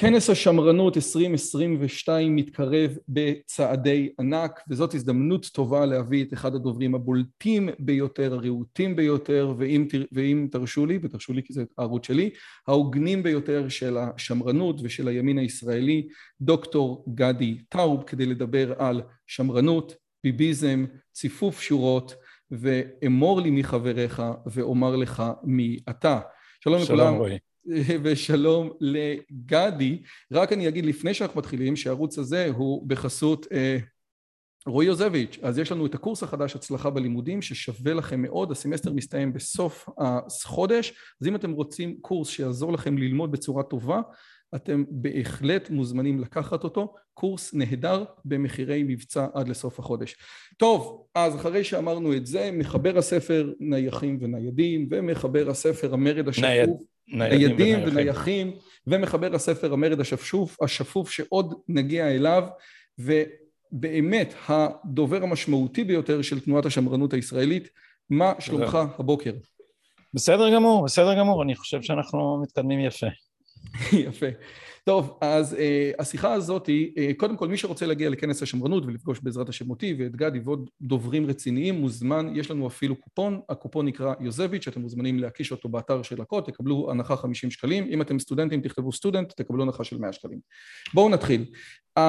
כנס 0.00 0.30
השמרנות 0.30 0.96
2022 0.96 2.36
מתקרב 2.36 2.90
בצעדי 3.08 4.08
ענק 4.20 4.60
וזאת 4.68 4.94
הזדמנות 4.94 5.46
טובה 5.46 5.86
להביא 5.86 6.24
את 6.24 6.32
אחד 6.32 6.54
הדוברים 6.54 6.94
הבולטים 6.94 7.68
ביותר, 7.78 8.34
הרהוטים 8.34 8.96
ביותר 8.96 9.54
ואם, 9.58 9.86
ואם 10.12 10.48
תרשו 10.50 10.86
לי, 10.86 10.98
ותרשו 11.02 11.32
לי 11.32 11.42
כי 11.42 11.52
זה 11.52 11.64
הערוץ 11.78 12.06
שלי, 12.06 12.30
ההוגנים 12.68 13.22
ביותר 13.22 13.68
של 13.68 13.96
השמרנות 13.98 14.80
ושל 14.82 15.08
הימין 15.08 15.38
הישראלי, 15.38 16.08
דוקטור 16.40 17.04
גדי 17.14 17.58
טאוב 17.68 18.02
כדי 18.06 18.26
לדבר 18.26 18.72
על 18.78 19.02
שמרנות, 19.26 19.94
ביביזם, 20.24 20.84
ציפוף 21.12 21.60
שורות 21.60 22.14
ואמור 22.50 23.40
לי 23.40 23.50
מי 23.50 23.64
חבריך 23.64 24.22
ואומר 24.46 24.96
לך 24.96 25.22
מי 25.42 25.78
אתה. 25.90 26.20
שלום, 26.60 26.84
שלום 26.84 26.98
לכולם. 27.00 27.14
רואי. 27.14 27.49
ושלום 28.02 28.70
לגדי. 28.80 30.02
רק 30.32 30.52
אני 30.52 30.68
אגיד 30.68 30.86
לפני 30.86 31.14
שאנחנו 31.14 31.38
מתחילים 31.38 31.76
שהערוץ 31.76 32.18
הזה 32.18 32.50
הוא 32.54 32.88
בחסות 32.88 33.46
אה, 33.52 33.78
רועי 34.66 34.86
יוזביץ', 34.86 35.38
אז 35.42 35.58
יש 35.58 35.72
לנו 35.72 35.86
את 35.86 35.94
הקורס 35.94 36.22
החדש 36.22 36.56
הצלחה 36.56 36.90
בלימודים 36.90 37.42
ששווה 37.42 37.94
לכם 37.94 38.22
מאוד, 38.22 38.50
הסמסטר 38.50 38.92
מסתיים 38.92 39.32
בסוף 39.32 39.88
החודש, 39.98 40.92
אז 41.22 41.26
אם 41.26 41.36
אתם 41.36 41.52
רוצים 41.52 41.98
קורס 42.00 42.28
שיעזור 42.28 42.72
לכם 42.72 42.98
ללמוד 42.98 43.32
בצורה 43.32 43.62
טובה, 43.62 44.00
אתם 44.54 44.84
בהחלט 44.90 45.70
מוזמנים 45.70 46.20
לקחת 46.20 46.64
אותו, 46.64 46.94
קורס 47.14 47.54
נהדר 47.54 48.04
במחירי 48.24 48.82
מבצע 48.82 49.26
עד 49.34 49.48
לסוף 49.48 49.78
החודש. 49.78 50.16
טוב, 50.56 51.06
אז 51.14 51.36
אחרי 51.36 51.64
שאמרנו 51.64 52.16
את 52.16 52.26
זה, 52.26 52.50
מחבר 52.52 52.98
הספר 52.98 53.52
נייחים 53.60 54.18
וניידים 54.20 54.88
ומחבר 54.90 55.50
הספר 55.50 55.94
המרד 55.94 56.28
השקוף 56.28 56.44
נייד. 56.44 56.70
ניידים 57.10 57.78
ונייחים, 57.86 58.52
ומחבר 58.86 59.34
הספר 59.34 59.72
המרד 59.72 60.00
השפשוף, 60.00 60.62
השפוף 60.62 61.10
שעוד 61.10 61.54
נגיע 61.68 62.08
אליו, 62.08 62.44
ובאמת 62.98 64.34
הדובר 64.48 65.22
המשמעותי 65.22 65.84
ביותר 65.84 66.22
של 66.22 66.40
תנועת 66.40 66.66
השמרנות 66.66 67.12
הישראלית, 67.12 67.68
מה 68.10 68.32
שלומך 68.38 68.78
הבוקר? 68.98 69.32
בסדר 70.14 70.54
גמור, 70.54 70.84
בסדר 70.84 71.18
גמור, 71.18 71.42
אני 71.42 71.56
חושב 71.56 71.82
שאנחנו 71.82 72.42
מתקדמים 72.42 72.80
יפה. 72.80 73.06
יפה. 74.08 74.26
טוב, 74.84 75.18
אז 75.20 75.52
uh, 75.52 75.56
השיחה 75.98 76.32
הזאת 76.32 76.66
היא, 76.66 76.92
uh, 76.94 77.14
קודם 77.16 77.36
כל 77.36 77.48
מי 77.48 77.56
שרוצה 77.56 77.86
להגיע 77.86 78.10
לכנס 78.10 78.42
השמרנות 78.42 78.86
ולפגוש 78.86 79.20
בעזרת 79.20 79.48
השם 79.48 79.70
אותי 79.70 79.96
ואת 79.98 80.16
גדי 80.16 80.38
ועוד 80.44 80.70
דוברים 80.82 81.26
רציניים 81.26 81.74
מוזמן, 81.74 82.32
יש 82.34 82.50
לנו 82.50 82.66
אפילו 82.66 82.96
קופון, 82.96 83.40
הקופון 83.48 83.86
נקרא 83.86 84.14
יוזביץ', 84.20 84.68
אתם 84.68 84.80
מוזמנים 84.80 85.18
להקיש 85.18 85.52
אותו 85.52 85.68
באתר 85.68 86.02
של 86.02 86.20
הקוד, 86.20 86.44
תקבלו 86.44 86.90
הנחה 86.90 87.16
50 87.16 87.50
שקלים, 87.50 87.86
אם 87.90 88.02
אתם 88.02 88.18
סטודנטים 88.18 88.60
תכתבו 88.60 88.92
סטודנט, 88.92 89.32
תקבלו 89.32 89.62
הנחה 89.62 89.84
של 89.84 89.98
100 89.98 90.12
שקלים. 90.12 90.38
בואו 90.94 91.08
נתחיל. 91.08 91.44
Uh, 91.98 92.02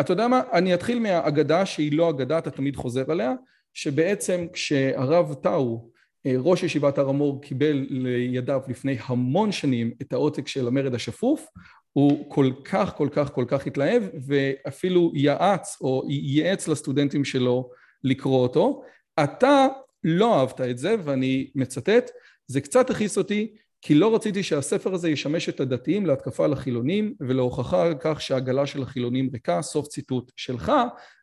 אתה 0.00 0.12
יודע 0.12 0.28
מה? 0.28 0.42
אני 0.52 0.74
אתחיל 0.74 0.98
מהאגדה 0.98 1.66
שהיא 1.66 1.92
לא 1.92 2.10
אגדה, 2.10 2.38
אתה 2.38 2.50
תמיד 2.50 2.76
חוזר 2.76 3.10
עליה, 3.10 3.34
שבעצם 3.74 4.46
כשהרב 4.52 5.34
טאו 5.34 5.84
אה, 5.84 5.97
ראש 6.26 6.62
ישיבת 6.62 6.98
הר 6.98 7.08
המור 7.08 7.42
קיבל 7.42 7.86
לידיו 7.90 8.60
לפני 8.68 8.96
המון 9.06 9.52
שנים 9.52 9.90
את 10.02 10.12
העותק 10.12 10.48
של 10.48 10.66
המרד 10.66 10.94
השפוף, 10.94 11.46
הוא 11.92 12.30
כל 12.30 12.50
כך 12.64 12.96
כל 12.96 13.08
כך 13.12 13.32
כל 13.32 13.44
כך 13.48 13.66
התלהב 13.66 14.02
ואפילו 14.26 15.12
יעץ 15.14 15.78
או 15.80 16.02
ייעץ 16.08 16.68
לסטודנטים 16.68 17.24
שלו 17.24 17.70
לקרוא 18.04 18.42
אותו. 18.42 18.82
אתה 19.24 19.66
לא 20.04 20.40
אהבת 20.40 20.60
את 20.60 20.78
זה 20.78 20.96
ואני 21.04 21.50
מצטט, 21.54 22.10
זה 22.46 22.60
קצת 22.60 22.90
הכעיס 22.90 23.18
אותי 23.18 23.54
כי 23.82 23.94
לא 23.94 24.14
רציתי 24.14 24.42
שהספר 24.42 24.94
הזה 24.94 25.10
ישמש 25.10 25.48
את 25.48 25.60
הדתיים 25.60 26.06
להתקפה 26.06 26.44
על 26.44 26.52
החילונים 26.52 27.14
ולהוכחה 27.20 27.82
על 27.82 27.94
כך 28.00 28.20
שהעגלה 28.20 28.66
של 28.66 28.82
החילונים 28.82 29.30
ריקה, 29.32 29.62
סוף 29.62 29.88
ציטוט 29.88 30.32
שלך, 30.36 30.72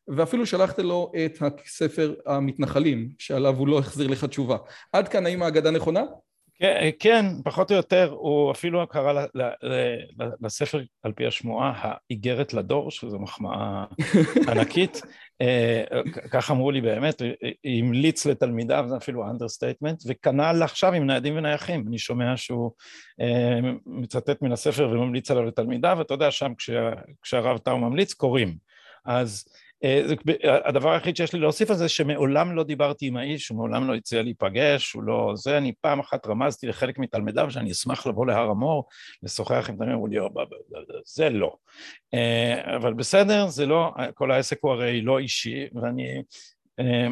ואפילו 0.08 0.46
שלחת 0.46 0.80
לו 0.80 1.12
את 1.26 1.42
הספר 1.66 2.14
המתנחלים, 2.26 3.10
שעליו 3.20 3.56
הוא 3.56 3.68
לא 3.68 3.80
החזיר 3.80 4.08
לך 4.08 4.26
תשובה. 4.26 4.58
עד 4.94 5.08
כאן 5.08 5.26
האם 5.26 5.44
ההגדה 5.44 5.72
נכונה? 5.72 6.02
כן, 6.60 6.90
כן, 7.00 7.26
פחות 7.44 7.72
או 7.72 7.76
יותר, 7.76 8.16
הוא 8.20 8.52
אפילו 8.52 8.88
קרא 8.88 9.26
לספר 10.42 10.82
על 11.04 11.12
פי 11.12 11.26
השמועה 11.26 11.74
האיגרת 11.76 12.54
לדור, 12.54 12.92
שזו 12.92 13.20
מחמאה 13.20 13.86
ענקית, 14.52 15.02
אה, 15.42 15.84
כך 16.32 16.52
אמרו 16.52 16.72
לי 16.72 16.82
באמת, 16.82 17.22
המליץ 17.66 18.26
לתלמידיו, 18.26 18.86
זה 18.88 18.98
אפילו 18.98 19.30
understatement, 19.30 20.04
וכנ"ל 20.08 20.64
עכשיו 20.64 20.94
עם 20.94 21.08
ניידים 21.08 21.38
ונייחים, 21.38 21.86
אני 21.88 21.98
שומע 21.98 22.38
שהוא 22.38 22.72
אה, 23.22 23.60
מצטט 23.86 24.42
מן 24.42 24.52
הספר 24.52 24.90
וממליץ 24.92 25.32
עליו 25.32 25.44
לתלמידיו, 25.44 25.96
ואתה 25.98 26.14
יודע 26.14 26.32
שם 26.32 26.54
כשהרב 27.22 27.58
טאו 27.58 27.78
ממליץ 27.78 28.14
קוראים, 28.14 28.58
אז 29.06 29.46
הדבר 30.66 30.92
היחיד 30.92 31.16
שיש 31.16 31.34
לי 31.34 31.40
להוסיף 31.40 31.70
על 31.70 31.76
זה 31.76 31.90
שמעולם 31.90 32.56
לא 32.56 32.64
דיברתי 32.64 33.08
עם 33.08 33.18
האיש, 33.18 33.50
הוא 33.50 33.58
מעולם 33.58 33.88
לא 33.88 33.96
הציע 33.96 34.22
להיפגש, 34.22 34.94
הוא 34.94 35.04
לא 35.04 35.32
זה, 35.36 35.58
אני 35.58 35.74
פעם 35.82 36.00
אחת 36.00 36.28
רמזתי 36.28 36.68
לחלק 36.68 37.00
מתלמידיו 37.00 37.52
שאני 37.52 37.72
אשמח 37.72 38.08
לבוא 38.08 38.26
להר 38.26 38.50
המור, 38.50 38.88
לשוחח 39.24 39.70
עם 39.70 39.76
תלמידים, 39.76 39.94
אמרו 39.94 40.08
לי, 40.08 40.18
זה 41.06 41.30
לא. 41.30 41.56
אה, 42.14 42.76
אבל 42.76 42.94
בסדר, 42.94 43.48
זה 43.48 43.66
לא, 43.66 43.92
כל 44.14 44.32
העסק 44.32 44.58
הוא 44.62 44.72
הרי 44.72 45.02
לא 45.02 45.20
אישי, 45.20 45.68
ואני, 45.74 46.22
אה, 46.80 47.08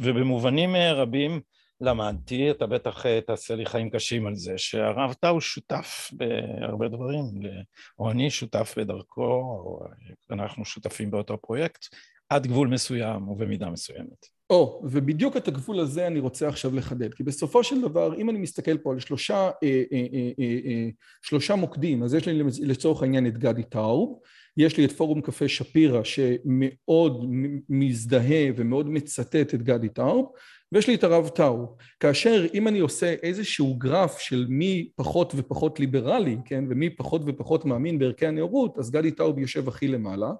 ובמובנים 0.00 0.76
רבים 0.76 1.40
למדתי, 1.80 2.50
אתה 2.50 2.66
בטח 2.66 3.06
אה, 3.06 3.20
תעשה 3.20 3.54
לי 3.54 3.66
חיים 3.66 3.90
קשים 3.90 4.26
על 4.26 4.34
זה, 4.34 4.58
שהרב 4.58 5.12
טאו 5.12 5.40
שותף 5.40 6.10
בהרבה 6.12 6.88
דברים, 6.88 7.24
או 7.98 8.10
אני 8.10 8.30
שותף 8.30 8.74
בדרכו, 8.76 9.22
או 9.24 9.80
אנחנו 10.30 10.64
שותפים 10.64 11.10
באותו 11.10 11.38
פרויקט, 11.38 11.84
עד 12.28 12.46
גבול 12.46 12.68
מסוים 12.68 13.28
ובמידה 13.28 13.70
מסוימת. 13.70 14.26
או, 14.54 14.80
oh, 14.82 14.86
ובדיוק 14.90 15.36
את 15.36 15.48
הגבול 15.48 15.80
הזה 15.80 16.06
אני 16.06 16.20
רוצה 16.20 16.48
עכשיו 16.48 16.74
לחדד, 16.74 17.14
כי 17.14 17.22
בסופו 17.22 17.64
של 17.64 17.80
דבר, 17.80 18.16
אם 18.16 18.30
אני 18.30 18.38
מסתכל 18.38 18.78
פה 18.78 18.92
על 18.92 19.00
שלושה, 19.00 19.34
אה, 19.34 19.50
אה, 19.62 19.82
אה, 19.92 20.30
אה, 20.38 20.58
אה, 20.64 20.88
שלושה 21.22 21.54
מוקדים, 21.54 22.02
אז 22.02 22.14
יש 22.14 22.28
לי 22.28 22.42
לצורך 22.62 23.02
העניין 23.02 23.26
את 23.26 23.38
גדי 23.38 23.62
טאוב, 23.62 24.20
יש 24.56 24.76
לי 24.76 24.84
את 24.84 24.92
פורום 24.92 25.20
קפה 25.20 25.48
שפירא 25.48 26.04
שמאוד 26.04 27.26
מזדהה 27.68 28.44
ומאוד 28.56 28.90
מצטט 28.90 29.54
את 29.54 29.62
גדי 29.62 29.88
טאוב, 29.88 30.32
ויש 30.72 30.88
לי 30.88 30.94
את 30.94 31.04
הרב 31.04 31.28
טאו. 31.28 31.76
כאשר 32.00 32.46
אם 32.54 32.68
אני 32.68 32.78
עושה 32.78 33.14
איזשהו 33.22 33.74
גרף 33.74 34.18
של 34.18 34.46
מי 34.48 34.88
פחות 34.96 35.32
ופחות 35.36 35.80
ליברלי, 35.80 36.36
כן, 36.44 36.64
ומי 36.68 36.90
פחות 36.90 37.22
ופחות 37.26 37.64
מאמין 37.64 37.98
בערכי 37.98 38.26
הנאורות, 38.26 38.78
אז 38.78 38.90
גדי 38.90 39.10
טאוב 39.10 39.38
יושב 39.38 39.68
הכי 39.68 39.88
למעלה, 39.88 40.32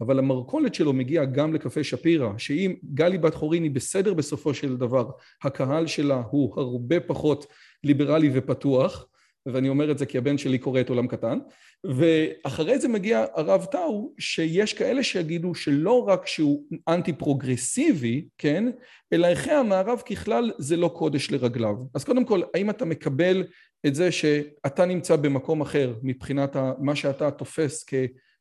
אבל 0.00 0.18
המרכולת 0.18 0.74
שלו 0.74 0.92
מגיעה 0.92 1.24
גם 1.24 1.54
לקפה 1.54 1.84
שפירא, 1.84 2.28
שאם 2.38 2.74
גלי 2.94 3.18
בת 3.18 3.34
חורין 3.34 3.62
היא 3.62 3.70
בסדר 3.70 4.14
בסופו 4.14 4.54
של 4.54 4.76
דבר, 4.76 5.10
הקהל 5.42 5.86
שלה 5.86 6.22
הוא 6.30 6.60
הרבה 6.60 7.00
פחות 7.00 7.46
ליברלי 7.84 8.30
ופתוח, 8.34 9.06
ואני 9.46 9.68
אומר 9.68 9.90
את 9.90 9.98
זה 9.98 10.06
כי 10.06 10.18
הבן 10.18 10.38
שלי 10.38 10.58
קורא 10.58 10.80
את 10.80 10.88
עולם 10.88 11.06
קטן, 11.06 11.38
ואחרי 11.84 12.78
זה 12.78 12.88
מגיע 12.88 13.24
הרב 13.34 13.64
טאו, 13.64 14.12
שיש 14.18 14.74
כאלה 14.74 15.02
שיגידו 15.02 15.54
שלא 15.54 16.08
רק 16.08 16.26
שהוא 16.26 16.64
אנטי 16.88 17.12
פרוגרסיבי, 17.12 18.28
כן, 18.38 18.70
אלא 19.12 19.26
ערכי 19.26 19.50
המערב 19.50 20.02
ככלל 20.10 20.52
זה 20.58 20.76
לא 20.76 20.88
קודש 20.88 21.30
לרגליו. 21.30 21.74
אז 21.94 22.04
קודם 22.04 22.24
כל, 22.24 22.40
האם 22.54 22.70
אתה 22.70 22.84
מקבל 22.84 23.44
את 23.86 23.94
זה 23.94 24.12
שאתה 24.12 24.84
נמצא 24.86 25.16
במקום 25.16 25.60
אחר 25.60 25.94
מבחינת 26.02 26.56
מה 26.78 26.96
שאתה 26.96 27.30
תופס 27.30 27.84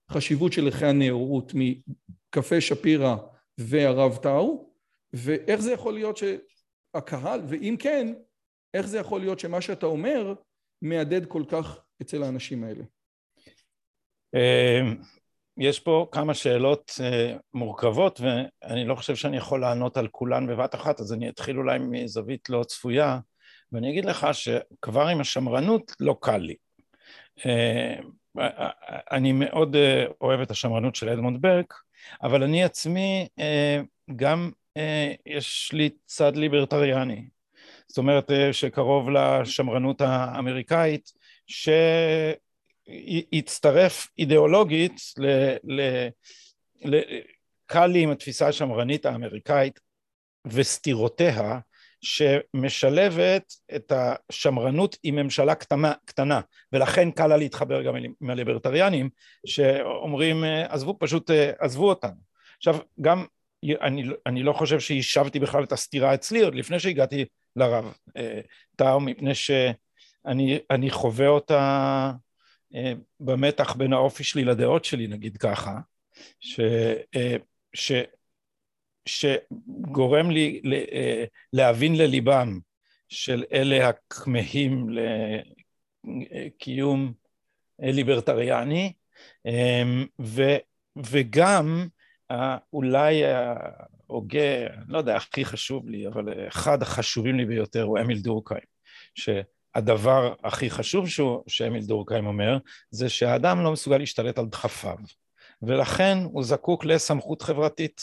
כחשיבות 0.09 0.53
של 0.53 0.65
ערכי 0.65 0.85
הנאורות 0.85 1.51
מקפה 1.55 2.61
שפירא 2.61 3.15
והרב 3.57 4.17
טאו, 4.17 4.69
ואיך 5.13 5.61
זה 5.61 5.71
יכול 5.73 5.93
להיות 5.93 6.17
שהקהל, 6.17 7.41
ואם 7.47 7.75
כן, 7.79 8.13
איך 8.73 8.87
זה 8.87 8.99
יכול 8.99 9.19
להיות 9.19 9.39
שמה 9.39 9.61
שאתה 9.61 9.85
אומר 9.85 10.33
מהדהד 10.81 11.25
כל 11.25 11.43
כך 11.47 11.79
אצל 12.01 12.23
האנשים 12.23 12.63
האלה? 12.63 12.83
יש 15.57 15.79
פה 15.79 16.07
כמה 16.11 16.33
שאלות 16.33 16.91
מורכבות 17.53 18.21
ואני 18.21 18.85
לא 18.85 18.95
חושב 18.95 19.15
שאני 19.15 19.37
יכול 19.37 19.61
לענות 19.61 19.97
על 19.97 20.07
כולן 20.07 20.47
בבת 20.47 20.75
אחת 20.75 20.99
אז 20.99 21.13
אני 21.13 21.29
אתחיל 21.29 21.57
אולי 21.57 21.79
מזווית 21.79 22.49
לא 22.49 22.63
צפויה 22.63 23.19
ואני 23.71 23.91
אגיד 23.91 24.05
לך 24.05 24.27
שכבר 24.33 25.07
עם 25.07 25.21
השמרנות 25.21 25.91
לא 25.99 26.17
קל 26.21 26.37
לי. 26.37 26.55
אני 29.11 29.31
מאוד 29.31 29.75
אוהב 30.21 30.41
את 30.41 30.51
השמרנות 30.51 30.95
של 30.95 31.09
אדמונד 31.09 31.41
ברק 31.41 31.73
אבל 32.23 32.43
אני 32.43 32.63
עצמי 32.63 33.27
גם 34.15 34.51
יש 35.25 35.71
לי 35.73 35.89
צד 36.05 36.35
ליברטריאני. 36.35 37.27
זאת 37.87 37.97
אומרת 37.97 38.31
שקרוב 38.51 39.09
לשמרנות 39.09 40.01
האמריקאית 40.01 41.11
שהצטרף 42.87 44.07
אידיאולוגית 44.19 45.01
ל... 45.17 45.27
ל, 45.63 46.07
ל 46.85 46.99
קל 47.65 47.87
לי 47.87 48.03
עם 48.03 48.11
התפיסה 48.11 48.47
השמרנית 48.47 49.05
האמריקאית 49.05 49.79
וסתירותיה 50.45 51.59
שמשלבת 52.01 53.53
את 53.75 53.91
השמרנות 53.95 54.97
עם 55.03 55.15
ממשלה 55.15 55.55
קטנה, 55.55 55.93
קטנה. 56.05 56.41
ולכן 56.73 57.11
קל 57.11 57.27
לה 57.27 57.37
להתחבר 57.37 57.81
גם 57.81 57.95
עם 58.21 58.29
הליברטריאנים 58.29 59.09
שאומרים 59.45 60.43
עזבו 60.69 60.95
פשוט 60.99 61.31
עזבו 61.59 61.89
אותנו. 61.89 62.29
עכשיו 62.57 62.77
גם 63.01 63.25
אני, 63.81 64.03
אני 64.25 64.43
לא 64.43 64.53
חושב 64.53 64.79
שהשבתי 64.79 65.39
בכלל 65.39 65.63
את 65.63 65.71
הסתירה 65.71 66.13
אצלי 66.13 66.41
עוד 66.41 66.55
לפני 66.55 66.79
שהגעתי 66.79 67.25
לרב 67.55 67.93
טאו 68.75 68.99
מפני 68.99 69.35
שאני 69.35 70.89
חווה 70.89 71.27
אותה 71.27 72.11
במתח 73.19 73.73
בין 73.73 73.93
האופי 73.93 74.23
שלי 74.23 74.43
לדעות 74.43 74.85
שלי 74.85 75.07
נגיד 75.07 75.37
ככה 75.37 75.79
ש, 76.39 76.59
ש, 77.73 77.91
שגורם 79.05 80.31
לי 80.31 80.61
להבין 81.53 81.95
לליבם 81.95 82.59
של 83.09 83.43
אלה 83.53 83.89
הכמהים 83.89 84.87
לקיום 86.03 87.13
ליברטריאני 87.79 88.93
ו, 90.21 90.41
וגם 90.97 91.87
אולי 92.73 93.23
ההוגה, 93.25 94.67
לא 94.87 94.97
יודע, 94.97 95.15
הכי 95.15 95.45
חשוב 95.45 95.89
לי, 95.89 96.07
אבל 96.07 96.47
אחד 96.47 96.81
החשובים 96.81 97.37
לי 97.37 97.45
ביותר 97.45 97.83
הוא 97.83 97.99
אמיל 97.99 98.19
דורקהיים, 98.19 98.65
שהדבר 99.15 100.33
הכי 100.43 100.69
חשוב 100.69 101.09
שהוא, 101.09 101.43
שאמיל 101.47 101.85
דורקהיים 101.85 102.25
אומר, 102.25 102.57
זה 102.91 103.09
שהאדם 103.09 103.63
לא 103.63 103.71
מסוגל 103.71 103.97
להשתלט 103.97 104.39
על 104.39 104.45
דחפיו. 104.45 104.97
ולכן 105.61 106.17
הוא 106.23 106.43
זקוק 106.43 106.85
לסמכות 106.85 107.41
חברתית, 107.41 108.01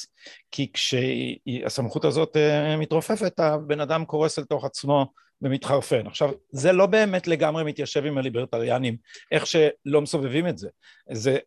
כי 0.51 0.73
כשהסמכות 0.73 2.05
הזאת 2.05 2.37
אה, 2.37 2.77
מתרופפת, 2.77 3.41
הבן 3.41 3.81
אדם 3.81 4.05
קורס 4.05 4.39
אל 4.39 4.45
תוך 4.45 4.65
עצמו 4.65 5.07
ומתחרפן. 5.43 6.07
עכשיו, 6.07 6.31
זה 6.51 6.73
לא 6.73 6.87
באמת 6.87 7.27
לגמרי 7.27 7.65
מתיישב 7.65 8.05
עם 8.05 8.19
הליברטריאנים, 8.19 8.97
איך 9.33 9.47
שלא 9.47 10.01
מסובבים 10.01 10.49
את 10.49 10.59
זה. 10.59 10.69
זה. 11.13 11.39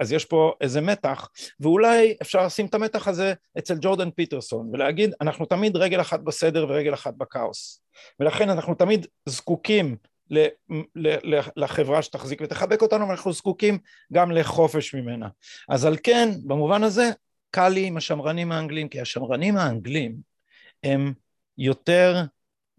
אז 0.00 0.12
יש 0.12 0.24
פה 0.24 0.52
איזה 0.60 0.80
מתח, 0.80 1.28
ואולי 1.60 2.16
אפשר 2.22 2.46
לשים 2.46 2.66
את 2.66 2.74
המתח 2.74 3.08
הזה 3.08 3.34
אצל 3.58 3.74
ג'ורדן 3.80 4.10
פיטרסון, 4.10 4.70
ולהגיד, 4.72 5.14
אנחנו 5.20 5.46
תמיד 5.46 5.76
רגל 5.76 6.00
אחת 6.00 6.20
בסדר 6.20 6.66
ורגל 6.68 6.94
אחת 6.94 7.14
בכאוס. 7.16 7.82
ולכן 8.20 8.50
אנחנו 8.50 8.74
תמיד 8.74 9.06
זקוקים 9.28 9.96
לחברה 11.56 12.02
שתחזיק 12.02 12.40
ותחבק 12.42 12.82
אותנו, 12.82 13.08
ואנחנו 13.08 13.32
זקוקים 13.32 13.78
גם 14.12 14.30
לחופש 14.30 14.94
ממנה. 14.94 15.28
אז 15.68 15.84
על 15.84 15.96
כן, 16.02 16.28
במובן 16.44 16.82
הזה, 16.82 17.10
קל 17.50 17.68
לי 17.68 17.86
עם 17.86 17.96
השמרנים 17.96 18.52
האנגלים, 18.52 18.88
כי 18.88 19.00
השמרנים 19.00 19.56
האנגלים 19.56 20.16
הם 20.84 21.12
יותר 21.58 22.22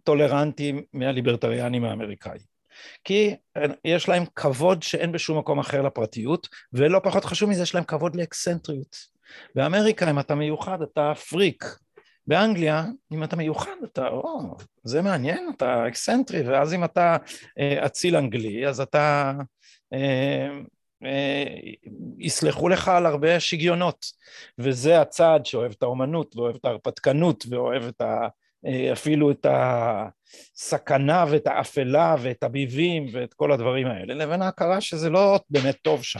טולרנטיים 0.04 0.84
מהליברטריאנים 0.94 1.86
האמריקאים. 1.86 2.56
כי 3.04 3.36
יש 3.86 4.10
להם 4.10 4.24
כבוד 4.36 4.84
שאין 4.84 5.12
בשום 5.12 5.38
מקום 5.38 5.60
אחר 5.60 5.82
לפרטיות, 5.82 6.48
ולא 6.74 7.00
פחות 7.04 7.26
חשוב 7.26 7.50
מזה, 7.50 7.64
יש 7.64 7.76
להם 7.76 7.84
כבוד 7.84 8.16
לאקסנטריות. 8.16 8.98
באמריקה, 9.56 10.10
אם 10.10 10.20
אתה 10.20 10.36
מיוחד, 10.36 10.82
אתה 10.82 11.14
פריק. 11.30 11.66
באנגליה, 12.28 12.86
אם 13.12 13.24
אתה 13.24 13.36
מיוחד, 13.36 13.76
אתה, 13.84 14.08
או, 14.08 14.56
זה 14.84 15.02
מעניין, 15.02 15.50
אתה 15.56 15.88
אקסנטרי, 15.88 16.42
ואז 16.42 16.74
אם 16.74 16.84
אתה 16.84 17.18
אה, 17.60 17.86
אציל 17.86 18.16
אנגלי, 18.16 18.68
אז 18.68 18.82
אתה, 18.82 19.34
אה, 19.94 20.50
אה, 21.06 21.44
יסלחו 22.20 22.70
לך 22.70 22.88
על 22.88 23.06
הרבה 23.06 23.40
שגיונות. 23.40 24.06
וזה 24.58 25.02
הצד 25.02 25.40
שאוהב 25.44 25.72
את 25.72 25.84
האומנות, 25.84 26.36
ואוהב 26.36 26.56
את 26.56 26.66
ההרפתקנות, 26.66 27.46
ואוהב 27.50 27.84
את 27.84 28.02
ה... 28.02 28.28
אה, 28.66 28.94
אפילו 28.94 29.32
את 29.32 29.46
הסכנה 29.50 31.26
ואת 31.30 31.48
האפלה 31.48 32.16
ואת 32.22 32.44
הביבים 32.44 33.08
ואת 33.12 33.34
כל 33.34 33.52
הדברים 33.52 33.88
האלה, 33.88 34.14
לבין 34.14 34.42
ההכרה 34.42 34.82
שזה 34.82 35.10
לא 35.10 35.40
באמת 35.50 35.78
טוב 35.82 36.04
שם. 36.04 36.20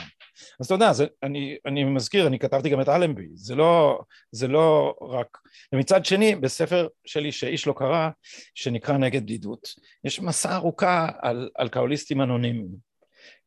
אז 0.60 0.66
אתה 0.66 0.76
יודע, 0.76 0.94
זה, 0.94 1.06
אני, 1.24 1.58
אני 1.66 1.84
מזכיר, 1.84 2.28
אני 2.28 2.40
כתבתי 2.40 2.70
גם 2.70 2.82
את 2.82 2.90
אלנבי, 2.90 3.28
זה 3.34 3.56
לא, 3.56 4.02
זה 4.32 4.48
לא 4.48 4.96
רק... 5.02 5.38
ומצד 5.74 6.06
שני, 6.06 6.36
בספר 6.36 6.88
שלי 7.06 7.32
שאיש 7.32 7.68
לא 7.68 7.74
קרא, 7.78 8.10
שנקרא 8.56 8.98
נגד 8.98 9.24
בדידות, 9.24 9.68
יש 10.04 10.20
מסע 10.20 10.56
ארוכה 10.56 11.10
על 11.22 11.50
אלכוהוליסטים 11.60 12.22
אנונימיים, 12.22 12.76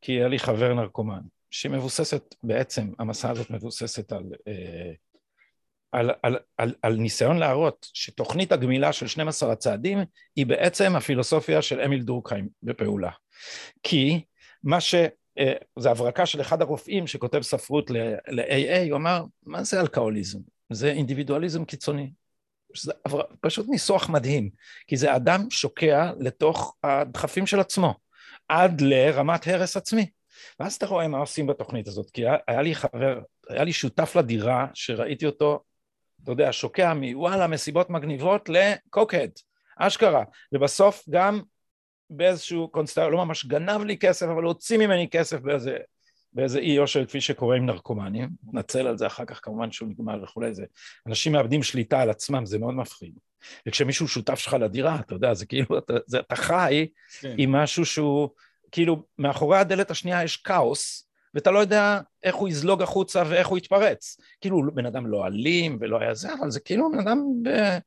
כי 0.00 0.12
היה 0.12 0.29
לי 0.29 0.39
חבר 0.39 0.75
נרקומן, 0.75 1.21
שמבוססת, 1.50 2.35
בעצם 2.43 2.93
המסע 2.99 3.31
הזאת 3.31 3.51
מבוססת 3.51 4.12
על... 4.12 4.25
אה, 4.49 4.93
על, 5.93 6.11
על, 6.23 6.39
על, 6.56 6.75
על 6.83 6.97
ניסיון 6.97 7.37
להראות 7.37 7.87
שתוכנית 7.93 8.53
הגמילה 8.53 8.93
של 8.93 9.06
12 9.06 9.53
הצעדים 9.53 9.99
היא 10.37 10.47
בעצם 10.47 10.97
הפילוסופיה 10.97 11.62
של 11.62 11.81
אמיל 11.81 12.03
דורקהיים 12.03 12.49
בפעולה. 12.62 13.11
כי 13.83 14.25
מה 14.65 14.81
ש... 14.81 14.94
אה, 15.38 15.52
זה 15.79 15.90
הברקה 15.90 16.26
של 16.26 16.40
אחד 16.40 16.62
הרופאים 16.62 17.06
שכותב 17.06 17.43
ספרות 17.43 17.90
ל-AA, 17.90 18.90
הוא 18.90 18.96
אמר, 18.96 19.25
מה 19.46 19.64
זה 19.64 19.81
אלכוהוליזם? 19.81 20.38
זה 20.70 20.90
אינדיבידואליזם 20.90 21.64
קיצוני. 21.64 22.12
זה 22.76 22.93
פשוט 23.40 23.67
ניסוח 23.69 24.08
מדהים, 24.08 24.50
כי 24.87 24.96
זה 24.96 25.17
אדם 25.17 25.50
שוקע 25.50 26.12
לתוך 26.20 26.76
הדחפים 26.85 27.46
של 27.46 27.61
עצמו, 27.61 27.94
עד 28.49 28.81
לרמת 28.81 29.46
הרס 29.46 29.76
עצמי. 29.76 30.11
ואז 30.61 30.75
אתה 30.75 30.87
רואה 30.87 31.08
מה 31.08 31.19
עושים 31.19 31.46
בתוכנית 31.46 31.88
הזאת, 31.88 32.11
כי 32.11 32.23
היה 32.49 32.62
לי 32.62 32.75
חבר, 32.75 33.20
היה 33.48 33.65
לי 33.65 33.72
שותף 33.72 34.17
לדירה 34.17 34.67
שראיתי 34.74 35.27
אותו 35.27 35.65
אתה 36.22 36.32
יודע, 36.32 36.53
שוקע 36.53 36.94
מוואלה 36.94 37.46
מסיבות 37.46 37.91
מגניבות 37.91 38.48
לקוקד, 38.48 39.29
אשכרה, 39.77 40.24
ובסוף 40.53 41.05
גם 41.10 41.41
באיזשהו 42.10 42.69
קונסטר, 42.69 43.08
לא 43.08 43.24
ממש 43.24 43.46
גנב 43.46 43.84
לי 43.84 43.98
כסף, 43.98 44.27
אבל 44.27 44.43
הוציא 44.43 44.79
ממני 44.79 45.08
כסף 45.10 45.41
באיזה, 45.41 45.77
באיזה 46.32 46.58
אי 46.58 46.70
יושר 46.70 47.06
כפי 47.06 47.20
שקורה 47.20 47.56
עם 47.56 47.67
נרקומנים, 47.67 48.29
נתנצל 48.46 48.86
על 48.86 48.98
זה 48.98 49.06
אחר 49.06 49.24
כך 49.24 49.41
כמובן 49.43 49.70
שהוא 49.70 49.88
נגמר 49.88 50.22
וכולי, 50.22 50.55
זה, 50.55 50.65
אנשים 51.06 51.32
מאבדים 51.32 51.62
שליטה 51.62 52.00
על 52.00 52.10
עצמם, 52.10 52.46
זה 52.46 52.58
מאוד 52.58 52.74
מפחיד. 52.74 53.19
וכשמישהו 53.67 54.08
שותף 54.08 54.38
שלך 54.38 54.53
לדירה, 54.53 55.00
אתה 55.00 55.15
יודע, 55.15 55.34
זה 55.34 55.46
כאילו, 55.46 55.79
אתה, 55.79 55.94
זה, 56.06 56.20
אתה 56.20 56.36
חי 56.36 56.88
כן. 57.20 57.34
עם 57.38 57.53
משהו 57.53 57.86
שהוא, 57.86 58.29
כאילו, 58.72 59.03
מאחורי 59.19 59.58
הדלת 59.58 59.91
השנייה 59.91 60.24
יש 60.24 60.36
כאוס, 60.36 61.08
ואתה 61.34 61.50
לא 61.50 61.58
יודע 61.58 62.00
איך 62.22 62.34
הוא 62.34 62.48
יזלוג 62.48 62.82
החוצה 62.82 63.22
ואיך 63.29 63.48
הוא 63.48 63.58
יתפרץ. 63.58 64.20
כאילו 64.41 64.74
בן 64.74 64.86
אדם 64.86 65.06
לא 65.06 65.27
אלים 65.27 65.79
ולא 65.81 66.00
היה 66.00 66.15
זה, 66.15 66.29
אבל 66.41 66.50
זה 66.50 66.60
כאילו 66.60 66.91
בן 66.93 66.98
אדם 66.98 67.19
ב... 67.43 67.79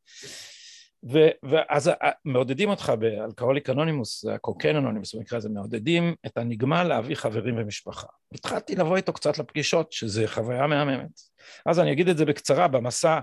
ו, 1.10 1.20
ואז 1.43 1.91
מעודדים 2.25 2.70
אותך 2.70 2.93
באלכוהוליק 3.00 3.70
אנונימוס, 3.70 4.25
הקוקן 4.25 4.75
אנונימוס 4.75 5.15
במקרה 5.15 5.38
הזה, 5.38 5.50
מעודדים 5.50 6.15
את 6.25 6.38
הנגמל 6.38 6.84
להביא 6.84 7.15
חברים 7.15 7.55
ומשפחה. 7.58 8.08
התחלתי 8.34 8.75
לבוא 8.75 8.98
איתו 8.98 9.13
קצת 9.13 9.38
לפגישות, 9.38 9.91
שזה 9.91 10.27
חוויה 10.27 10.67
מהממת. 10.67 11.20
אז 11.65 11.79
אני 11.79 11.91
אגיד 11.91 12.10
את 12.10 12.17
זה 12.17 12.25
בקצרה 12.25 12.67
במסע 12.67 13.20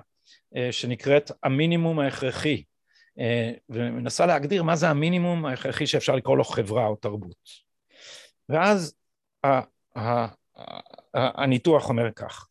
אה, 0.57 0.73
שנקראת 0.73 1.31
המינימום 1.43 1.99
ההכרחי, 1.99 2.63
אה, 3.19 3.53
ומנסה 3.69 4.27
להגדיר 4.27 4.63
מה 4.63 4.77
זה 4.77 4.89
המינימום 4.89 5.47
ההכרחי 5.47 5.87
שאפשר 5.87 6.17
לקרוא 6.17 6.37
לו 6.37 6.45
חברה 6.45 6.87
או 6.87 6.97
תרבות. 6.97 7.69
ואז 8.49 8.95
הניתוח 11.15 11.89
אומר 11.89 12.13
כך, 12.13 12.49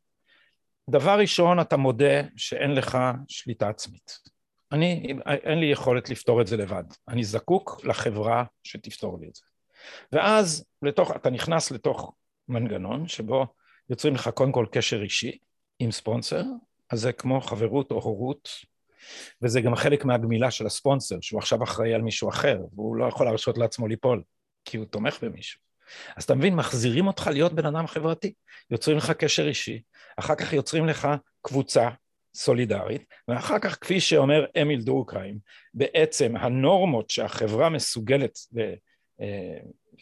דבר 0.90 1.20
ראשון 1.20 1.60
אתה 1.60 1.78
מודה 1.78 2.22
שאין 2.36 2.72
לך 2.72 2.98
שליטה 3.28 3.70
עצמית. 3.70 4.37
אני, 4.72 5.14
אין 5.28 5.60
לי 5.60 5.66
יכולת 5.66 6.10
לפתור 6.10 6.42
את 6.42 6.48
זה 6.48 6.58
לבד, 6.58 6.84
אני 7.08 7.24
זקוק 7.24 7.82
לחברה 7.84 8.44
שתפתור 8.64 9.20
לי 9.22 9.28
את 9.28 9.36
זה. 9.36 9.42
ואז 10.12 10.66
לתוך, 10.82 11.12
אתה 11.16 11.30
נכנס 11.30 11.72
לתוך 11.72 12.14
מנגנון 12.48 13.08
שבו 13.08 13.46
יוצרים 13.90 14.16
לך 14.16 14.30
קודם 14.30 14.52
כל 14.52 14.66
קשר 14.72 15.02
אישי 15.02 15.38
עם 15.80 15.92
ספונסר, 15.92 16.44
אז 16.90 17.02
זה 17.02 17.12
כמו 17.12 17.42
חברות 17.42 17.92
או 17.92 17.96
הורות, 17.96 18.50
וזה 19.42 19.62
גם 19.62 19.76
חלק 19.76 20.06
מהגמילה 20.06 20.52
של 20.52 20.66
הספונסר, 20.66 21.16
שהוא 21.22 21.40
עכשיו 21.40 21.64
אחראי 21.64 21.94
על 21.94 22.02
מישהו 22.02 22.30
אחר, 22.30 22.60
והוא 22.76 22.96
לא 22.96 23.06
יכול 23.06 23.26
להרשות 23.26 23.58
לעצמו 23.58 23.88
ליפול, 23.88 24.24
כי 24.66 24.78
הוא 24.78 24.86
תומך 24.86 25.24
במישהו. 25.24 25.60
אז 26.16 26.24
אתה 26.24 26.36
מבין, 26.36 26.56
מחזירים 26.56 27.08
אותך 27.08 27.30
להיות 27.34 27.54
בן 27.54 27.66
אדם 27.66 27.88
חברתי, 27.88 28.34
יוצרים 28.72 28.98
לך 28.98 29.12
קשר 29.12 29.48
אישי, 29.48 29.82
אחר 30.18 30.36
כך 30.36 30.54
יוצרים 30.54 30.86
לך 30.86 31.08
קבוצה 31.42 31.90
סולידרית, 32.38 33.06
ואחר 33.28 33.60
כך, 33.60 33.78
כפי 33.82 34.00
שאומר 34.00 34.46
אמיל 34.62 34.82
דורקהיים, 34.82 35.38
בעצם 35.74 36.38
הנורמות 36.38 37.10
שהחברה 37.10 37.70
מסוגלת 37.70 38.38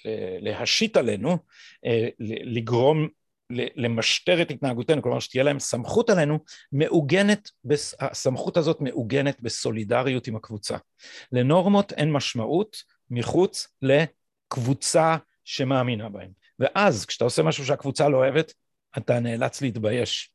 אה, 0.06 0.38
להשית 0.40 0.98
עלינו, 0.98 1.38
אה, 1.86 2.08
לגרום 2.20 3.08
למשטר 3.50 4.42
את 4.42 4.52
התנהגותנו, 4.52 5.02
כלומר 5.02 5.20
שתהיה 5.20 5.44
להם 5.44 5.60
סמכות 5.60 6.10
עלינו, 6.10 6.40
מעוגנת, 6.72 7.50
הסמכות 8.00 8.58
הזאת 8.58 8.82
מעוגנת 8.82 9.42
בסולידריות 9.42 10.28
עם 10.28 10.36
הקבוצה. 10.36 10.78
לנורמות 11.32 11.94
אין 11.94 12.12
משמעות 12.12 12.78
מחוץ 13.10 13.68
לקבוצה 13.82 15.18
שמאמינה 15.44 16.10
בהם. 16.10 16.32
ואז 16.60 17.06
כשאתה 17.06 17.24
עושה 17.24 17.44
משהו 17.44 17.66
שהקבוצה 17.66 18.10
לא 18.10 18.18
אוהבת, 18.18 18.54
אתה 18.98 19.20
נאלץ 19.20 19.62
להתבייש. 19.62 20.35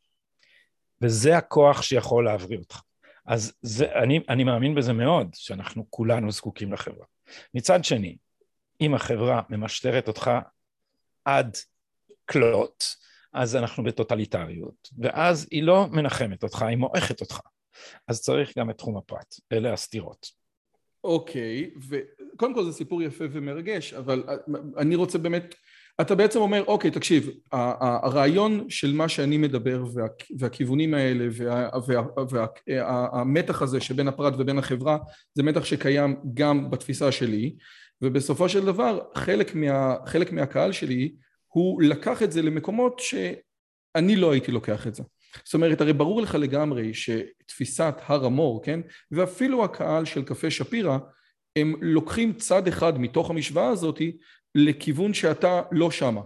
וזה 1.03 1.37
הכוח 1.37 1.83
שיכול 1.83 2.25
להבריא 2.25 2.59
אותך. 2.59 2.81
אז 3.27 3.53
זה, 3.63 3.93
אני, 3.93 4.21
אני 4.29 4.45
מאמין 4.45 4.75
בזה 4.75 4.93
מאוד, 4.93 5.29
שאנחנו 5.35 5.87
כולנו 5.91 6.33
זקוקים 6.33 6.73
לחברה. 6.73 7.07
מצד 7.55 7.85
שני, 7.85 8.17
אם 8.81 8.95
החברה 8.95 9.43
ממשטרת 9.49 10.09
אותך 10.09 10.31
עד 11.25 11.57
כלות, 12.31 12.85
אז 13.33 13.57
אנחנו 13.57 13.85
בטוטליטריות, 13.85 14.89
ואז 14.99 15.49
היא 15.51 15.63
לא 15.63 15.87
מנחמת 15.91 16.43
אותך, 16.43 16.63
היא 16.63 16.77
מועכת 16.77 17.21
אותך. 17.21 17.41
אז 18.09 18.23
צריך 18.23 18.59
גם 18.59 18.71
את 18.71 18.79
תחום 18.79 18.97
הפרט, 18.97 19.35
אלה 19.53 19.73
הסתירות. 19.73 20.27
אוקיי, 21.05 21.71
וקודם 21.89 22.55
כל 22.55 22.65
זה 22.65 22.73
סיפור 22.73 23.03
יפה 23.03 23.25
ומרגש, 23.33 23.95
אבל 23.95 24.25
אני 24.77 24.95
רוצה 24.95 25.19
באמת, 25.19 25.55
אתה 26.01 26.15
בעצם 26.15 26.39
אומר, 26.39 26.65
אוקיי, 26.67 26.91
תקשיב, 26.91 27.31
הרעיון 27.53 28.67
של 28.69 28.93
מה 28.93 29.09
שאני 29.09 29.37
מדבר 29.37 29.85
וה, 29.95 30.07
והכיוונים 30.39 30.95
האלה 30.95 31.29
והמתח 32.67 33.63
הזה 33.63 33.81
שבין 33.81 34.09
הפרט 34.09 34.35
ובין 34.39 34.59
החברה, 34.59 34.99
זה 35.35 35.43
מתח 35.43 35.65
שקיים 35.65 36.17
גם 36.35 36.71
בתפיסה 36.71 37.13
שלי, 37.13 37.57
ובסופו 38.03 38.49
של 38.49 38.65
דבר 38.65 39.01
חלק, 39.15 39.55
מה, 39.55 39.95
חלק 40.07 40.33
מהקהל 40.33 40.73
שלי 40.73 41.13
הוא 41.47 41.83
לקח 41.83 42.23
את 42.23 42.33
זה 42.33 42.43
למקומות 42.43 42.99
שאני 42.99 44.17
לא 44.17 44.33
הייתי 44.33 44.53
לוקח 44.53 44.87
את 44.87 44.95
זה. 44.95 45.03
זאת 45.45 45.55
אומרת, 45.55 45.81
הרי 45.81 45.93
ברור 45.93 46.23
לך 46.23 46.35
לגמרי 46.35 46.95
שתפיסת 46.95 47.95
הר 48.07 48.25
המור, 48.25 48.63
כן, 48.63 48.81
ואפילו 49.11 49.65
הקהל 49.65 50.05
של 50.05 50.23
קפה 50.23 50.51
שפירא, 50.51 50.99
הם 51.57 51.75
לוקחים 51.81 52.33
צד 52.33 52.69
אחד 52.69 53.01
מתוך 53.01 53.31
המשוואה 53.31 53.69
הזאת 53.69 54.03
לכיוון 54.55 55.15
שאתה 55.15 55.63
לא 55.73 55.91
שמה, 55.91 56.21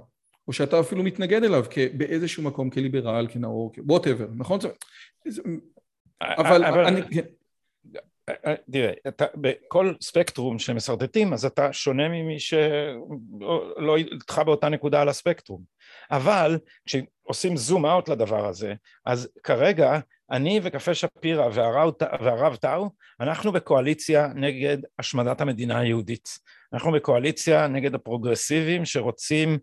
או 0.48 0.52
שאתה 0.52 0.80
אפילו 0.80 1.02
מתנגד 1.02 1.44
אליו 1.44 1.64
באיזשהו 1.96 2.42
מקום 2.42 2.70
כליברל, 2.70 3.26
כנאור, 3.30 3.72
ווטאבר, 3.78 4.26
נכון? 4.36 4.58
אבל, 6.22 6.64
אבל 6.64 6.86
אני... 6.86 7.00
תראה, 8.70 8.92
אתה, 9.08 9.24
בכל 9.34 9.94
ספקטרום 10.00 10.58
שמשרטטים 10.58 11.32
אז 11.32 11.44
אתה 11.44 11.72
שונה 11.72 12.08
ממי 12.08 12.40
שלא 12.40 13.96
איתך 13.96 14.42
באותה 14.46 14.68
נקודה 14.68 15.02
על 15.02 15.08
הספקטרום 15.08 15.62
אבל 16.10 16.58
כשעושים 16.86 17.56
זום 17.56 17.86
אאוט 17.86 18.08
לדבר 18.08 18.46
הזה 18.46 18.74
אז 19.06 19.28
כרגע 19.42 19.98
אני 20.30 20.60
וקפה 20.62 20.94
שפירא 20.94 21.48
והרב 22.20 22.56
טאו 22.56 22.90
אנחנו 23.20 23.52
בקואליציה 23.52 24.28
נגד 24.34 24.78
השמדת 24.98 25.40
המדינה 25.40 25.78
היהודית. 25.78 26.28
אנחנו 26.72 26.92
בקואליציה 26.92 27.66
נגד 27.66 27.94
הפרוגרסיבים 27.94 28.84
שרוצים 28.84 29.58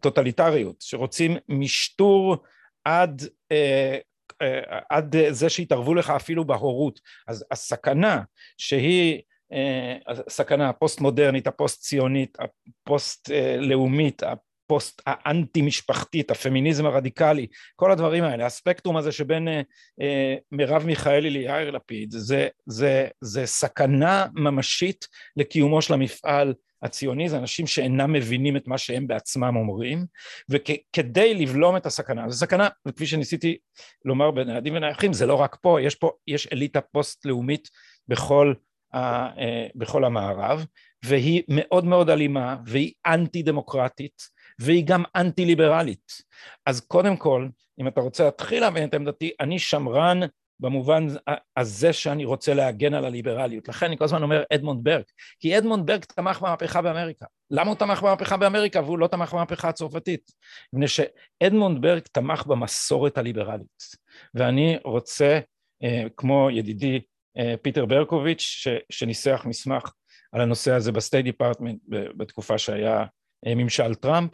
טוטליטריות 0.00 0.76
שרוצים 0.80 1.36
משטור 1.48 2.36
עד 2.84 3.22
אה, 3.52 3.98
אה, 4.42 4.78
עד 4.90 5.16
זה 5.30 5.48
שיתערבו 5.48 5.94
לך 5.94 6.10
אפילו 6.10 6.44
בהורות. 6.44 7.00
אז 7.28 7.44
הסכנה 7.50 8.22
שהיא 8.58 9.22
אה, 9.52 9.96
הסכנה 10.06 10.68
הפוסט 10.68 11.00
מודרנית 11.00 11.46
הפוסט 11.46 11.82
ציונית 11.82 12.38
הפוסט 12.40 13.30
לאומית 13.58 14.22
הפוסט 14.70 15.02
האנטי 15.06 15.62
משפחתית 15.62 16.30
הפמיניזם 16.30 16.86
הרדיקלי 16.86 17.46
כל 17.76 17.92
הדברים 17.92 18.24
האלה 18.24 18.46
הספקטרום 18.46 18.96
הזה 18.96 19.12
שבין 19.12 19.48
מרב 20.52 20.86
מיכאלי 20.86 21.30
ליאיר 21.30 21.70
לפיד 21.70 22.10
זה, 22.10 22.48
זה, 22.66 23.08
זה 23.20 23.46
סכנה 23.46 24.26
ממשית 24.34 25.08
לקיומו 25.36 25.82
של 25.82 25.94
המפעל 25.94 26.54
הציוני 26.82 27.28
זה 27.28 27.38
אנשים 27.38 27.66
שאינם 27.66 28.12
מבינים 28.12 28.56
את 28.56 28.68
מה 28.68 28.78
שהם 28.78 29.06
בעצמם 29.06 29.56
אומרים 29.56 30.06
וכדי 30.48 31.34
לבלום 31.34 31.76
את 31.76 31.86
הסכנה, 31.86 32.30
זו 32.30 32.38
סכנה 32.38 32.68
וכפי 32.86 33.06
שניסיתי 33.06 33.56
לומר 34.04 34.30
בנעדים 34.30 34.74
ונייחים 34.74 35.12
זה 35.12 35.26
לא 35.26 35.34
רק 35.34 35.56
פה, 35.60 35.82
יש 35.82 35.94
פה, 35.94 36.10
יש 36.26 36.46
אליטה 36.52 36.80
פוסט 36.80 37.26
לאומית 37.26 37.68
בכל, 38.08 38.54
ה, 38.92 38.98
אה, 39.40 39.66
בכל 39.74 40.04
המערב 40.04 40.64
והיא 41.04 41.42
מאוד 41.48 41.84
מאוד 41.84 42.10
אלימה 42.10 42.56
והיא 42.66 42.92
אנטי 43.06 43.42
דמוקרטית 43.42 44.39
והיא 44.60 44.86
גם 44.86 45.02
אנטי 45.16 45.44
ליברלית 45.44 46.12
אז 46.66 46.80
קודם 46.80 47.16
כל 47.16 47.48
אם 47.80 47.88
אתה 47.88 48.00
רוצה 48.00 48.24
להתחיל 48.24 48.60
להבין 48.60 48.88
את 48.88 48.94
עמדתי 48.94 49.30
אני 49.40 49.58
שמרן 49.58 50.20
במובן 50.60 51.06
הזה 51.56 51.92
שאני 51.92 52.24
רוצה 52.24 52.54
להגן 52.54 52.94
על 52.94 53.04
הליברליות. 53.04 53.68
לכן 53.68 53.86
אני 53.86 53.98
כל 53.98 54.04
הזמן 54.04 54.22
אומר 54.22 54.42
אדמונד 54.54 54.84
ברק, 54.84 55.06
כי 55.40 55.58
אדמונד 55.58 55.86
ברק 55.86 56.04
תמך 56.04 56.40
במהפכה 56.40 56.82
באמריקה. 56.82 57.26
למה 57.50 57.70
הוא 57.70 57.76
תמך 57.76 58.02
במהפכה 58.02 58.36
באמריקה 58.36 58.80
והוא 58.80 58.98
לא 58.98 59.06
תמך 59.06 59.34
במהפכה 59.34 59.68
הצרפתית? 59.68 60.30
מפני 60.72 60.86
שאדמונד 60.88 61.82
ברק 61.82 62.08
תמך 62.08 62.46
במסורת 62.46 63.18
הליברלית. 63.18 63.82
ואני 64.34 64.78
רוצה, 64.84 65.40
אה, 65.82 66.04
כמו 66.16 66.50
ידידי 66.50 67.00
אה, 67.38 67.54
פיטר 67.62 67.86
ברקוביץ', 67.86 68.66
שניסח 68.90 69.42
מסמך 69.48 69.92
על 70.32 70.40
הנושא 70.40 70.72
הזה 70.72 70.92
ב 70.92 70.97
State 70.97 71.24
Department 71.24 71.78
בתקופה 71.88 72.58
שהיה 72.58 73.04
אה, 73.46 73.54
ממשל 73.54 73.94
טראמפ, 73.94 74.30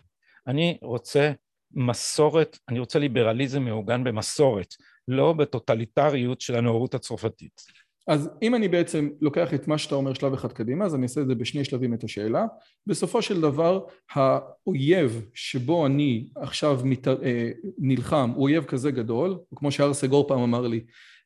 אני 0.46 0.78
רוצה 0.82 1.32
מסורת, 1.74 2.58
אני 2.68 2.78
רוצה 2.78 2.98
ליברליזם 2.98 3.62
מעוגן 3.62 4.04
במסורת, 4.04 4.74
לא 5.08 5.32
בטוטליטריות 5.32 6.40
של 6.40 6.54
הנאורות 6.56 6.94
הצרפתית. 6.94 7.62
אז 8.08 8.30
אם 8.42 8.54
אני 8.54 8.68
בעצם 8.68 9.08
לוקח 9.20 9.54
את 9.54 9.68
מה 9.68 9.78
שאתה 9.78 9.94
אומר 9.94 10.14
שלב 10.14 10.32
אחד 10.32 10.52
קדימה, 10.52 10.84
אז 10.84 10.94
אני 10.94 11.02
אעשה 11.02 11.20
את 11.20 11.26
זה 11.26 11.34
בשני 11.34 11.64
שלבים 11.64 11.94
את 11.94 12.04
השאלה. 12.04 12.46
בסופו 12.86 13.22
של 13.22 13.40
דבר, 13.40 13.84
האויב 14.12 15.26
שבו 15.34 15.86
אני 15.86 16.26
עכשיו 16.36 16.80
מת... 16.84 17.08
אה, 17.08 17.50
נלחם 17.78 18.30
הוא 18.34 18.42
אויב 18.42 18.64
כזה 18.64 18.90
גדול, 18.90 19.38
כמו 19.56 19.70
שהר 19.72 19.94
סגור 19.94 20.28
פעם 20.28 20.40
אמר 20.40 20.66
לי, 20.66 20.80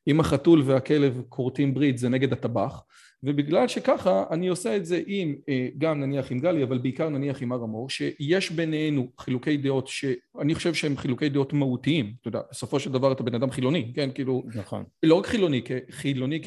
אם 0.07 0.21
החתול 0.21 0.63
והכלב 0.67 1.23
כורתים 1.29 1.75
ברית 1.75 1.99
זה 1.99 2.09
נגד 2.09 2.33
הטבח, 2.33 2.83
ובגלל 3.23 3.69
שככה 3.69 4.25
אני 4.31 4.49
עושה 4.49 4.77
את 4.77 4.87
זה 4.87 5.03
עם, 5.07 5.35
אה, 5.49 5.69
גם 5.79 6.01
נניח 6.01 6.33
עם 6.33 6.39
גלי, 6.39 6.63
אבל 6.63 6.79
בעיקר 6.79 7.09
נניח 7.09 7.43
עם 7.43 7.53
הר 7.53 7.63
המור, 7.63 7.91
שיש 7.91 8.51
בינינו 8.51 9.11
חילוקי 9.19 9.57
דעות 9.57 9.89
שאני 9.89 10.55
חושב 10.55 10.75
שהם 10.75 10.97
חילוקי 10.97 11.29
דעות 11.29 11.53
מהותיים, 11.53 12.15
אתה 12.21 12.29
יודע, 12.29 12.41
בסופו 12.51 12.81
של 12.81 12.93
דבר 12.93 13.13
אתה 13.13 13.23
בן 13.23 13.35
אדם 13.35 13.51
חילוני, 13.51 13.93
כן, 13.95 14.11
כאילו, 14.15 14.45
נכון. 14.55 14.85
לא 15.03 15.15
רק 15.15 15.27
חילוני, 15.27 15.63
חילוני 15.91 16.41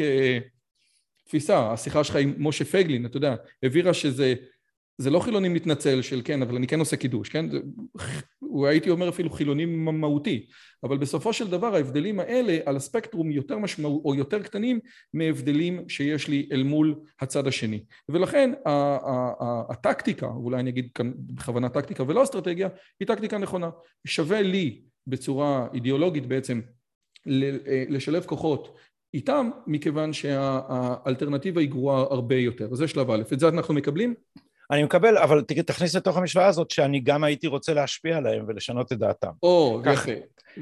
כתפיסה, 1.26 1.72
השיחה 1.72 2.04
שלך 2.04 2.16
עם 2.16 2.34
משה 2.38 2.66
פייגלין, 2.66 3.06
אתה 3.06 3.18
יודע, 3.18 3.36
הבהירה 3.64 3.94
שזה 3.94 4.34
זה 5.04 5.10
לא 5.10 5.20
חילוני 5.20 5.50
מתנצל 5.50 6.02
של 6.02 6.22
כן, 6.24 6.42
אבל 6.42 6.56
אני 6.56 6.68
כן 6.68 6.80
עושה 6.80 6.96
קידוש, 6.96 7.30
כן? 7.30 7.46
הוא 8.40 8.68
הייתי 8.68 8.90
אומר 8.90 9.10
אפילו 9.10 9.30
חילוני 9.30 9.66
מהותי, 9.66 10.46
אבל 10.84 10.98
בסופו 10.98 11.34
של 11.34 11.50
דבר 11.50 11.76
ההבדלים 11.76 12.20
האלה 12.20 12.58
על 12.66 12.76
הספקטרום 12.76 13.32
יותר 13.32 13.58
משמעות 13.58 14.02
או 14.06 14.16
יותר 14.16 14.44
קטנים 14.44 14.80
מהבדלים 15.14 15.90
שיש 15.90 16.28
לי 16.28 16.50
אל 16.52 16.64
מול 16.64 16.96
הצד 17.22 17.48
השני. 17.48 17.84
ולכן 18.10 18.52
הטקטיקה, 19.70 20.28
אולי 20.28 20.60
אני 20.60 20.70
אגיד 20.70 20.90
כאן 20.96 21.12
בכוונה 21.18 21.70
טקטיקה 21.70 22.04
ולא 22.08 22.24
אסטרטגיה, 22.24 22.70
היא 23.00 23.08
טקטיקה 23.08 23.38
נכונה. 23.38 23.70
שווה 24.08 24.42
לי 24.42 24.82
בצורה 25.08 25.68
אידיאולוגית 25.74 26.26
בעצם 26.26 26.62
לשלב 27.90 28.26
כוחות 28.26 28.78
איתם, 29.14 29.50
מכיוון 29.68 30.14
שהאלטרנטיבה 30.14 31.62
היא 31.62 31.70
גרועה 31.70 32.02
הרבה 32.02 32.36
יותר. 32.36 32.76
זה 32.76 32.88
שלב 32.88 33.12
א', 33.12 33.24
את 33.34 33.40
זה 33.40 33.48
אנחנו 33.48 33.74
מקבלים? 33.74 34.14
אני 34.72 34.84
מקבל, 34.84 35.18
אבל 35.18 35.42
תכניס 35.66 35.96
לתוך 35.96 36.18
המשוואה 36.18 36.46
הזאת 36.48 36.72
שאני 36.72 37.00
גם 37.00 37.24
הייתי 37.24 37.48
רוצה 37.48 37.74
להשפיע 37.74 38.18
עליהם 38.18 38.46
ולשנות 38.48 38.92
את 38.92 38.98
דעתם. 38.98 39.32
או, 39.44 39.82
יפה. 39.94 40.12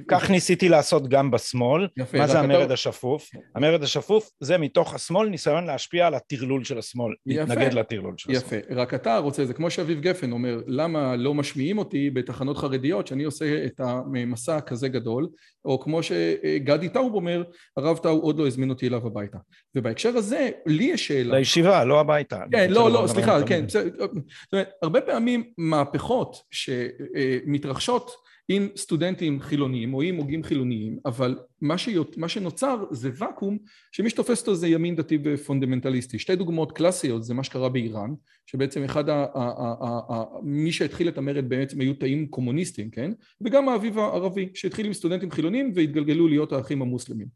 כך 0.07 0.29
ניסיתי 0.29 0.69
לעשות 0.69 1.07
גם 1.07 1.31
בשמאל. 1.31 1.87
יפה. 1.97 2.17
מה 2.17 2.27
זה 2.27 2.39
המרד 2.39 2.63
אתה... 2.63 2.73
השפוף? 2.73 3.29
המרד 3.55 3.83
השפוף 3.83 4.31
זה 4.39 4.57
מתוך 4.57 4.95
השמאל 4.95 5.29
ניסיון 5.29 5.65
להשפיע 5.65 6.07
על 6.07 6.13
הטרלול 6.13 6.63
של 6.63 6.77
השמאל. 6.77 7.13
יפה. 7.25 7.41
להתנגד 7.41 7.73
לטרלול 7.73 8.13
של 8.17 8.31
יפה. 8.31 8.45
השמאל. 8.45 8.61
יפה. 8.61 8.81
רק 8.81 8.93
אתה 8.93 9.17
רוצה, 9.17 9.45
זה 9.45 9.53
כמו 9.53 9.71
שאביב 9.71 10.01
גפן 10.01 10.31
אומר, 10.31 10.61
למה 10.67 11.15
לא 11.15 11.33
משמיעים 11.33 11.77
אותי 11.77 12.09
בתחנות 12.09 12.57
חרדיות 12.57 13.07
שאני 13.07 13.23
עושה 13.23 13.65
את 13.65 13.79
המסע 13.79 14.61
כזה 14.61 14.87
גדול, 14.87 15.27
או 15.65 15.79
כמו 15.79 16.03
שגדי 16.03 16.89
טאוב 16.89 17.13
אומר, 17.13 17.43
הרב 17.77 17.97
טאוב 17.97 18.23
עוד 18.23 18.39
לא 18.39 18.47
הזמין 18.47 18.69
אותי 18.69 18.87
אליו 18.87 19.07
הביתה. 19.07 19.37
ובהקשר 19.75 20.09
הזה, 20.09 20.49
לי 20.65 20.83
יש 20.83 21.07
שאלה. 21.07 21.37
לישיבה, 21.37 21.85
לא 21.85 21.99
הביתה. 21.99 22.39
כן, 22.51 22.71
לא, 22.71 22.91
לא, 22.91 23.07
סליחה, 23.07 23.43
כן, 23.43 23.65
זאת 23.97 24.53
אומרת, 24.53 24.69
הרבה 24.81 25.01
פעמים 25.01 25.43
מהפכות 25.57 26.37
שמתרחשות 26.51 28.11
עם 28.47 28.67
סטודנטים 28.75 29.41
חילוניים 29.41 29.93
או 29.93 30.01
עם 30.01 30.15
הוגים 30.15 30.43
חילוניים, 30.43 30.97
אבל 31.05 31.39
מה, 31.61 31.77
שיות, 31.77 32.17
מה 32.17 32.29
שנוצר 32.29 32.85
זה 32.91 33.09
ואקום 33.15 33.57
שמי 33.91 34.09
שתופס 34.09 34.41
אותו 34.41 34.55
זה 34.55 34.67
ימין 34.67 34.95
דתי 34.95 35.17
ופונדמנטליסטי. 35.23 36.19
שתי 36.19 36.35
דוגמאות 36.35 36.71
קלאסיות 36.71 37.23
זה 37.23 37.33
מה 37.33 37.43
שקרה 37.43 37.69
באיראן, 37.69 38.13
שבעצם 38.45 38.83
אחד 38.83 39.09
ה... 39.09 39.13
ה, 39.13 39.25
ה, 39.35 39.75
ה, 39.81 39.99
ה 40.09 40.23
מי 40.43 40.71
שהתחיל 40.71 41.07
את 41.07 41.17
המרד 41.17 41.49
בעצם 41.49 41.81
היו 41.81 41.93
תאים 41.93 42.27
קומוניסטים, 42.27 42.89
כן? 42.89 43.11
וגם 43.41 43.69
האביב 43.69 43.99
הערבי, 43.99 44.49
שהתחיל 44.53 44.85
עם 44.85 44.93
סטודנטים 44.93 45.31
חילוניים 45.31 45.71
והתגלגלו 45.75 46.27
להיות 46.27 46.51
האחים 46.51 46.81
המוסלמים. 46.81 47.27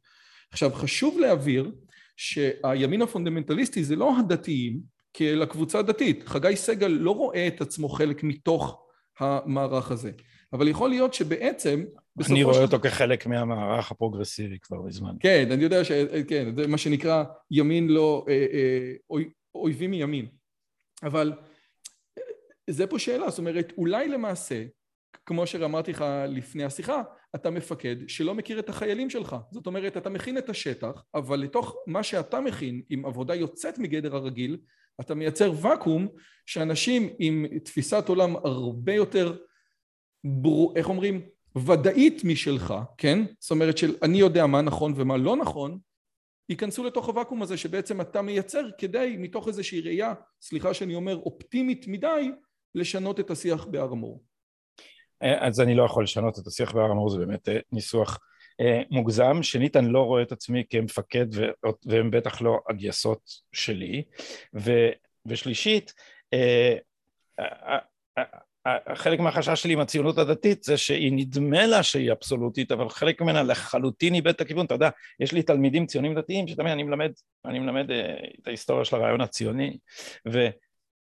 עכשיו 0.52 0.72
חשוב 0.74 1.20
להבהיר 1.20 1.72
שהימין 2.18 3.02
הפונדמנטליסטי 3.02 3.84
זה 3.84 3.96
לא 3.96 4.20
הדתיים 4.20 4.95
כאל 5.18 5.42
הקבוצה 5.42 5.80
הדתית. 5.80 6.24
חגי 6.28 6.56
סגל 6.56 6.88
לא 6.88 7.12
רואה 7.12 7.48
את 7.48 7.62
עצמו 7.62 7.90
חלק 7.90 8.24
מתוך 8.24 8.86
המערך 9.20 9.92
הזה. 9.92 10.12
אבל 10.54 10.68
יכול 10.68 10.90
להיות 10.90 11.14
שבעצם... 11.14 11.86
אני 12.30 12.44
רואה 12.44 12.62
אותו 12.62 12.80
כחלק 12.80 13.26
מהמערך 13.26 13.92
הפרוגרסיבי 13.92 14.60
כבר 14.60 14.82
מזמן. 14.82 15.16
כן, 15.20 15.48
אני 15.52 15.64
יודע 15.64 15.84
ש... 15.84 15.92
כן, 16.28 16.56
זה 16.56 16.68
מה 16.68 16.78
שנקרא 16.78 17.24
ימין 17.52 17.88
לא... 17.88 18.26
אה, 18.30 18.46
אה, 18.54 19.24
אויבים 19.56 19.92
מימין. 19.92 20.28
אבל 21.04 21.34
זה 22.70 22.88
פה 22.88 23.00
שאלה, 23.00 23.30
זאת 23.30 23.40
אומרת, 23.40 23.74
אולי 23.78 24.08
למעשה, 24.08 24.64
כמו 25.26 25.48
שאמרתי 25.48 25.92
לך 25.92 26.06
לפני 26.28 26.64
השיחה, 26.64 27.02
אתה 27.36 27.50
מפקד 27.50 27.96
שלא 28.08 28.36
מכיר 28.36 28.60
את 28.60 28.70
החיילים 28.70 29.10
שלך. 29.10 29.36
זאת 29.52 29.68
אומרת, 29.68 29.98
אתה 29.98 30.10
מכין 30.10 30.38
את 30.38 30.50
השטח, 30.50 31.04
אבל 31.16 31.40
לתוך 31.40 31.76
מה 31.88 32.04
שאתה 32.04 32.42
מכין, 32.42 32.82
עם 32.90 33.06
עבודה 33.06 33.36
יוצאת 33.36 33.80
מגדר 33.80 34.16
הרגיל, 34.16 34.58
אתה 35.02 35.16
מייצר 35.16 35.52
ואקום 35.62 36.08
שאנשים 36.46 37.10
עם 37.20 37.46
תפיסת 37.64 38.10
עולם 38.10 38.36
הרבה 38.36 38.94
יותר, 38.94 39.38
בר... 40.24 40.76
איך 40.76 40.90
אומרים? 40.90 41.22
ודאית 41.58 42.24
משלך, 42.24 42.74
כן? 42.98 43.20
זאת 43.40 43.52
אומרת 43.52 43.78
של 43.78 43.96
אני 44.02 44.18
יודע 44.18 44.46
מה 44.46 44.62
נכון 44.62 44.94
ומה 44.96 45.18
לא 45.18 45.38
נכון, 45.38 45.80
ייכנסו 46.50 46.84
לתוך 46.84 47.08
הוואקום 47.08 47.42
הזה 47.42 47.58
שבעצם 47.58 48.02
אתה 48.02 48.22
מייצר 48.22 48.70
כדי 48.78 49.16
מתוך 49.20 49.48
איזושהי 49.48 49.82
ראייה, 49.82 50.14
סליחה 50.42 50.74
שאני 50.74 50.96
אומר 50.96 51.16
אופטימית 51.16 51.88
מדי, 51.88 52.32
לשנות 52.76 53.20
את 53.20 53.32
השיח 53.32 53.66
בהר 53.66 53.92
המור. 53.92 54.24
אה, 55.24 55.48
אז 55.48 55.60
אני 55.62 55.76
לא 55.76 55.84
יכול 55.84 56.04
לשנות 56.04 56.40
את 56.40 56.48
השיח 56.48 56.72
בהר 56.72 56.92
המור, 56.92 57.10
זה 57.10 57.18
באמת 57.18 57.50
אה, 57.50 57.60
ניסוח 57.72 58.20
מוגזם. 58.92 59.44
שנית, 59.44 59.76
אני 59.76 59.94
לא 59.94 60.02
רואה 60.02 60.22
את 60.22 60.32
עצמי 60.32 60.64
כמפקד 60.70 61.26
והם 61.86 62.12
בטח 62.12 62.42
לא 62.42 62.60
הגייסות 62.70 63.30
שלי. 63.52 64.04
ו, 64.56 64.72
ושלישית, 65.26 65.94
חלק 68.96 69.20
מהחשש 69.20 69.62
שלי 69.62 69.74
עם 69.74 69.80
הציונות 69.80 70.18
הדתית 70.18 70.64
זה 70.64 70.78
שהיא 70.78 71.12
נדמה 71.16 71.66
לה 71.66 71.84
שהיא 71.84 72.12
אבסולוטית, 72.12 72.72
אבל 72.72 72.90
חלק 72.90 73.22
ממנה 73.22 73.44
לחלוטין 73.44 74.16
איבד 74.16 74.34
את 74.34 74.42
הכיוון. 74.42 74.66
אתה 74.66 74.74
יודע, 74.76 74.90
יש 75.20 75.32
לי 75.32 75.44
תלמידים 75.44 75.86
ציונים 75.86 76.16
דתיים 76.16 76.48
שתמיד 76.48 76.72
אני 76.72 76.84
מלמד, 76.84 77.12
אני 77.46 77.60
מלמד 77.60 77.92
את 78.42 78.48
ההיסטוריה 78.48 78.86
של 78.86 78.96
הרעיון 78.96 79.22
הציוני, 79.22 79.78
ו... 80.32 80.48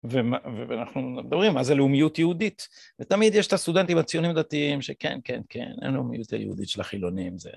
ואנחנו 0.09 1.01
מדברים 1.01 1.53
מה 1.53 1.63
זה 1.63 1.75
לאומיות 1.75 2.19
יהודית, 2.19 2.67
ותמיד 2.99 3.35
יש 3.35 3.47
את 3.47 3.53
הסטודנטים 3.53 3.97
הציונים 3.97 4.31
הדתיים 4.31 4.81
שכן, 4.81 5.19
כן, 5.23 5.41
כן, 5.49 5.71
אין 5.81 5.93
לאומיות 5.93 6.33
היהודית 6.33 6.69
של 6.69 6.81
החילונים, 6.81 7.37
זה... 7.37 7.49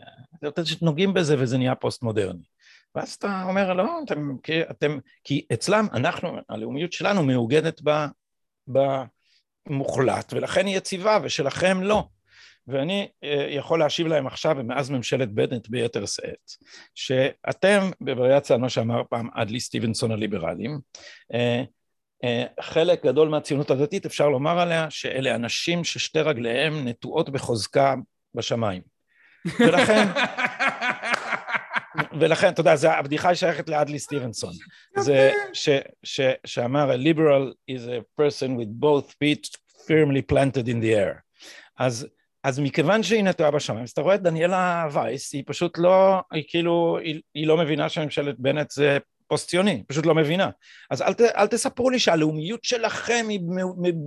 יותר 0.43 0.64
שנוגעים 0.64 1.14
בזה 1.14 1.37
וזה 1.38 1.59
נהיה 1.59 1.75
פוסט 1.75 2.02
מודרני. 2.02 2.45
ואז 2.95 3.12
אתה 3.12 3.45
אומר, 3.49 3.73
לא, 3.73 4.00
אתם, 4.05 4.37
כי, 4.43 4.62
אתם, 4.62 4.99
כי 5.25 5.47
אצלם, 5.52 5.87
אנחנו, 5.93 6.37
הלאומיות 6.49 6.93
שלנו 6.93 7.23
מעוגנת 7.23 7.81
במוחלט, 9.67 10.33
ולכן 10.33 10.67
היא 10.67 10.76
יציבה, 10.76 11.19
ושלכם 11.23 11.83
לא. 11.83 12.05
ואני 12.69 13.09
אה, 13.25 13.47
יכול 13.50 13.78
להשיב 13.78 14.07
להם 14.07 14.26
עכשיו, 14.26 14.57
ומאז 14.59 14.90
ממשלת 14.90 15.33
בנט 15.33 15.69
ביתר 15.69 16.07
שאת, 16.07 16.51
שאתם, 16.94 17.90
בווריאציה 18.01 18.57
על 18.57 18.62
מה 18.62 18.68
שאמר 18.68 19.03
פעם 19.11 19.29
אדלי 19.35 19.61
סטיבנסון 19.61 20.12
הליברלים, 20.12 20.81
אה, 21.35 21.62
חלק 22.61 23.04
גדול 23.07 23.28
מהציונות 23.28 23.70
הדתית 23.70 24.07
אפשר 24.07 24.28
לומר 24.28 24.59
עליה 24.59 24.90
שאלה 24.90 25.35
אנשים 25.35 25.85
ששתי 25.85 26.20
רגליהם 26.20 26.88
נטועות 26.88 27.31
בחוזקה 27.31 27.94
בשמיים. 28.35 28.83
ולכן, 29.61 30.07
ולכן, 32.20 32.48
אתה 32.48 32.61
יודע, 32.61 32.76
זה, 32.76 32.92
הבדיחה 32.92 33.35
שייכת 33.35 33.68
לאדלי 33.68 33.98
סטיבנסון. 33.98 34.52
זה 34.96 35.33
ש, 35.52 35.68
ש, 36.02 36.20
שאמר, 36.46 36.90
a 36.92 36.96
liberal 36.96 37.54
is 37.70 37.81
a 37.81 38.22
person 38.22 38.48
with 38.59 38.81
both 38.81 39.11
feet 39.11 39.57
firmly 39.87 40.22
planted 40.33 40.68
in 40.68 40.83
the 40.83 40.92
air. 40.92 41.20
אז, 41.78 42.07
אז 42.44 42.59
מכיוון 42.59 43.02
שהיא 43.02 43.24
נטועה 43.24 43.50
בשמיים, 43.50 43.83
אז 43.83 43.90
אתה 43.90 44.00
רואה 44.00 44.14
את 44.14 44.22
דניאלה 44.22 44.88
וייס, 44.92 45.35
היא 45.35 45.42
פשוט 45.46 45.78
לא, 45.78 46.20
היא 46.33 46.44
כאילו, 46.48 46.98
היא, 47.02 47.20
היא 47.35 47.46
לא 47.46 47.57
מבינה 47.57 47.88
שממשלת 47.88 48.35
בנט 48.38 48.70
זה 48.70 48.98
פוסט 49.29 49.49
ציוני, 49.49 49.83
פשוט 49.87 50.07
לא 50.07 50.14
מבינה. 50.14 50.51
אז 50.91 51.03
אל, 51.03 51.14
ת, 51.14 51.21
אל 51.21 51.47
תספרו 51.47 51.91
לי 51.91 51.99
שהלאומיות 51.99 52.64
שלכם 52.64 53.27
היא 53.29 53.41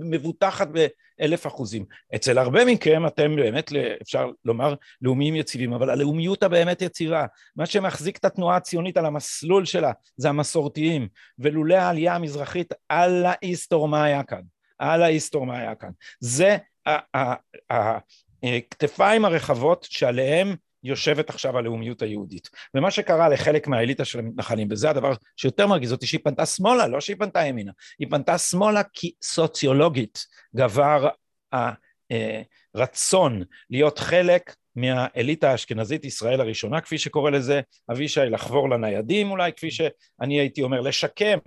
מבוטחת 0.00 0.68
באלף 0.68 1.46
אחוזים. 1.46 1.84
אצל 2.14 2.38
הרבה 2.38 2.64
מכם 2.64 3.06
אתם 3.06 3.36
באמת, 3.36 3.72
אפשר 4.02 4.30
לומר, 4.44 4.74
לאומיים 5.02 5.36
יציבים, 5.36 5.72
אבל 5.72 5.90
הלאומיות 5.90 6.42
הבאמת 6.42 6.82
יציבה, 6.82 7.26
מה 7.56 7.66
שמחזיק 7.66 8.16
את 8.16 8.24
התנועה 8.24 8.56
הציונית 8.56 8.96
על 8.96 9.06
המסלול 9.06 9.64
שלה, 9.64 9.92
זה 10.16 10.28
המסורתיים, 10.28 11.08
ולולא 11.38 11.74
העלייה 11.74 12.14
המזרחית, 12.14 12.72
אללה 12.90 13.32
איסטור 13.42 13.88
מה 13.88 14.04
היה 14.04 14.22
כאן. 14.22 14.42
אללה 14.80 15.06
איסטור 15.06 15.46
מה 15.46 15.58
היה 15.58 15.74
כאן. 15.74 15.90
זה 16.20 16.56
הכתפיים 18.42 19.24
הרחבות 19.24 19.86
שעליהם 19.90 20.56
יושבת 20.84 21.30
עכשיו 21.30 21.58
הלאומיות 21.58 22.02
היהודית. 22.02 22.50
ומה 22.74 22.90
שקרה 22.90 23.28
לחלק 23.28 23.66
מהאליטה 23.66 24.04
של 24.04 24.18
המתנחלים, 24.18 24.68
וזה 24.70 24.90
הדבר 24.90 25.12
שיותר 25.36 25.66
מרגיז 25.66 25.92
אותי, 25.92 26.06
שהיא 26.06 26.20
פנתה 26.24 26.46
שמאלה, 26.46 26.86
לא 26.86 27.00
שהיא 27.00 27.16
פנתה 27.16 27.40
ימינה, 27.40 27.72
היא 27.98 28.08
פנתה 28.10 28.38
שמאלה 28.38 28.82
כי 28.92 29.12
סוציולוגית 29.22 30.26
גבר 30.56 31.08
הרצון 32.74 33.42
להיות 33.70 33.98
חלק 33.98 34.54
מהאליטה 34.76 35.50
האשכנזית 35.50 36.04
ישראל 36.04 36.40
הראשונה, 36.40 36.80
כפי 36.80 36.98
שקורא 36.98 37.30
לזה 37.30 37.60
אבישי, 37.90 38.20
לחבור 38.20 38.70
לניידים 38.70 39.30
אולי, 39.30 39.52
כפי 39.52 39.70
שאני 39.70 40.40
הייתי 40.40 40.62
אומר, 40.62 40.80
לשקם 40.80 41.38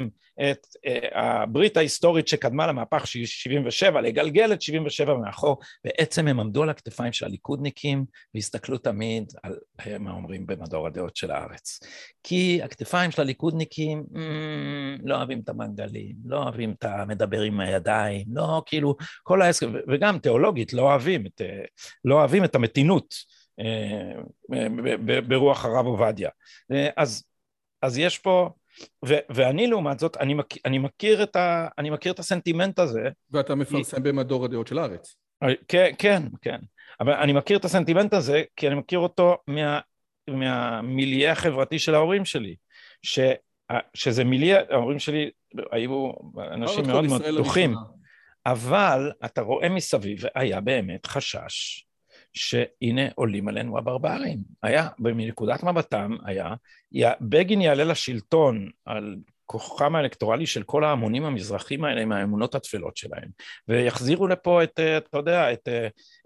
את 0.42 0.66
uh, 0.66 1.18
הברית 1.18 1.78
ההיסטורית 1.78 2.28
שקדמה 2.28 2.68
למהפך 2.68 3.08
של 3.08 3.26
77, 3.26 4.02
לגלגל 4.02 4.54
את 4.54 4.62
77 4.62 5.18
מאחור, 5.18 5.60
בעצם 5.84 6.28
הם 6.28 6.40
עמדו 6.40 6.64
על 6.64 6.70
הכתפיים 6.70 7.14
של 7.14 7.26
הליכודניקים 7.26 8.06
והסתכלו 8.34 8.78
תמיד 8.78 9.34
על 9.44 9.56
אה, 9.88 9.98
מה 9.98 10.12
אומרים 10.12 10.46
במדור 10.46 10.88
הדעות 10.88 11.16
של 11.16 11.32
הארץ. 11.32 11.80
כי 12.24 12.60
הכתפיים 12.64 13.12
של 13.12 13.22
הליכודניקים 13.22 14.04
mm, 14.14 14.18
לא 15.04 15.16
אוהבים 15.16 15.40
את 15.40 15.50
המנגלים, 15.50 16.16
לא 16.26 16.44
אוהבים 16.44 16.72
את 16.80 16.84
המדבר 16.84 17.42
עם 17.42 17.60
הידיים, 17.60 18.26
לא 18.32 18.64
כאילו, 18.66 18.96
כל 19.24 19.42
העסק, 19.42 19.68
וגם 19.88 20.20
תיאולוגית 20.20 20.74
לא 20.74 20.82
אוהבים 20.82 21.26
את, 21.26 21.42
אה, 21.42 21.64
לא 22.06 22.16
אוהבים 22.16 22.44
את 22.44 22.56
המתינות. 22.56 23.16
ברוח 25.28 25.66
הרב 25.66 25.86
עובדיה. 25.86 26.30
אז, 26.98 27.24
אז 27.82 27.98
יש 27.98 28.20
פה 28.20 28.50
ו- 29.06 29.18
ואני 29.30 29.68
לעומת 29.68 30.00
זאת, 30.00 30.18
אני, 30.18 30.34
מכ- 30.34 30.58
אני, 30.66 30.78
מכיר 30.78 31.24
את 31.24 31.36
ה- 31.36 31.68
אני 31.78 31.90
מכיר 31.90 32.12
את 32.12 32.20
הסנטימנט 32.20 32.80
הזה. 32.80 33.10
ואתה 33.32 33.56
מפרסם 33.56 34.04
במדור 34.04 34.46
הדעות 34.46 34.68
של 34.68 34.80
הארץ. 34.80 35.16
אה, 35.44 35.48
כן, 35.68 35.92
כן, 35.98 36.24
כן. 36.42 36.60
אבל 37.00 37.14
אני 37.14 37.34
מכיר 37.34 37.58
את 37.58 37.66
הסנטימנט 37.66 38.14
הזה, 38.14 38.44
כי 38.56 38.68
אני 38.68 38.76
מכיר 38.76 39.00
אותו 39.00 39.38
מה, 39.48 39.80
מהמיליה 40.30 41.32
החברתי 41.32 41.80
של 41.80 41.96
ההורים 41.96 42.26
שלי. 42.26 42.56
ש, 43.02 43.20
שזה 43.94 44.24
מיליה, 44.24 44.60
ההורים 44.70 45.00
שלי 45.00 45.30
היו 45.72 46.12
אנשים 46.52 46.88
מאוד 46.88 47.06
מאוד 47.06 47.22
פתוחים. 47.22 47.76
אבל 48.46 49.12
אתה 49.26 49.42
רואה 49.42 49.70
מסביב, 49.70 50.20
היה 50.36 50.62
באמת 50.62 51.06
חשש 51.06 51.85
שהנה 52.36 53.02
עולים 53.16 53.48
עלינו 53.48 53.78
הברברים. 53.78 54.40
היה, 54.64 54.88
מנקודת 55.00 55.64
מבטם 55.64 56.16
היה, 56.26 56.54
בגין 57.22 57.62
יעלה 57.62 57.84
לשלטון 57.84 58.70
על 58.86 59.16
כוחם 59.46 59.96
האלקטורלי 59.96 60.46
של 60.46 60.64
כל 60.64 60.84
ההמונים 60.84 61.26
המזרחים 61.26 61.84
האלה 61.84 62.02
עם 62.02 62.12
האמונות 62.12 62.56
התפלות 62.56 62.98
שלהם, 62.98 63.30
ויחזירו 63.68 64.28
לפה 64.28 64.64
את, 64.64 64.80
אתה 64.98 65.18
יודע, 65.18 65.54
את, 65.54 65.70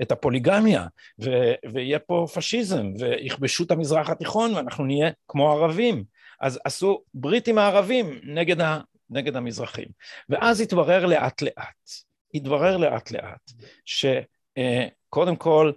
את 0.01 0.11
הפוליגמיה, 0.11 0.85
ו, 1.23 1.29
ויהיה 1.73 1.99
פה 1.99 2.25
פשיזם, 2.33 2.91
ויכבשו 2.99 3.63
את 3.63 3.71
המזרח 3.71 4.09
התיכון, 4.09 4.55
ואנחנו 4.55 4.85
נהיה 4.85 5.09
כמו 5.27 5.51
ערבים. 5.51 6.03
אז 6.41 6.59
עשו 6.65 7.01
ברית 7.13 7.47
עם 7.47 7.57
הערבים 7.57 8.19
נגד, 8.23 8.61
ה, 8.61 8.79
נגד 9.09 9.35
המזרחים. 9.35 9.87
ואז 10.29 10.61
התברר 10.61 11.05
לאט 11.05 11.41
לאט, 11.41 11.89
התברר 12.33 12.77
לאט 12.77 13.11
לאט, 13.11 13.51
שקודם 13.85 15.35
כל, 15.35 15.71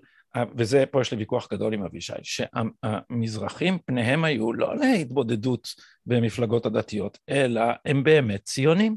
וזה, 0.57 0.85
פה 0.91 1.01
יש 1.01 1.13
לי 1.13 1.19
ויכוח 1.19 1.49
גדול 1.53 1.75
עם 1.75 1.85
אבישי, 1.85 2.13
שהמזרחים 2.23 3.79
פניהם 3.87 4.25
היו 4.25 4.53
לא 4.53 4.77
להתבודדות 4.77 5.69
במפלגות 6.07 6.67
הדתיות, 6.67 7.19
אלא 7.29 7.63
הם 7.85 8.05
באמת 8.05 8.45
ציונים. 8.45 8.97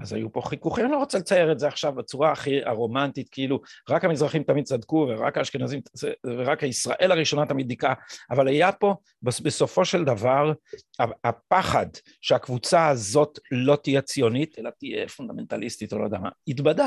אז 0.00 0.12
היו 0.12 0.32
פה 0.32 0.40
חיכוכים, 0.44 0.84
אני 0.84 0.92
לא 0.92 0.98
רוצה 0.98 1.18
לצייר 1.18 1.52
את 1.52 1.58
זה 1.58 1.68
עכשיו 1.68 1.92
בצורה 1.92 2.32
הכי 2.32 2.64
הרומנטית, 2.64 3.28
כאילו 3.30 3.60
רק 3.88 4.04
המזרחים 4.04 4.42
תמיד 4.42 4.64
צדקו 4.64 5.06
ורק 5.10 5.38
האשכנזים, 5.38 5.80
ורק 6.26 6.62
ישראל 6.62 7.12
הראשונה 7.12 7.46
תמיד 7.46 7.68
דיכאה, 7.68 7.94
אבל 8.30 8.48
היה 8.48 8.72
פה 8.72 8.94
בסופו 9.22 9.84
של 9.84 10.04
דבר 10.04 10.52
הפחד 11.24 11.86
שהקבוצה 12.20 12.88
הזאת 12.88 13.38
לא 13.50 13.76
תהיה 13.76 14.02
ציונית, 14.02 14.58
אלא 14.58 14.70
תהיה 14.78 15.08
פונדמנטליסטית 15.08 15.92
או 15.92 15.98
לא 15.98 16.04
יודע 16.04 16.18
מה, 16.18 16.28
התבדה. 16.48 16.86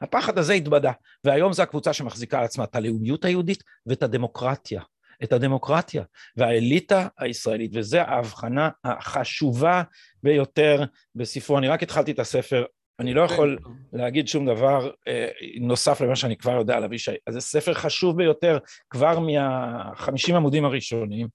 הפחד 0.00 0.38
הזה 0.38 0.52
התבדה, 0.52 0.92
והיום 1.24 1.52
זו 1.52 1.62
הקבוצה 1.62 1.92
שמחזיקה 1.92 2.38
על 2.38 2.44
עצמה 2.44 2.64
את 2.64 2.76
הלאומיות 2.76 3.24
היהודית 3.24 3.62
ואת 3.86 4.02
הדמוקרטיה. 4.02 4.82
את 5.22 5.32
הדמוקרטיה 5.32 6.02
והאליטה 6.36 7.08
הישראלית, 7.18 7.70
וזו 7.74 7.98
ההבחנה 7.98 8.68
החשובה 8.84 9.82
ביותר 10.22 10.84
בספרו. 11.14 11.58
אני 11.58 11.68
רק 11.68 11.82
התחלתי 11.82 12.12
את 12.12 12.18
הספר, 12.18 12.64
אני 13.00 13.14
לא 13.14 13.22
יכול 13.22 13.58
להגיד 13.92 14.28
שום 14.28 14.46
דבר 14.46 14.90
אה, 15.08 15.28
נוסף 15.60 16.00
למה 16.00 16.16
שאני 16.16 16.36
כבר 16.36 16.52
יודע 16.52 16.76
על 16.76 16.84
אבישי. 16.84 17.10
אז 17.26 17.34
זה 17.34 17.40
ספר 17.40 17.74
חשוב 17.74 18.16
ביותר 18.16 18.58
כבר 18.90 19.18
מהחמישים 19.18 20.34
עמודים 20.34 20.64
הראשונים, 20.64 21.28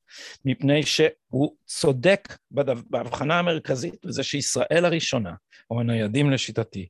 מפני 0.45 0.83
שהוא 0.83 1.55
צודק 1.65 2.37
בהבחנה 2.89 3.39
המרכזית, 3.39 4.05
וזה 4.05 4.23
שישראל 4.23 4.85
הראשונה, 4.85 5.33
או 5.69 5.79
הניידים 5.79 6.31
לשיטתי, 6.31 6.87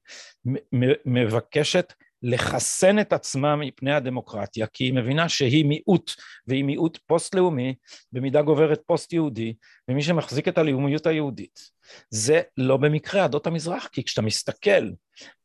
מבקשת 1.06 1.94
לחסן 2.24 3.00
את 3.00 3.14
עצמה 3.14 3.56
מפני 3.56 3.94
הדמוקרטיה, 3.94 4.68
כי 4.68 4.84
היא 4.84 4.94
מבינה 4.94 5.30
שהיא 5.30 5.66
מיעוט, 5.66 6.12
והיא 6.48 6.64
מיעוט 6.64 6.98
פוסט-לאומי, 7.08 7.76
במידה 8.12 8.42
גוברת 8.42 8.82
פוסט-יהודי, 8.86 9.54
ומי 9.88 10.02
שמחזיק 10.02 10.48
את 10.48 10.58
הלאומיות 10.58 11.08
היהודית. 11.08 11.60
זה 12.10 12.42
לא 12.58 12.78
במקרה 12.78 13.24
עדות 13.24 13.48
המזרח, 13.48 13.88
כי 13.92 14.04
כשאתה 14.04 14.22
מסתכל 14.22 14.90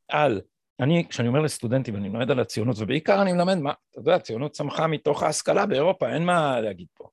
על 0.09 0.41
אני, 0.81 1.05
כשאני 1.09 1.29
אומר 1.29 1.41
לסטודנטים, 1.41 1.97
אני 1.97 2.09
מלמד 2.09 2.31
על 2.31 2.41
הציונות, 2.41 2.77
ובעיקר 2.79 3.23
אני 3.23 3.33
מלמד 3.33 3.57
מה, 3.57 3.73
אתה 3.91 4.01
יודע, 4.01 4.15
הציונות 4.15 4.53
צמחה 4.53 4.87
מתוך 4.87 5.23
ההשכלה 5.23 5.67
באירופה, 5.67 6.13
אין 6.15 6.25
מה 6.25 6.61
להגיד 6.61 6.87
פה. 6.95 7.09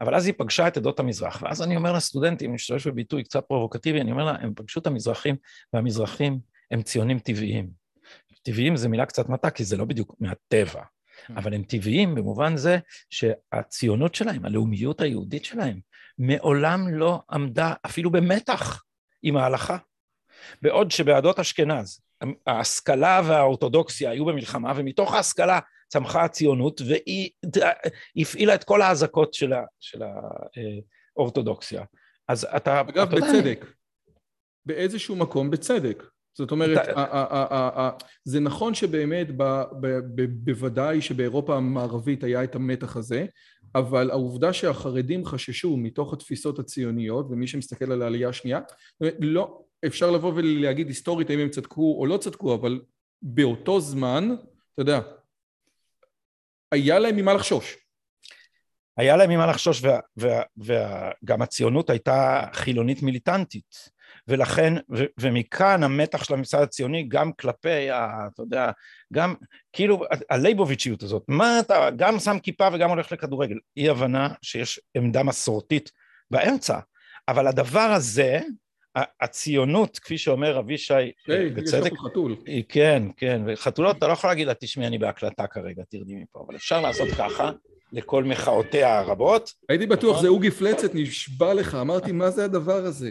אבל 0.00 0.14
אז 0.14 0.26
היא 0.26 0.34
פגשה 0.38 0.68
את 0.68 0.76
עדות 0.76 1.00
המזרח, 1.00 1.42
ואז 1.42 1.62
אני 1.62 1.76
אומר 1.76 1.92
לסטודנטים, 1.92 2.50
אני 2.50 2.54
משתמש 2.54 2.86
בביטוי 2.86 3.24
קצת 3.24 3.44
פרובוקטיבי, 3.44 4.00
אני 4.00 4.12
אומר 4.12 4.24
לה, 4.24 4.32
הם 4.40 4.52
פגשו 4.56 4.80
את 4.80 4.86
המזרחים, 4.86 5.36
והמזרחים 5.72 6.38
הם 6.70 6.82
ציונים 6.82 7.18
טבעיים. 7.18 7.81
טבעיים 8.42 8.76
זה 8.76 8.88
מילה 8.88 9.06
קצת 9.06 9.28
מטה, 9.28 9.50
כי 9.50 9.64
זה 9.64 9.76
לא 9.76 9.84
בדיוק 9.84 10.16
מהטבע, 10.20 10.82
mm. 10.82 11.32
אבל 11.36 11.54
הם 11.54 11.62
טבעיים 11.62 12.14
במובן 12.14 12.56
זה 12.56 12.78
שהציונות 13.10 14.14
שלהם, 14.14 14.44
הלאומיות 14.44 15.00
היהודית 15.00 15.44
שלהם, 15.44 15.80
מעולם 16.18 16.94
לא 16.94 17.22
עמדה 17.30 17.74
אפילו 17.86 18.10
במתח 18.10 18.82
עם 19.22 19.36
ההלכה. 19.36 19.76
בעוד 20.62 20.90
שבעדות 20.90 21.38
אשכנז, 21.38 22.00
ההשכלה 22.46 23.20
והאורתודוקסיה 23.26 24.10
היו 24.10 24.24
במלחמה, 24.24 24.72
ומתוך 24.76 25.14
ההשכלה 25.14 25.60
צמחה 25.88 26.24
הציונות, 26.24 26.80
והיא 26.80 27.30
הפעילה 28.16 28.54
את 28.54 28.64
כל 28.64 28.82
האזעקות 28.82 29.34
של 29.80 30.02
האורתודוקסיה. 31.16 31.84
אז 32.28 32.46
אתה... 32.56 32.80
אגב, 32.80 33.08
אתה 33.08 33.16
בצדק. 33.16 33.58
יודע... 33.58 33.72
באיזשהו 34.66 35.16
מקום 35.16 35.50
בצדק. 35.50 36.02
זאת 36.34 36.50
אומרת, 36.50 36.88
זה 38.24 38.40
נכון 38.40 38.74
שבאמת 38.74 39.28
בוודאי 40.44 41.00
שבאירופה 41.00 41.56
המערבית 41.56 42.24
היה 42.24 42.44
את 42.44 42.54
המתח 42.54 42.96
הזה, 42.96 43.26
אבל 43.74 44.10
העובדה 44.10 44.52
שהחרדים 44.52 45.24
חששו 45.24 45.76
מתוך 45.76 46.12
התפיסות 46.12 46.58
הציוניות, 46.58 47.26
ומי 47.30 47.46
שמסתכל 47.46 47.92
על 47.92 48.02
העלייה 48.02 48.28
השנייה, 48.28 48.60
לא, 49.20 49.62
אפשר 49.86 50.10
לבוא 50.10 50.32
ולהגיד 50.36 50.88
היסטורית 50.88 51.30
האם 51.30 51.38
הם 51.38 51.48
צדקו 51.48 51.96
או 51.98 52.06
לא 52.06 52.16
צדקו, 52.16 52.54
אבל 52.54 52.80
באותו 53.22 53.80
זמן, 53.80 54.28
אתה 54.72 54.82
יודע, 54.82 55.00
היה 56.72 56.98
להם 56.98 57.16
ממה 57.16 57.34
לחשוש. 57.34 57.76
היה 58.96 59.16
להם 59.16 59.30
ממה 59.30 59.46
לחשוש, 59.46 59.82
וגם 60.56 61.42
הציונות 61.42 61.90
הייתה 61.90 62.44
חילונית 62.52 63.02
מיליטנטית. 63.02 64.01
ולכן, 64.28 64.74
ו, 64.96 65.04
ומכאן 65.20 65.82
המתח 65.82 66.24
של 66.24 66.34
הממסד 66.34 66.62
הציוני 66.62 67.02
גם 67.08 67.32
כלפי, 67.32 67.90
ה, 67.90 68.26
אתה 68.34 68.42
יודע, 68.42 68.70
גם 69.12 69.34
כאילו 69.72 70.04
הלייבוביצ'יות 70.30 71.02
הזאת, 71.02 71.22
מה 71.28 71.60
אתה 71.60 71.88
גם 71.96 72.18
שם 72.18 72.38
כיפה 72.42 72.68
וגם 72.72 72.90
הולך 72.90 73.12
לכדורגל, 73.12 73.56
אי 73.76 73.88
הבנה 73.88 74.28
שיש 74.42 74.80
עמדה 74.96 75.22
מסורתית 75.22 75.90
באמצע, 76.30 76.78
אבל 77.28 77.46
הדבר 77.46 77.80
הזה, 77.80 78.40
הציונות, 79.20 79.98
כפי 79.98 80.18
שאומר 80.18 80.58
אבישי, 80.58 80.94
hey, 80.94 81.30
בצדק, 81.54 81.92
היא, 82.46 82.64
כן, 82.68 83.02
כן, 83.16 83.42
וחתולות, 83.46 83.98
אתה 83.98 84.06
לא 84.06 84.12
יכול 84.12 84.30
להגיד 84.30 84.46
לה, 84.46 84.54
תשמעי, 84.54 84.86
אני 84.86 84.98
בהקלטה 84.98 85.46
כרגע, 85.46 85.82
תרדי 85.88 86.14
מפה, 86.14 86.44
אבל 86.46 86.56
אפשר 86.56 86.80
לעשות 86.80 87.08
ככה, 87.08 87.50
לכל 87.92 88.24
מחאותיה 88.24 88.98
הרבות. 88.98 89.52
הייתי 89.68 89.86
בטוח, 89.86 90.10
נכון? 90.10 90.22
זה 90.22 90.28
אוגי 90.28 90.50
פלצת, 90.50 90.94
נשבע 90.94 91.54
לך, 91.54 91.74
אמרתי, 91.74 92.12
מה 92.12 92.30
זה 92.30 92.44
הדבר 92.44 92.84
הזה? 92.84 93.10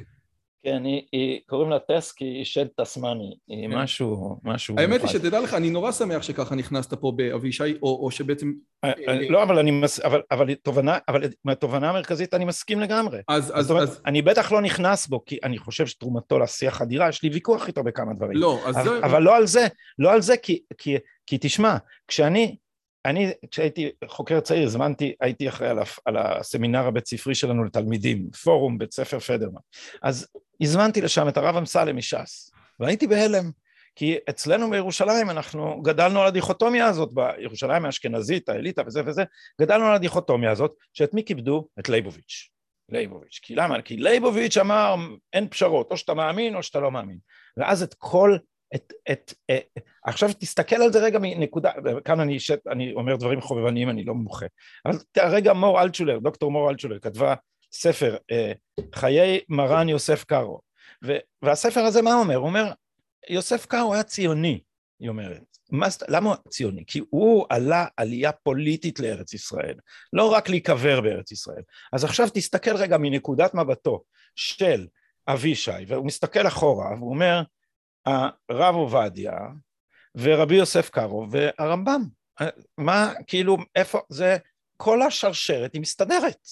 כן, 0.63 0.85
היא, 0.85 1.01
היא, 1.11 1.39
קוראים 1.47 1.69
לה 1.69 1.79
טס 1.79 2.11
כי 2.11 2.25
היא 2.25 2.45
שד 2.45 2.65
תסמני, 2.81 3.37
היא 3.47 3.69
כן. 3.69 3.77
משהו, 3.77 4.39
משהו... 4.43 4.75
האמת 4.77 5.01
היא 5.01 5.09
שתדע 5.09 5.39
לך, 5.39 5.53
אני 5.53 5.69
נורא 5.69 5.91
שמח 5.91 6.21
שככה 6.21 6.55
נכנסת 6.55 6.93
פה 6.93 7.13
באבישי, 7.15 7.73
או, 7.81 8.05
או 8.05 8.11
שבעצם... 8.11 8.51
אה, 8.83 8.91
אה, 9.07 9.29
לא, 9.29 9.43
אבל 9.43 9.59
אני 9.59 9.71
מס... 9.71 9.99
אבל, 9.99 10.21
אבל 10.31 10.53
תובנה, 10.55 10.97
אבל 11.07 11.23
מהתובנה 11.45 11.89
המרכזית 11.89 12.33
אני 12.33 12.45
מסכים 12.45 12.79
לגמרי. 12.79 13.19
אז, 13.27 13.51
אז, 13.55 13.71
אומרת, 13.71 13.89
אז... 13.89 14.01
אני 14.05 14.21
בטח 14.21 14.51
לא 14.51 14.61
נכנס 14.61 15.07
בו, 15.07 15.25
כי 15.25 15.37
אני 15.43 15.57
חושב 15.57 15.87
שתרומתו 15.87 16.39
לשיח 16.39 16.81
אדירה, 16.81 17.09
יש 17.09 17.23
לי 17.23 17.29
ויכוח 17.29 17.67
איתו 17.67 17.83
בכמה 17.83 18.13
דברים. 18.13 18.37
לא, 18.37 18.59
אז 18.65 18.77
אבל, 18.77 18.83
זה... 18.83 19.05
אבל 19.05 19.21
לא 19.21 19.35
על 19.35 19.47
זה, 19.47 19.67
לא 19.99 20.13
על 20.13 20.21
זה, 20.21 20.37
כי, 20.37 20.61
כי, 20.77 20.97
כי 21.25 21.37
תשמע, 21.41 21.77
כשאני 22.07 22.55
אני, 23.05 23.31
כשהייתי 23.51 23.91
חוקר 24.07 24.39
צעיר, 24.39 24.63
הזמנתי, 24.63 25.13
הייתי 25.21 25.49
אחראי 25.49 25.69
על, 25.69 25.79
על 26.05 26.17
הסמינר 26.17 26.87
הבית 26.87 27.07
ספרי 27.07 27.35
שלנו 27.35 27.63
לתלמידים, 27.63 28.29
פורום 28.43 28.77
בית 28.77 28.93
ספר 28.93 29.19
פדרמן. 29.19 29.59
אז 30.01 30.27
הזמנתי 30.61 31.01
לשם 31.01 31.27
את 31.27 31.37
הרב 31.37 31.55
אמסלם 31.55 31.97
מש"ס, 31.97 32.51
והייתי 32.79 33.07
בהלם, 33.07 33.51
כי 33.95 34.17
אצלנו 34.29 34.69
בירושלים 34.69 35.29
אנחנו 35.29 35.81
גדלנו 35.81 36.21
על 36.21 36.27
הדיכוטומיה 36.27 36.85
הזאת, 36.85 37.09
בירושלים 37.13 37.85
האשכנזית, 37.85 38.49
האליטה 38.49 38.81
וזה 38.85 39.01
וזה, 39.05 39.23
גדלנו 39.61 39.85
על 39.85 39.95
הדיכוטומיה 39.95 40.51
הזאת, 40.51 40.73
שאת 40.93 41.13
מי 41.13 41.23
כיבדו? 41.25 41.67
את 41.79 41.89
לייבוביץ'. 41.89 42.49
לייבוביץ'. 42.89 43.39
כי 43.41 43.55
למה? 43.55 43.81
כי 43.81 43.97
לייבוביץ' 43.97 44.57
אמר 44.57 44.95
אין 45.33 45.47
פשרות, 45.47 45.91
או 45.91 45.97
שאתה 45.97 46.13
מאמין 46.13 46.55
או 46.55 46.63
שאתה 46.63 46.79
לא 46.79 46.91
מאמין. 46.91 47.17
ואז 47.57 47.83
את 47.83 47.93
כל 47.93 48.37
את, 48.75 48.93
את, 49.11 49.33
את, 49.51 49.79
עכשיו 50.05 50.29
תסתכל 50.39 50.75
על 50.75 50.91
זה 50.91 50.99
רגע 50.99 51.19
מנקודה, 51.21 51.71
כאן 52.05 52.19
אני, 52.19 52.39
שת, 52.39 52.67
אני 52.67 52.93
אומר 52.93 53.15
דברים 53.15 53.41
חובבניים, 53.41 53.89
אני 53.89 54.03
לא 54.03 54.13
מומחה, 54.13 54.45
אבל 54.85 54.95
רגע 55.17 55.53
מור 55.53 55.81
אלטשולר, 55.81 56.19
דוקטור 56.19 56.51
מור 56.51 56.69
אלטשולר 56.69 56.99
כתבה 56.99 57.35
ספר, 57.71 58.17
אה, 58.31 58.51
חיי 58.95 59.39
מרן 59.49 59.89
יוסף 59.89 60.23
קארו, 60.23 60.61
והספר 61.41 61.79
הזה 61.79 62.01
מה 62.01 62.13
הוא 62.13 62.23
אומר? 62.23 62.35
הוא 62.35 62.47
אומר, 62.47 62.71
יוסף 63.29 63.65
קארו 63.65 63.93
היה 63.93 64.03
ציוני, 64.03 64.61
היא 64.99 65.09
אומרת. 65.09 65.41
מה, 65.71 65.87
למה 66.07 66.29
הוא 66.29 66.35
ציוני? 66.49 66.83
כי 66.87 67.01
הוא 67.09 67.45
עלה 67.49 67.85
עלייה 67.97 68.31
פוליטית 68.31 68.99
לארץ 68.99 69.33
ישראל, 69.33 69.75
לא 70.13 70.31
רק 70.31 70.49
להיקבר 70.49 71.01
בארץ 71.01 71.31
ישראל. 71.31 71.61
אז 71.93 72.03
עכשיו 72.03 72.27
תסתכל 72.33 72.75
רגע 72.75 72.97
מנקודת 72.97 73.53
מבטו 73.53 74.03
של 74.35 74.87
אבישי, 75.27 75.71
והוא 75.87 76.05
מסתכל 76.05 76.47
אחורה, 76.47 76.95
והוא 76.97 77.09
אומר, 77.09 77.41
הרב 78.05 78.75
עובדיה 78.75 79.33
ורבי 80.15 80.55
יוסף 80.55 80.89
קארו 80.89 81.27
והרמב"ם. 81.31 82.01
מה, 82.77 83.13
כאילו, 83.27 83.57
איפה, 83.75 83.99
זה, 84.09 84.37
כל 84.77 85.01
השרשרת 85.01 85.73
היא 85.73 85.81
מסתדרת. 85.81 86.47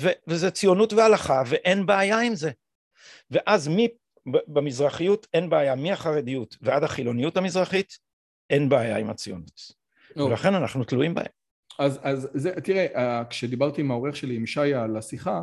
ו, 0.00 0.08
וזה 0.26 0.50
ציונות 0.50 0.92
והלכה 0.92 1.42
ואין 1.46 1.86
בעיה 1.86 2.20
עם 2.20 2.34
זה. 2.34 2.50
ואז 3.30 3.68
מי, 3.68 3.88
במזרחיות 4.26 5.26
אין 5.34 5.50
בעיה, 5.50 5.74
מהחרדיות 5.74 6.56
ועד 6.62 6.84
החילוניות 6.84 7.36
המזרחית, 7.36 7.98
אין 8.50 8.68
בעיה 8.68 8.96
עם 8.96 9.10
הציונות. 9.10 9.80
או. 10.16 10.26
ולכן 10.26 10.54
אנחנו 10.54 10.84
תלויים 10.84 11.14
בהם. 11.14 11.26
אז, 11.78 12.00
אז 12.02 12.28
זה, 12.34 12.60
תראה, 12.60 13.24
כשדיברתי 13.24 13.80
עם 13.80 13.90
העורך 13.90 14.16
שלי, 14.16 14.36
עם 14.36 14.46
שי, 14.46 14.74
על 14.74 14.96
השיחה, 14.96 15.42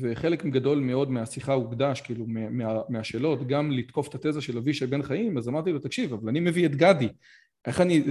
וחלק 0.00 0.46
גדול 0.46 0.78
מאוד 0.78 1.10
מהשיחה 1.10 1.52
הוקדש, 1.52 2.00
כאילו 2.00 2.24
מה, 2.28 2.80
מהשאלות, 2.88 3.46
גם 3.46 3.70
לתקוף 3.70 4.08
את 4.08 4.14
התזה 4.14 4.40
של 4.40 4.58
אבישי 4.58 4.86
בן 4.86 5.02
חיים, 5.02 5.38
אז 5.38 5.48
אמרתי 5.48 5.72
לו, 5.72 5.78
תקשיב, 5.78 6.12
אבל 6.12 6.28
אני 6.28 6.40
מביא 6.40 6.66
את 6.66 6.76
גדי, 6.76 7.08
איך 7.66 7.80
אני, 7.80 8.02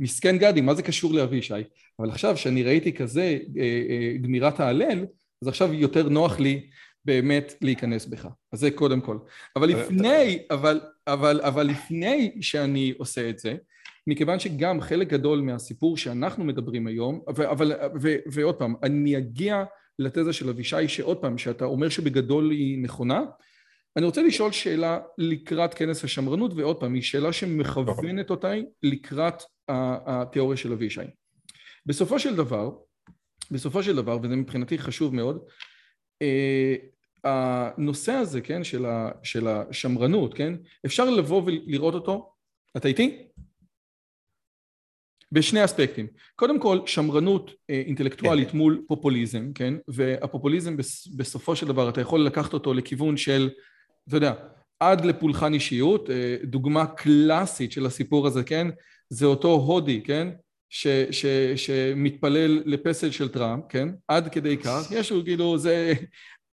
מסכן 0.00 0.38
גדי, 0.38 0.60
מה 0.60 0.74
זה 0.74 0.82
קשור 0.82 1.14
לאבישי? 1.14 1.54
אבל 1.98 2.10
עכשיו, 2.10 2.36
שאני 2.36 2.62
ראיתי 2.62 2.92
כזה 2.92 3.38
אה, 3.56 3.62
אה, 3.88 4.16
גמירת 4.20 4.60
ההלל, 4.60 5.06
אז 5.44 5.48
עכשיו 5.48 5.72
יותר 5.72 6.08
נוח 6.08 6.40
לי 6.40 6.66
באמת 7.04 7.54
להיכנס 7.60 8.06
בך. 8.06 8.28
אז 8.52 8.60
זה 8.60 8.70
קודם 8.70 9.00
כל. 9.00 9.18
אבל 9.56 9.68
לפני, 9.68 10.38
אבל, 10.50 10.80
אבל, 11.06 11.40
אבל 11.40 11.66
לפני 11.66 12.36
שאני 12.40 12.94
עושה 12.98 13.30
את 13.30 13.38
זה, 13.38 13.54
מכיוון 14.06 14.38
שגם 14.38 14.80
חלק 14.80 15.08
גדול 15.08 15.40
מהסיפור 15.40 15.96
שאנחנו 15.96 16.44
מדברים 16.44 16.86
היום, 16.86 17.20
ו, 17.36 17.50
אבל, 17.50 17.72
ו, 18.02 18.16
ועוד 18.32 18.54
פעם, 18.54 18.74
אני 18.82 19.18
אגיע 19.18 19.64
לתזה 19.98 20.32
של 20.32 20.48
אבישי 20.48 20.88
שעוד 20.88 21.16
פעם, 21.16 21.38
שאתה 21.38 21.64
אומר 21.64 21.88
שבגדול 21.88 22.50
היא 22.50 22.82
נכונה, 22.82 23.22
אני 23.96 24.06
רוצה 24.06 24.22
לשאול 24.22 24.52
שאלה 24.52 24.98
לקראת 25.18 25.74
כנס 25.74 26.04
השמרנות, 26.04 26.52
ועוד 26.56 26.80
פעם, 26.80 26.94
היא 26.94 27.02
שאלה 27.02 27.32
שמכוונת 27.32 28.30
אותי 28.30 28.64
לקראת 28.82 29.42
התיאוריה 29.68 30.56
של 30.56 30.72
אבישי. 30.72 31.00
בסופו 31.86 32.18
של 32.18 32.36
דבר, 32.36 32.70
בסופו 33.50 33.82
של 33.82 33.96
דבר, 33.96 34.18
וזה 34.22 34.36
מבחינתי 34.36 34.78
חשוב 34.78 35.14
מאוד, 35.14 35.44
אה, 36.22 36.74
הנושא 37.24 38.12
הזה, 38.12 38.40
כן, 38.40 38.64
של, 38.64 38.86
ה, 38.86 39.10
של 39.22 39.46
השמרנות, 39.48 40.34
כן, 40.34 40.54
אפשר 40.86 41.10
לבוא 41.10 41.42
ולראות 41.46 41.94
אותו, 41.94 42.32
אתה 42.76 42.88
איתי? 42.88 43.26
בשני 45.32 45.64
אספקטים. 45.64 46.06
קודם 46.36 46.60
כל, 46.60 46.78
שמרנות 46.86 47.50
אה, 47.70 47.82
אינטלקטואלית 47.86 48.50
כן. 48.50 48.58
מול 48.58 48.84
פופוליזם, 48.88 49.52
כן, 49.54 49.74
והפופוליזם 49.88 50.76
בסופו 51.16 51.56
של 51.56 51.66
דבר, 51.66 51.88
אתה 51.88 52.00
יכול 52.00 52.26
לקחת 52.26 52.52
אותו 52.52 52.74
לכיוון 52.74 53.16
של, 53.16 53.50
אתה 54.08 54.16
יודע, 54.16 54.34
עד 54.80 55.04
לפולחן 55.04 55.54
אישיות, 55.54 56.10
אה, 56.10 56.36
דוגמה 56.44 56.86
קלאסית 56.86 57.72
של 57.72 57.86
הסיפור 57.86 58.26
הזה, 58.26 58.44
כן, 58.44 58.68
זה 59.08 59.26
אותו 59.26 59.52
הודי, 59.52 60.02
כן, 60.02 60.28
ש, 60.74 60.86
ש, 61.10 61.26
שמתפלל 61.56 62.62
לפסל 62.66 63.10
של 63.10 63.28
טראמפ, 63.28 63.64
כן? 63.68 63.88
עד 64.08 64.28
כדי 64.28 64.56
כך, 64.56 64.88
יש 64.90 65.12
לו 65.12 65.24
כאילו, 65.24 65.58
זה, 65.58 65.92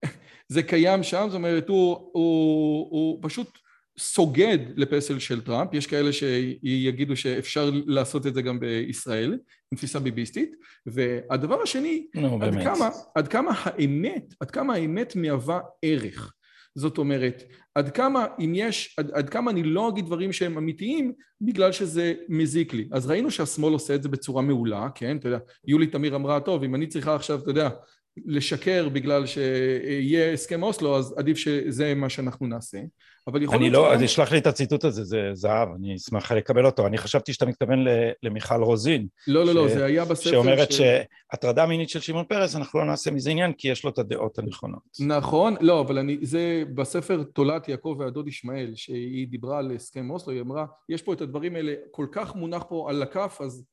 זה 0.53 0.63
קיים 0.63 1.03
שם, 1.03 1.25
זאת 1.27 1.36
אומרת, 1.36 1.69
הוא, 1.69 1.95
הוא, 2.13 2.88
הוא 2.91 3.19
פשוט 3.21 3.58
סוגד 3.99 4.58
לפסל 4.75 5.19
של 5.19 5.41
טראמפ, 5.41 5.73
יש 5.73 5.88
כאלה 5.88 6.13
שיגידו 6.13 7.15
שאפשר 7.15 7.71
לעשות 7.86 8.27
את 8.27 8.34
זה 8.34 8.41
גם 8.41 8.60
בישראל, 8.60 9.32
עם 9.71 9.77
תפיסה 9.77 9.99
ביביסטית, 9.99 10.55
והדבר 10.86 11.62
השני, 11.62 12.08
no, 12.15 12.19
עד, 12.41 12.63
כמה, 12.63 12.89
עד 13.15 13.27
כמה 13.27 13.51
האמת, 13.55 14.34
עד 14.39 14.51
כמה 14.51 14.73
האמת 14.73 15.15
מהווה 15.15 15.60
ערך. 15.82 16.34
זאת 16.80 16.98
אומרת, 16.98 17.44
עד 17.76 17.89
כמה 17.89 18.26
אם 18.39 18.54
יש, 18.56 18.96
עד, 18.98 19.12
עד 19.12 19.30
כמה 19.30 19.52
אני 19.52 19.63
לא 19.63 19.89
אגיד 19.89 20.06
דברים 20.06 20.34
שהם 20.34 20.58
אמיתיים 20.58 21.13
בגלל 21.42 21.72
שזה 21.72 22.13
מזיק 22.30 22.74
לי. 22.74 22.88
אז 22.92 23.08
ראינו 23.08 23.32
שהשמאל 23.32 23.74
עושה 23.74 23.96
את 23.96 24.04
זה 24.04 24.10
בצורה 24.10 24.42
מעולה, 24.42 24.88
כן? 24.96 25.18
אתה 25.18 25.28
יודע, 25.28 25.39
יולי 25.68 25.88
תמיר 25.88 26.15
אמרה, 26.15 26.39
טוב, 26.39 26.63
אם 26.63 26.76
אני 26.76 26.88
צריכה 26.88 27.15
עכשיו, 27.15 27.39
אתה 27.39 27.50
יודע, 27.50 27.70
לשקר 28.26 28.89
בגלל 28.89 29.26
שיהיה 29.26 30.34
הסכם 30.34 30.63
אוסלו, 30.63 30.98
אז 30.98 31.15
עדיף 31.18 31.38
שזה 31.38 31.96
מה 31.96 32.10
שאנחנו 32.10 32.48
נעשה. 32.48 32.80
אבל 33.27 33.43
יכול 33.43 33.58
להיות... 33.58 33.65
אני 33.65 33.73
לא, 33.73 33.93
אז 33.93 34.03
אשלח 34.03 34.32
לי 34.32 34.38
את 34.38 34.47
הציטוט 34.47 34.84
הזה, 34.84 35.03
זה 35.03 35.29
זהב, 35.34 35.69
אני 35.75 35.95
אשמח 35.95 36.32
לקבל 36.32 36.65
אותו. 36.65 36.88
אני 36.88 36.97
חשבתי 36.97 37.34
שאתה 37.34 37.45
מתכוון 37.45 37.86
למיכל 38.23 38.63
רוזין. 38.63 39.08
לא, 39.27 39.45
לא, 39.45 39.53
לא, 39.53 39.67
זה 39.67 39.86
היה 39.86 40.05
בספר... 40.05 40.29
שאומרת 40.29 40.67
שהטרדה 40.71 41.65
מינית 41.65 41.89
של 41.89 41.99
שמעון 41.99 42.25
פרס, 42.25 42.55
אנחנו 42.55 42.79
לא 42.79 42.86
נעשה 42.86 43.12
מזה 43.12 43.29
עניין, 43.29 43.53
כי 43.53 43.67
יש 43.67 43.84
לו 43.84 43.89
את 43.89 43.99
הדעות 43.99 44.39
הנכונות. 44.39 44.82
נכון, 44.99 45.55
לא, 45.62 45.82
אבל 45.82 45.97
אני, 45.97 46.17
זה 46.21 46.63
בספר 46.73 47.23
תולעת 47.23 47.69
יעקב 47.69 47.95
והדוד 47.99 48.27
ישמעאל, 48.27 48.71
שהיא 48.75 49.27
דיברה 49.27 49.60
על 49.60 49.71
הסכם 49.75 50.10
אוסלו, 50.10 50.34
היא 50.34 50.41
אמרה, 50.41 50.65
יש 50.89 51.01
פה 51.01 51.13
את 51.13 51.21
הדברים 51.21 51.55
האלה, 51.55 51.73
כל 51.91 52.05
כך 52.12 52.36
מונח 52.36 52.63
פה 52.69 52.89
על 52.89 53.03
הכף, 53.03 53.38
אז 53.43 53.65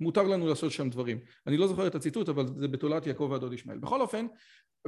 מותר 0.00 0.22
לנו 0.22 0.46
לעשות 0.46 0.72
שם 0.72 0.90
דברים. 0.90 1.18
אני 1.46 1.56
לא 1.56 1.66
זוכר 1.66 1.86
את 1.86 1.94
הציטוט, 1.94 2.28
אבל 2.28 2.46
זה 2.56 2.68
בתולעת 2.68 3.06
יעקב 3.06 3.28
והדוד 3.30 3.52
ישמעאל. 3.52 3.78
בכל 3.78 4.00
אופן, 4.00 4.26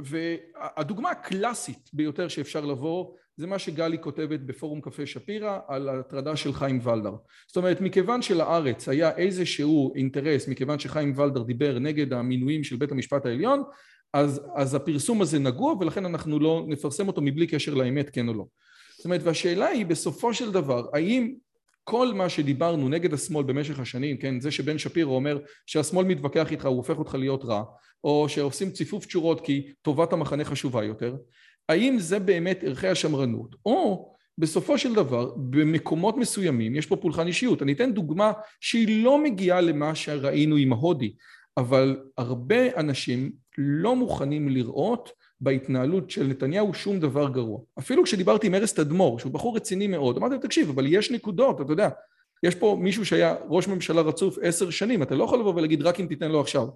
והדוגמה 0.01 1.09
הקלאסית 1.09 1.89
ביותר 1.93 2.27
שאפשר 2.27 2.65
לבוא 2.65 3.13
זה 3.37 3.47
מה 3.47 3.59
שגלי 3.59 3.97
כותבת 4.01 4.39
בפורום 4.39 4.81
קפה 4.81 5.05
שפירא 5.05 5.59
על 5.67 5.89
ההטרדה 5.89 6.35
של 6.35 6.53
חיים 6.53 6.79
ולדר. 6.83 7.13
זאת 7.47 7.57
אומרת, 7.57 7.81
מכיוון 7.81 8.21
שלארץ 8.21 8.89
היה 8.89 9.15
איזשהו 9.15 9.93
אינטרס, 9.95 10.47
מכיוון 10.47 10.79
שחיים 10.79 11.13
ולדר 11.19 11.43
דיבר 11.43 11.79
נגד 11.79 12.13
המינויים 12.13 12.63
של 12.63 12.75
בית 12.75 12.91
המשפט 12.91 13.25
העליון, 13.25 13.63
אז, 14.13 14.41
אז 14.55 14.75
הפרסום 14.75 15.21
הזה 15.21 15.39
נגוע 15.39 15.73
ולכן 15.73 16.05
אנחנו 16.05 16.39
לא 16.39 16.65
נפרסם 16.67 17.07
אותו 17.07 17.21
מבלי 17.21 17.47
קשר 17.47 17.73
לאמת 17.73 18.09
כן 18.09 18.27
או 18.27 18.33
לא. 18.33 18.45
זאת 18.97 19.05
אומרת, 19.05 19.21
והשאלה 19.23 19.67
היא 19.67 19.85
בסופו 19.85 20.33
של 20.33 20.51
דבר, 20.51 20.87
האם 20.93 21.33
כל 21.83 22.13
מה 22.13 22.29
שדיברנו 22.29 22.89
נגד 22.89 23.13
השמאל 23.13 23.43
במשך 23.43 23.79
השנים, 23.79 24.17
כן, 24.17 24.39
זה 24.39 24.51
שבן 24.51 24.77
שפירו 24.77 25.15
אומר 25.15 25.39
שהשמאל 25.65 26.05
מתווכח 26.05 26.51
איתך, 26.51 26.65
הוא 26.65 26.77
הופך 26.77 26.97
אותך 26.97 27.15
להיות 27.15 27.45
רע, 27.45 27.63
או 28.03 28.29
שעושים 28.29 28.71
ציפוף 28.71 29.05
תשורות 29.05 29.41
כי 29.41 29.71
טובת 29.81 30.13
המחנה 30.13 30.45
חשובה 30.45 30.83
יותר, 30.83 31.15
האם 31.69 31.99
זה 31.99 32.19
באמת 32.19 32.63
ערכי 32.63 32.87
השמרנות, 32.87 33.55
או 33.65 34.09
בסופו 34.37 34.77
של 34.77 34.93
דבר 34.93 35.33
במקומות 35.35 36.17
מסוימים 36.17 36.75
יש 36.75 36.85
פה 36.85 36.95
פולחן 36.95 37.27
אישיות. 37.27 37.61
אני 37.61 37.73
אתן 37.73 37.93
דוגמה 37.93 38.31
שהיא 38.61 39.03
לא 39.03 39.23
מגיעה 39.23 39.61
למה 39.61 39.95
שראינו 39.95 40.55
עם 40.55 40.73
ההודי, 40.73 41.13
אבל 41.57 41.97
הרבה 42.17 42.75
אנשים 42.77 43.31
לא 43.57 43.95
מוכנים 43.95 44.49
לראות 44.49 45.11
בהתנהלות 45.41 46.09
של 46.09 46.27
נתניהו 46.27 46.73
שום 46.73 46.99
דבר 46.99 47.29
גרוע. 47.29 47.59
אפילו 47.79 48.03
כשדיברתי 48.03 48.47
עם 48.47 48.55
ארז 48.55 48.73
תדמור, 48.73 49.19
שהוא 49.19 49.31
בחור 49.33 49.55
רציני 49.55 49.87
מאוד, 49.87 50.17
אמרתי 50.17 50.35
לו, 50.35 50.41
תקשיב, 50.41 50.69
אבל 50.69 50.85
יש 50.89 51.11
נקודות, 51.11 51.61
אתה 51.61 51.73
יודע, 51.73 51.89
יש 52.43 52.55
פה 52.55 52.77
מישהו 52.81 53.05
שהיה 53.05 53.35
ראש 53.49 53.67
ממשלה 53.67 54.01
רצוף 54.01 54.37
עשר 54.41 54.69
שנים, 54.69 55.03
אתה 55.03 55.15
לא 55.15 55.23
יכול 55.23 55.39
לבוא 55.39 55.53
ולהגיד 55.55 55.81
רק 55.81 55.99
אם 55.99 56.05
תיתן 56.05 56.31
לו 56.31 56.41
עכשיו. 56.41 56.67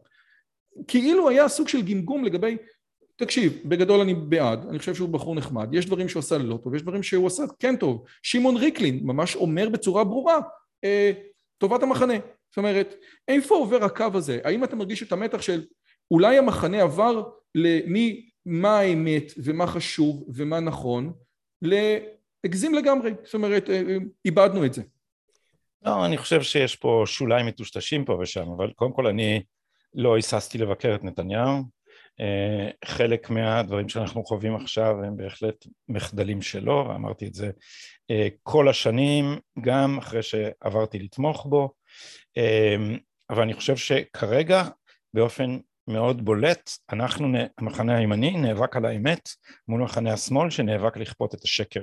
כאילו 0.87 1.29
היה 1.29 1.47
סוג 1.47 1.67
של 1.67 1.81
גמגום 1.81 2.25
לגבי, 2.25 2.57
תקשיב, 3.17 3.59
בגדול 3.65 3.99
אני 3.99 4.13
בעד, 4.13 4.65
אני 4.69 4.79
חושב 4.79 4.95
שהוא 4.95 5.09
בחור 5.09 5.35
נחמד, 5.35 5.73
יש 5.73 5.85
דברים 5.85 6.09
שהוא 6.09 6.19
עשה 6.19 6.37
לא 6.37 6.57
טוב, 6.63 6.75
יש 6.75 6.81
דברים 6.81 7.03
שהוא 7.03 7.27
עשה 7.27 7.43
כן 7.59 7.75
טוב. 7.75 8.03
שמעון 8.23 8.57
ריקלין 8.57 8.99
ממש 9.03 9.35
אומר 9.35 9.69
בצורה 9.69 10.03
ברורה, 10.03 10.39
אה, 10.83 11.11
טובת 11.57 11.83
המחנה. 11.83 12.13
זאת 12.49 12.57
אומרת, 12.57 12.95
איפה 13.27 13.55
עובר 13.55 13.83
הקו 13.83 14.05
הזה? 14.13 14.39
האם 14.43 14.63
אתה 14.63 14.75
מרגיש 14.75 15.03
את 15.03 15.11
המתח 15.11 15.41
של 15.41 15.65
אולי 16.11 16.37
המחנה 16.37 16.81
עבר 16.81 17.23
למי 17.55 18.29
מה 18.45 18.79
האמת 18.79 19.31
ומה 19.43 19.67
חשוב 19.67 20.23
ומה 20.35 20.59
נכון, 20.59 21.13
להגזים 21.61 22.73
לגמרי, 22.73 23.11
זאת 23.23 23.33
אומרת, 23.33 23.69
אה, 23.69 23.75
אה, 23.75 23.97
איבדנו 24.25 24.65
את 24.65 24.73
זה. 24.73 24.81
לא, 25.85 26.05
אני 26.05 26.17
חושב 26.17 26.41
שיש 26.41 26.75
פה 26.75 27.03
שוליים 27.05 27.45
מטושטשים 27.45 28.05
פה 28.05 28.17
ושם, 28.21 28.49
אבל 28.57 28.71
קודם 28.75 28.93
כל 28.93 29.07
אני 29.07 29.43
לא 29.93 30.15
היססתי 30.15 30.57
לבקר 30.57 30.95
את 30.95 31.03
נתניהו. 31.03 31.76
אה, 32.19 32.69
חלק 32.85 33.29
מהדברים 33.29 33.89
שאנחנו 33.89 34.23
חווים 34.23 34.55
עכשיו 34.55 35.03
הם 35.03 35.17
בהחלט 35.17 35.65
מחדלים 35.89 36.41
שלו, 36.41 36.85
ואמרתי 36.89 37.27
את 37.27 37.33
זה 37.33 37.51
כל 38.43 38.69
השנים, 38.69 39.25
גם 39.61 39.97
אחרי 39.97 40.23
שעברתי 40.23 40.99
לתמוך 40.99 41.45
בו, 41.45 41.73
אבל 43.29 43.41
אני 43.41 43.53
חושב 43.53 43.77
שכרגע 43.77 44.63
באופן 45.13 45.57
מאוד 45.87 46.25
בולט, 46.25 46.69
אנחנו, 46.91 47.27
המחנה 47.57 47.97
הימני, 47.97 48.31
נאבק 48.31 48.75
על 48.75 48.85
האמת 48.85 49.29
מול 49.67 49.81
מחנה 49.81 50.13
השמאל 50.13 50.49
שנאבק 50.49 50.97
לכפות 50.97 51.35
את 51.35 51.43
השקר. 51.43 51.81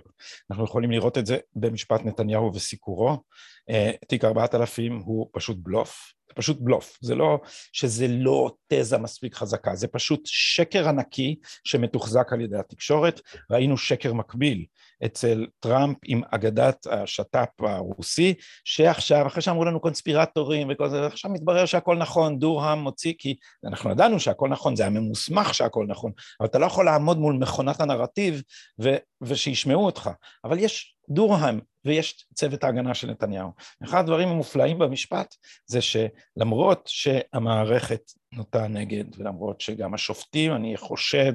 אנחנו 0.50 0.64
יכולים 0.64 0.90
לראות 0.90 1.18
את 1.18 1.26
זה 1.26 1.38
במשפט 1.56 2.00
נתניהו 2.04 2.54
וסיקורו. 2.54 3.22
אה, 3.70 3.90
תיק 4.08 4.24
4000 4.24 4.96
הוא 5.04 5.28
פשוט 5.32 5.56
בלוף, 5.60 6.12
זה 6.28 6.34
פשוט 6.34 6.56
בלוף, 6.60 6.98
זה 7.00 7.14
לא 7.14 7.40
שזה 7.72 8.08
לא 8.08 8.54
תזה 8.68 8.98
מספיק 8.98 9.34
חזקה, 9.34 9.74
זה 9.74 9.88
פשוט 9.88 10.20
שקר 10.24 10.88
ענקי 10.88 11.36
שמתוחזק 11.64 12.32
על 12.32 12.40
ידי 12.40 12.56
התקשורת, 12.56 13.20
ראינו 13.50 13.78
שקר 13.78 14.12
מקביל 14.12 14.64
אצל 15.04 15.46
טראמפ 15.60 15.96
עם 16.04 16.22
אגדת 16.30 16.86
השת"פ 16.90 17.60
הרוסי, 17.60 18.34
שעכשיו, 18.64 19.26
אחרי 19.26 19.42
שאמרו 19.42 19.64
לנו 19.64 19.80
קונספירטורים 19.80 20.68
וכל 20.70 20.88
זה, 20.88 21.06
עכשיו 21.06 21.30
מתברר 21.30 21.66
שהכל 21.66 21.96
נכון, 21.96 22.38
דורהם 22.38 22.78
מוציא, 22.78 23.12
כי 23.18 23.36
אנחנו 23.64 23.90
ידענו 23.90 24.20
שהכל 24.20 24.48
נכון, 24.48 24.76
זה 24.76 24.82
היה 24.82 24.90
ממוסמך 24.90 25.54
שהכל 25.54 25.86
נכון, 25.88 26.12
אבל 26.40 26.48
אתה 26.48 26.58
לא 26.58 26.66
יכול 26.66 26.84
לעמוד 26.84 27.18
מול 27.18 27.34
מכונת 27.34 27.80
הנרטיב 27.80 28.42
ו- 28.82 28.96
ושישמעו 29.22 29.86
אותך, 29.86 30.10
אבל 30.44 30.58
יש 30.58 30.93
דורהם 31.10 31.60
ויש 31.84 32.26
צוות 32.34 32.64
ההגנה 32.64 32.94
של 32.94 33.10
נתניהו. 33.10 33.50
אחד 33.84 34.00
הדברים 34.00 34.28
המופלאים 34.28 34.78
במשפט 34.78 35.34
זה 35.66 35.80
שלמרות 35.80 36.82
שהמערכת 36.86 38.00
נוטה 38.32 38.68
נגד, 38.68 39.04
ולמרות 39.18 39.60
שגם 39.60 39.94
השופטים, 39.94 40.54
אני 40.54 40.76
חושד, 40.76 41.32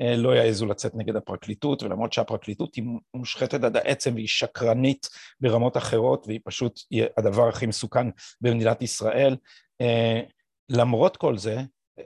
אה, 0.00 0.16
לא 0.16 0.36
יעזו 0.36 0.66
לצאת 0.66 0.94
נגד 0.94 1.16
הפרקליטות, 1.16 1.82
ולמרות 1.82 2.12
שהפרקליטות 2.12 2.74
היא 2.74 2.84
מושחתת 3.14 3.64
עד 3.64 3.76
העצם 3.76 4.14
והיא 4.14 4.28
שקרנית 4.28 5.08
ברמות 5.40 5.76
אחרות, 5.76 6.24
והיא 6.26 6.40
פשוט 6.44 6.80
הדבר 7.16 7.48
הכי 7.48 7.66
מסוכן 7.66 8.06
במדינת 8.40 8.82
ישראל, 8.82 9.36
אה, 9.80 10.20
למרות 10.68 11.16
כל 11.16 11.38
זה, 11.38 11.56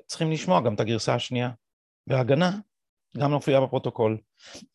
צריכים 0.07 0.31
לשמוע 0.31 0.61
גם 0.61 0.75
את 0.75 0.81
הגרסה 0.81 1.15
השנייה. 1.15 1.51
והגנה 2.07 2.59
גם 3.17 3.31
לא 3.31 3.37
מופיעה 3.37 3.61
בפרוטוקול. 3.61 4.19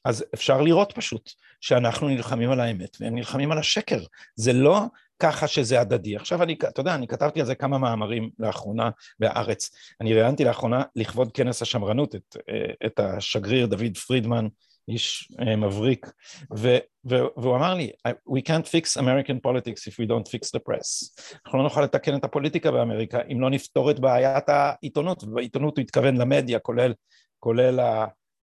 אז 0.06 0.25
אפשר 0.34 0.62
לראות 0.62 0.91
פשוט 0.95 1.32
שאנחנו 1.62 2.08
נלחמים 2.08 2.51
על 2.51 2.60
האמת 2.60 2.97
והם 2.99 3.15
נלחמים 3.15 3.51
על 3.51 3.58
השקר. 3.58 3.99
זה 4.36 4.54
לא 4.54 4.82
ככה 5.19 5.47
שזה 5.47 5.82
הדדי. 5.82 6.15
עכשיו 6.15 6.43
אני, 6.43 6.54
אתה 6.54 6.80
יודע, 6.80 6.95
אני 6.95 7.08
כתבתי 7.08 7.39
על 7.39 7.45
זה 7.45 7.56
כמה 7.56 7.77
מאמרים 7.77 8.30
לאחרונה 8.39 8.89
בהארץ. 9.19 9.69
אני 10.01 10.13
ראיינתי 10.13 10.43
לאחרונה 10.43 10.84
לכבוד 10.95 11.32
כנס 11.32 11.62
השמרנות 11.62 12.15
את, 12.15 12.38
את 12.86 12.99
השגריר 12.99 13.65
דוד 13.65 13.97
פרידמן, 14.08 14.47
איש 14.88 15.32
אה, 15.39 15.56
מבריק, 15.56 16.12
ו, 16.58 16.77
ו, 17.10 17.15
והוא 17.38 17.56
אמר 17.56 17.73
לי, 17.73 17.91
We 18.08 18.41
can't 18.49 18.67
fix 18.67 19.01
American 19.01 19.39
politics 19.47 19.88
if 19.88 19.93
we 19.93 20.06
don't 20.08 20.27
fix 20.27 20.49
the 20.56 20.60
press. 20.69 21.21
אנחנו 21.45 21.58
לא 21.58 21.63
נוכל 21.63 21.82
לתקן 21.82 22.15
את 22.15 22.23
הפוליטיקה 22.23 22.71
באמריקה 22.71 23.19
אם 23.32 23.41
לא 23.41 23.49
נפתור 23.49 23.91
את 23.91 23.99
בעיית 23.99 24.49
העיתונות, 24.49 25.23
ובעיתונות 25.23 25.77
הוא 25.77 25.84
התכוון 25.84 26.17
למדיה, 26.17 26.60
כולל, 26.60 26.93
כולל 27.39 27.80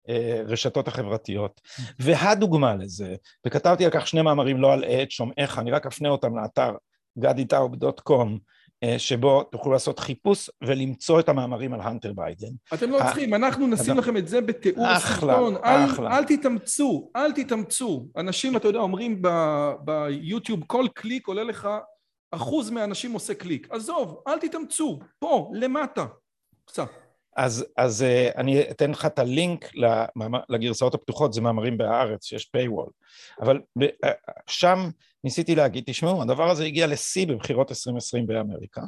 הרשתות 0.08 0.88
החברתיות. 0.88 1.60
והדוגמה 1.98 2.74
לזה, 2.74 3.16
וכתבתי 3.46 3.84
על 3.84 3.90
כך 3.90 4.06
שני 4.06 4.22
מאמרים, 4.22 4.60
לא 4.60 4.72
על 4.72 4.84
עט, 4.84 5.10
שומעיך, 5.10 5.58
אני 5.58 5.70
רק 5.70 5.86
אפנה 5.86 6.08
אותם 6.08 6.38
לאתר 6.38 6.70
gadiטאוב.com, 7.20 8.38
אה, 8.82 8.98
שבו 8.98 9.42
תוכלו 9.42 9.72
לעשות 9.72 9.98
חיפוש 9.98 10.50
ולמצוא 10.64 11.20
את 11.20 11.28
המאמרים 11.28 11.74
על 11.74 11.80
הנטר 11.80 12.12
ביידן. 12.12 12.48
אתם 12.74 12.90
לא 12.90 12.98
צריכים, 12.98 13.34
אנחנו 13.34 13.66
נשים 13.66 13.98
לכם 13.98 14.16
את 14.16 14.28
זה 14.28 14.40
בתיאור 14.40 14.98
סרטון. 14.98 15.56
אחלה. 15.62 16.18
אל 16.18 16.24
תתאמצו, 16.24 17.10
אל 17.16 17.32
תתאמצו. 17.32 18.06
אנשים, 18.16 18.56
אתה 18.56 18.68
יודע, 18.68 18.78
אומרים 18.78 19.22
ביוטיוב, 19.84 20.60
כל 20.66 20.86
קליק 20.94 21.26
עולה 21.26 21.42
לך, 21.42 21.68
אחוז 22.32 22.70
מהאנשים 22.70 23.12
עושה 23.12 23.34
קליק. 23.34 23.68
עזוב, 23.70 24.22
אל 24.28 24.38
תתאמצו, 24.38 24.98
פה, 25.18 25.50
למטה. 25.54 26.06
קצת. 26.64 27.07
אז, 27.38 27.66
אז 27.76 28.02
uh, 28.04 28.38
אני 28.38 28.70
אתן 28.70 28.90
לך 28.90 29.06
את 29.06 29.18
הלינק 29.18 29.70
לגרסאות 30.48 30.94
הפתוחות, 30.94 31.32
זה 31.32 31.40
מאמרים 31.40 31.78
בהארץ, 31.78 32.24
שיש 32.24 32.50
paywall. 32.56 32.90
אבל 33.42 33.60
uh, 33.84 34.06
שם 34.46 34.90
ניסיתי 35.24 35.54
להגיד, 35.54 35.84
תשמעו, 35.86 36.22
הדבר 36.22 36.50
הזה 36.50 36.64
הגיע 36.64 36.86
לשיא 36.86 37.26
בבחירות 37.26 37.70
2020 37.70 38.26
באמריקה, 38.26 38.82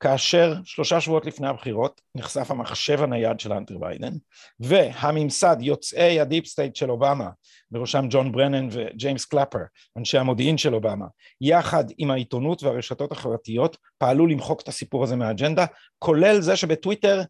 כאשר 0.00 0.54
שלושה 0.64 1.00
שבועות 1.00 1.26
לפני 1.26 1.48
הבחירות 1.48 2.00
נחשף 2.14 2.50
המחשב 2.50 3.02
הנייד 3.02 3.40
של 3.40 3.52
האנטר 3.52 3.78
ביידן, 3.78 4.12
והממסד, 4.60 5.56
יוצאי 5.60 6.20
ה 6.20 6.25
deep 6.25 6.46
state 6.46 6.76
של 6.76 6.90
אובמה, 6.90 7.28
בראשם 7.70 8.06
ג'ון 8.10 8.32
ברנן 8.32 8.68
וג'יימס 8.70 9.24
קלאפר, 9.24 9.58
אנשי 9.98 10.18
המודיעין 10.18 10.58
של 10.58 10.74
אובמה, 10.74 11.06
יחד 11.40 11.84
עם 11.98 12.10
העיתונות 12.10 12.62
והרשתות 12.62 13.12
החברתיות, 13.12 13.76
פעלו 13.98 14.26
למחוק 14.26 14.60
את 14.60 14.68
הסיפור 14.68 15.04
הזה 15.04 15.16
מהאג'נדה, 15.16 15.66
כולל 15.98 16.40
זה 16.40 16.56
שבטוויטר 16.56 17.22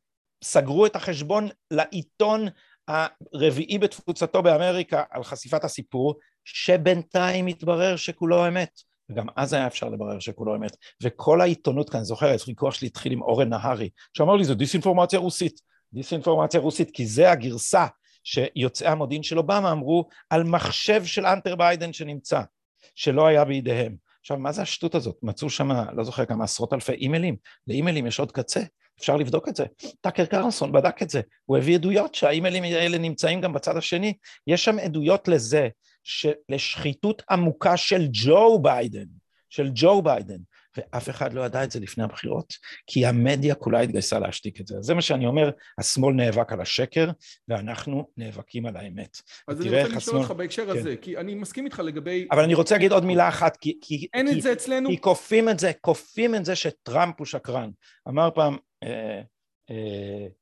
סגרו 0.44 0.86
את 0.86 0.96
החשבון 0.96 1.48
לעיתון 1.70 2.48
הרביעי 2.88 3.78
בתפוצתו 3.78 4.42
באמריקה 4.42 5.02
על 5.10 5.24
חשיפת 5.24 5.64
הסיפור, 5.64 6.14
שבינתיים 6.44 7.46
התברר 7.46 7.96
שכולו 7.96 8.48
אמת. 8.48 8.70
וגם 9.10 9.26
אז 9.36 9.52
היה 9.52 9.66
אפשר 9.66 9.88
לברר 9.88 10.18
שכולו 10.18 10.56
אמת. 10.56 10.76
וכל 11.02 11.40
העיתונות 11.40 11.90
כאן, 11.90 12.04
זוכר, 12.04 12.32
הוויכוח 12.32 12.74
שלי 12.74 12.88
התחיל 12.88 13.12
עם 13.12 13.22
אורן 13.22 13.48
נהרי, 13.48 13.90
שאמר 14.16 14.36
לי, 14.36 14.44
זו 14.44 14.54
דיסאינפורמציה 14.54 15.18
רוסית. 15.18 15.60
דיסאינפורמציה 15.92 16.60
רוסית, 16.60 16.90
כי 16.90 17.06
זה 17.06 17.30
הגרסה 17.30 17.86
שיוצאי 18.24 18.88
המודיעין 18.88 19.22
של 19.22 19.38
אובמה 19.38 19.72
אמרו 19.72 20.08
על 20.30 20.44
מחשב 20.44 21.04
של 21.04 21.26
האנטר 21.26 21.56
ביידן 21.56 21.92
שנמצא, 21.92 22.40
שלא 22.94 23.26
היה 23.26 23.44
בידיהם. 23.44 23.96
עכשיו, 24.20 24.36
מה 24.36 24.52
זה 24.52 24.62
השטות 24.62 24.94
הזאת? 24.94 25.16
מצאו 25.22 25.50
שם, 25.50 25.70
לא 25.92 26.04
זוכר 26.04 26.24
כמה 26.24 26.44
עשרות 26.44 26.72
אלפי 26.72 26.92
אימיילים. 26.92 27.36
לאימיילים 27.66 28.06
יש 28.06 28.20
עוד 28.20 28.32
קצה. 28.32 28.60
אפשר 29.00 29.16
לבדוק 29.16 29.48
את 29.48 29.56
זה. 29.56 29.64
טאקר 30.00 30.24
קרלסון 30.24 30.72
בדק 30.72 31.02
את 31.02 31.10
זה, 31.10 31.20
הוא 31.44 31.58
הביא 31.58 31.74
עדויות 31.74 32.14
שהאימיילים 32.14 32.62
האלה 32.62 32.98
נמצאים 32.98 33.40
גם 33.40 33.52
בצד 33.52 33.76
השני. 33.76 34.14
יש 34.46 34.64
שם 34.64 34.78
עדויות 34.78 35.28
לזה, 35.28 35.68
לשחיתות 36.48 37.22
עמוקה 37.30 37.76
של 37.76 38.08
ג'ו 38.12 38.58
ביידן, 38.62 39.06
של 39.50 39.70
ג'ו 39.74 40.02
ביידן, 40.02 40.38
ואף 40.76 41.10
אחד 41.10 41.32
לא 41.32 41.40
ידע 41.40 41.64
את 41.64 41.70
זה 41.70 41.80
לפני 41.80 42.04
הבחירות, 42.04 42.54
כי 42.86 43.06
המדיה 43.06 43.54
כולה 43.54 43.80
התגייסה 43.80 44.18
להשתיק 44.18 44.60
את 44.60 44.66
זה. 44.66 44.74
זה 44.80 44.94
מה 44.94 45.02
שאני 45.02 45.26
אומר, 45.26 45.50
השמאל 45.78 46.14
נאבק 46.14 46.52
על 46.52 46.60
השקר, 46.60 47.10
ואנחנו 47.48 48.08
נאבקים 48.16 48.66
על 48.66 48.76
האמת. 48.76 49.16
אז 49.48 49.60
אני 49.60 49.68
רוצה 49.68 49.82
לשאול 49.82 49.96
השמאל... 49.96 50.16
אותך 50.16 50.30
בהקשר 50.30 50.72
כן. 50.72 50.78
הזה, 50.78 50.96
כי 50.96 51.16
אני 51.16 51.34
מסכים 51.34 51.64
איתך 51.64 51.78
לגבי... 51.78 52.28
אבל 52.30 52.42
אני 52.42 52.54
רוצה 52.54 52.74
להגיד 52.74 52.92
עוד 52.92 53.04
מילה 53.04 53.28
אחת, 53.28 53.56
כי... 53.56 53.78
כי 53.80 54.06
אין 54.14 54.28
כי, 54.28 54.36
את 54.36 54.42
זה 54.42 54.52
אצלנו? 54.52 54.88
כי 54.88 55.00
כופים 55.00 55.48
את 55.48 55.58
זה, 55.58 55.72
כופים 55.80 56.34
את 56.34 56.44
זה 56.44 56.56
שטראמפ 56.56 57.14
הוא 57.18 57.26
שקרן. 57.26 57.70
אמר 58.08 58.30
פעם 58.34 58.56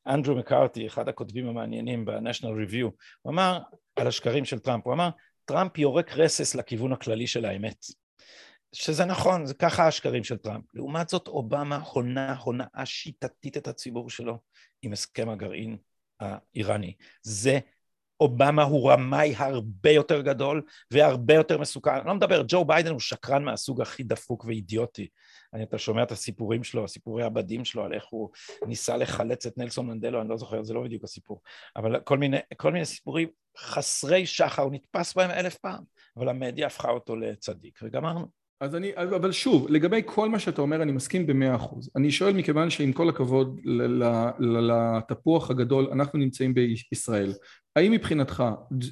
אנדרו 0.06 0.34
מקארתי, 0.34 0.86
אחד 0.86 1.08
הכותבים 1.08 1.48
המעניינים 1.48 2.04
ב-National 2.04 2.70
Review, 2.70 2.90
הוא 3.22 3.32
אמר 3.32 3.58
על 3.96 4.06
השקרים 4.06 4.44
של 4.44 4.58
טראמפ, 4.58 4.86
הוא 4.86 4.94
אמר, 4.94 5.10
טראמפ 5.44 5.78
יורק 5.78 6.12
רסס 6.12 6.54
לכיוון 6.54 6.92
הכללי 6.92 7.26
של 7.26 7.44
האמת. 7.44 7.84
שזה 8.72 9.04
נכון, 9.04 9.46
זה 9.46 9.54
ככה 9.54 9.86
השקרים 9.86 10.24
של 10.24 10.36
טראמפ. 10.36 10.64
לעומת 10.74 11.08
זאת, 11.08 11.28
אובמה 11.28 11.76
הונה 11.76 12.36
הונאה 12.36 12.86
שיטתית 12.86 13.56
את 13.56 13.68
הציבור 13.68 14.10
שלו 14.10 14.38
עם 14.82 14.92
הסכם 14.92 15.28
הגרעין 15.28 15.76
האיראני. 16.20 16.94
זה 17.22 17.58
אובמה 18.20 18.62
הוא 18.62 18.92
רמאי 18.92 19.34
הרבה 19.36 19.90
יותר 19.90 20.20
גדול 20.20 20.62
והרבה 20.90 21.34
יותר 21.34 21.58
מסוכן. 21.58 21.90
אני 21.90 22.06
לא 22.06 22.14
מדבר, 22.14 22.42
ג'ו 22.48 22.64
ביידן 22.64 22.90
הוא 22.90 23.00
שקרן 23.00 23.44
מהסוג 23.44 23.80
הכי 23.80 24.02
דפוק 24.02 24.44
ואידיוטי. 24.44 25.08
אתה 25.62 25.78
שומע 25.78 26.02
את 26.02 26.12
הסיפורים 26.12 26.64
שלו, 26.64 26.84
הסיפורי 26.84 27.24
הבדים 27.24 27.64
שלו, 27.64 27.84
על 27.84 27.94
איך 27.94 28.04
הוא 28.10 28.30
ניסה 28.66 28.96
לחלץ 28.96 29.46
את 29.46 29.58
נלסון 29.58 29.86
מנדלו, 29.86 30.20
אני 30.20 30.28
לא 30.28 30.36
זוכר, 30.36 30.62
זה 30.62 30.74
לא 30.74 30.82
בדיוק 30.82 31.04
הסיפור. 31.04 31.40
אבל 31.76 32.00
כל 32.00 32.18
מיני, 32.18 32.36
כל 32.56 32.72
מיני 32.72 32.84
סיפורים 32.84 33.28
חסרי 33.58 34.26
שחר, 34.26 34.62
הוא 34.62 34.72
נתפס 34.72 35.14
בהם 35.14 35.30
אלף 35.30 35.58
פעם, 35.58 35.84
אבל 36.16 36.28
המדיה 36.28 36.66
הפכה 36.66 36.90
אותו 36.90 37.16
לצדיק, 37.16 37.78
וגמרנו. 37.82 38.37
אז 38.60 38.74
אני, 38.74 38.92
אבל 38.96 39.32
שוב, 39.32 39.66
לגבי 39.70 40.02
כל 40.06 40.28
מה 40.28 40.38
שאתה 40.38 40.62
אומר, 40.62 40.82
אני 40.82 40.92
מסכים 40.92 41.26
במאה 41.26 41.54
אחוז. 41.54 41.90
אני 41.96 42.10
שואל 42.10 42.32
מכיוון 42.32 42.70
שעם 42.70 42.92
כל 42.92 43.08
הכבוד 43.08 43.60
לתפוח 44.38 45.50
הגדול, 45.50 45.88
אנחנו 45.92 46.18
נמצאים 46.18 46.54
בישראל. 46.54 47.32
האם 47.76 47.92
מבחינתך, 47.92 48.44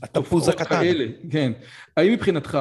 התפוז 0.03 0.49
הקטן, 0.49 0.65
כאלה, 0.65 1.07
כן, 1.31 1.53
האם 1.97 2.13
מבחינתך 2.13 2.59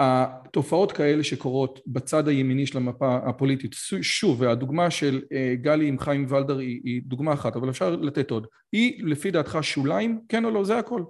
התופעות 0.00 0.92
כאלה 0.92 1.24
שקורות 1.24 1.80
בצד 1.86 2.28
הימיני 2.28 2.66
של 2.66 2.76
המפה 2.76 3.16
הפוליטית, 3.16 3.74
שוב, 4.02 4.40
והדוגמה 4.40 4.90
של 4.90 5.22
אה, 5.32 5.54
גלי 5.54 5.88
עם 5.88 5.98
חיים 5.98 6.26
ולדר 6.28 6.58
היא, 6.58 6.80
היא 6.84 7.02
דוגמה 7.04 7.32
אחת, 7.32 7.56
אבל 7.56 7.70
אפשר 7.70 7.96
לתת 7.96 8.30
עוד. 8.30 8.46
היא 8.72 9.04
לפי 9.04 9.30
דעתך 9.30 9.58
שוליים, 9.62 10.20
כן 10.28 10.44
או 10.44 10.50
לא? 10.50 10.64
זה 10.64 10.78
הכל. 10.78 11.02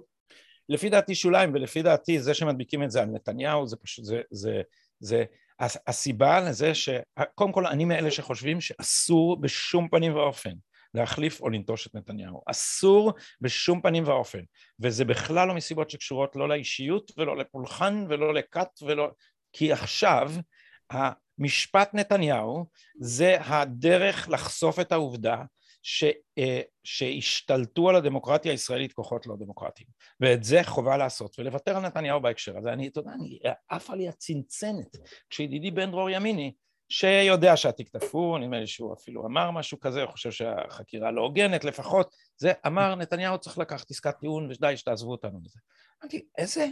לפי 0.69 0.89
דעתי 0.89 1.15
שוליים, 1.15 1.53
ולפי 1.53 1.81
דעתי 1.81 2.19
זה 2.19 2.33
שמדביקים 2.33 2.83
את 2.83 2.91
זה 2.91 3.01
על 3.01 3.07
נתניהו, 3.07 3.67
זה 3.67 3.75
פשוט, 3.75 4.05
זה, 4.05 4.21
זה, 4.31 4.61
זה 5.01 5.23
הסיבה 5.87 6.39
לזה 6.39 6.75
ש... 6.75 6.89
קודם 7.35 7.51
כל, 7.51 7.67
אני 7.67 7.85
מאלה 7.85 8.11
שחושבים 8.11 8.61
שאסור 8.61 9.41
בשום 9.41 9.87
פנים 9.89 10.15
ואופן 10.15 10.53
להחליף 10.93 11.41
או 11.41 11.49
לנטוש 11.49 11.87
את 11.87 11.95
נתניהו. 11.95 12.41
אסור 12.45 13.13
בשום 13.41 13.81
פנים 13.81 14.07
ואופן. 14.07 14.39
וזה 14.79 15.05
בכלל 15.05 15.47
לא 15.47 15.53
מסיבות 15.53 15.89
שקשורות 15.89 16.35
לא 16.35 16.49
לאישיות 16.49 17.11
ולא 17.17 17.37
לפולחן 17.37 18.05
ולא 18.09 18.33
לכת 18.33 18.69
ולא... 18.81 19.09
כי 19.53 19.71
עכשיו 19.71 20.31
המשפט 20.89 21.89
נתניהו 21.93 22.65
זה 22.99 23.37
הדרך 23.41 24.29
לחשוף 24.29 24.79
את 24.79 24.91
העובדה 24.91 25.43
ש, 25.81 26.03
אה, 26.37 26.61
שהשתלטו 26.83 27.89
על 27.89 27.95
הדמוקרטיה 27.95 28.51
הישראלית 28.51 28.93
כוחות 28.93 29.27
לא 29.27 29.35
דמוקרטיים 29.35 29.87
ואת 30.19 30.43
זה 30.43 30.59
חובה 30.63 30.97
לעשות 30.97 31.39
ולוותר 31.39 31.77
על 31.77 31.83
נתניהו 31.83 32.21
בהקשר 32.21 32.57
הזה 32.57 32.73
אני, 32.73 32.87
אתה 32.87 32.99
יודע, 32.99 33.11
אני 33.11 33.39
על 33.67 33.95
לי 33.95 34.09
הצנצנת 34.09 34.97
כשידידי 35.29 35.71
בן 35.71 35.91
דרור 35.91 36.09
ימיני 36.09 36.53
שיודע 36.91 37.57
שהתיק 37.57 37.89
תפור, 37.89 38.39
נדמה 38.39 38.59
לי 38.59 38.67
שהוא 38.67 38.93
אפילו 38.93 39.25
אמר 39.25 39.51
משהו 39.51 39.79
כזה, 39.79 40.01
הוא 40.01 40.11
חושב 40.11 40.31
שהחקירה 40.31 41.11
לא 41.11 41.21
הוגנת 41.21 41.63
לפחות, 41.63 42.15
זה 42.37 42.51
אמר 42.67 42.95
נתניהו 42.95 43.37
צריך 43.37 43.57
לקחת 43.57 43.91
עסקת 43.91 44.19
טיעון 44.19 44.51
ודי 44.51 44.77
שתעזבו 44.77 45.11
אותנו 45.11 45.39
מזה. 45.39 45.59
אמרתי, 46.01 46.25
איזה, 46.37 46.67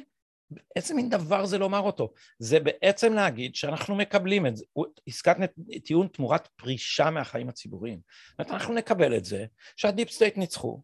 איזה 0.75 0.93
מין 0.93 1.09
דבר 1.09 1.45
זה 1.45 1.57
לומר 1.57 1.79
אותו? 1.79 2.13
זה 2.39 2.59
בעצם 2.59 3.13
להגיד 3.13 3.55
שאנחנו 3.55 3.95
מקבלים 3.95 4.45
את 4.45 4.55
זה, 4.57 4.65
עסקת 5.07 5.49
טיעון 5.83 6.07
תמורת 6.07 6.47
פרישה 6.47 7.09
מהחיים 7.09 7.49
הציבוריים. 7.49 7.99
זאת 8.29 8.39
אומרת, 8.39 8.51
אנחנו 8.51 8.73
נקבל 8.73 9.17
את 9.17 9.25
זה 9.25 9.45
שה 9.75 9.90
deep 9.90 10.09
state 10.09 10.37
ניצחו, 10.37 10.81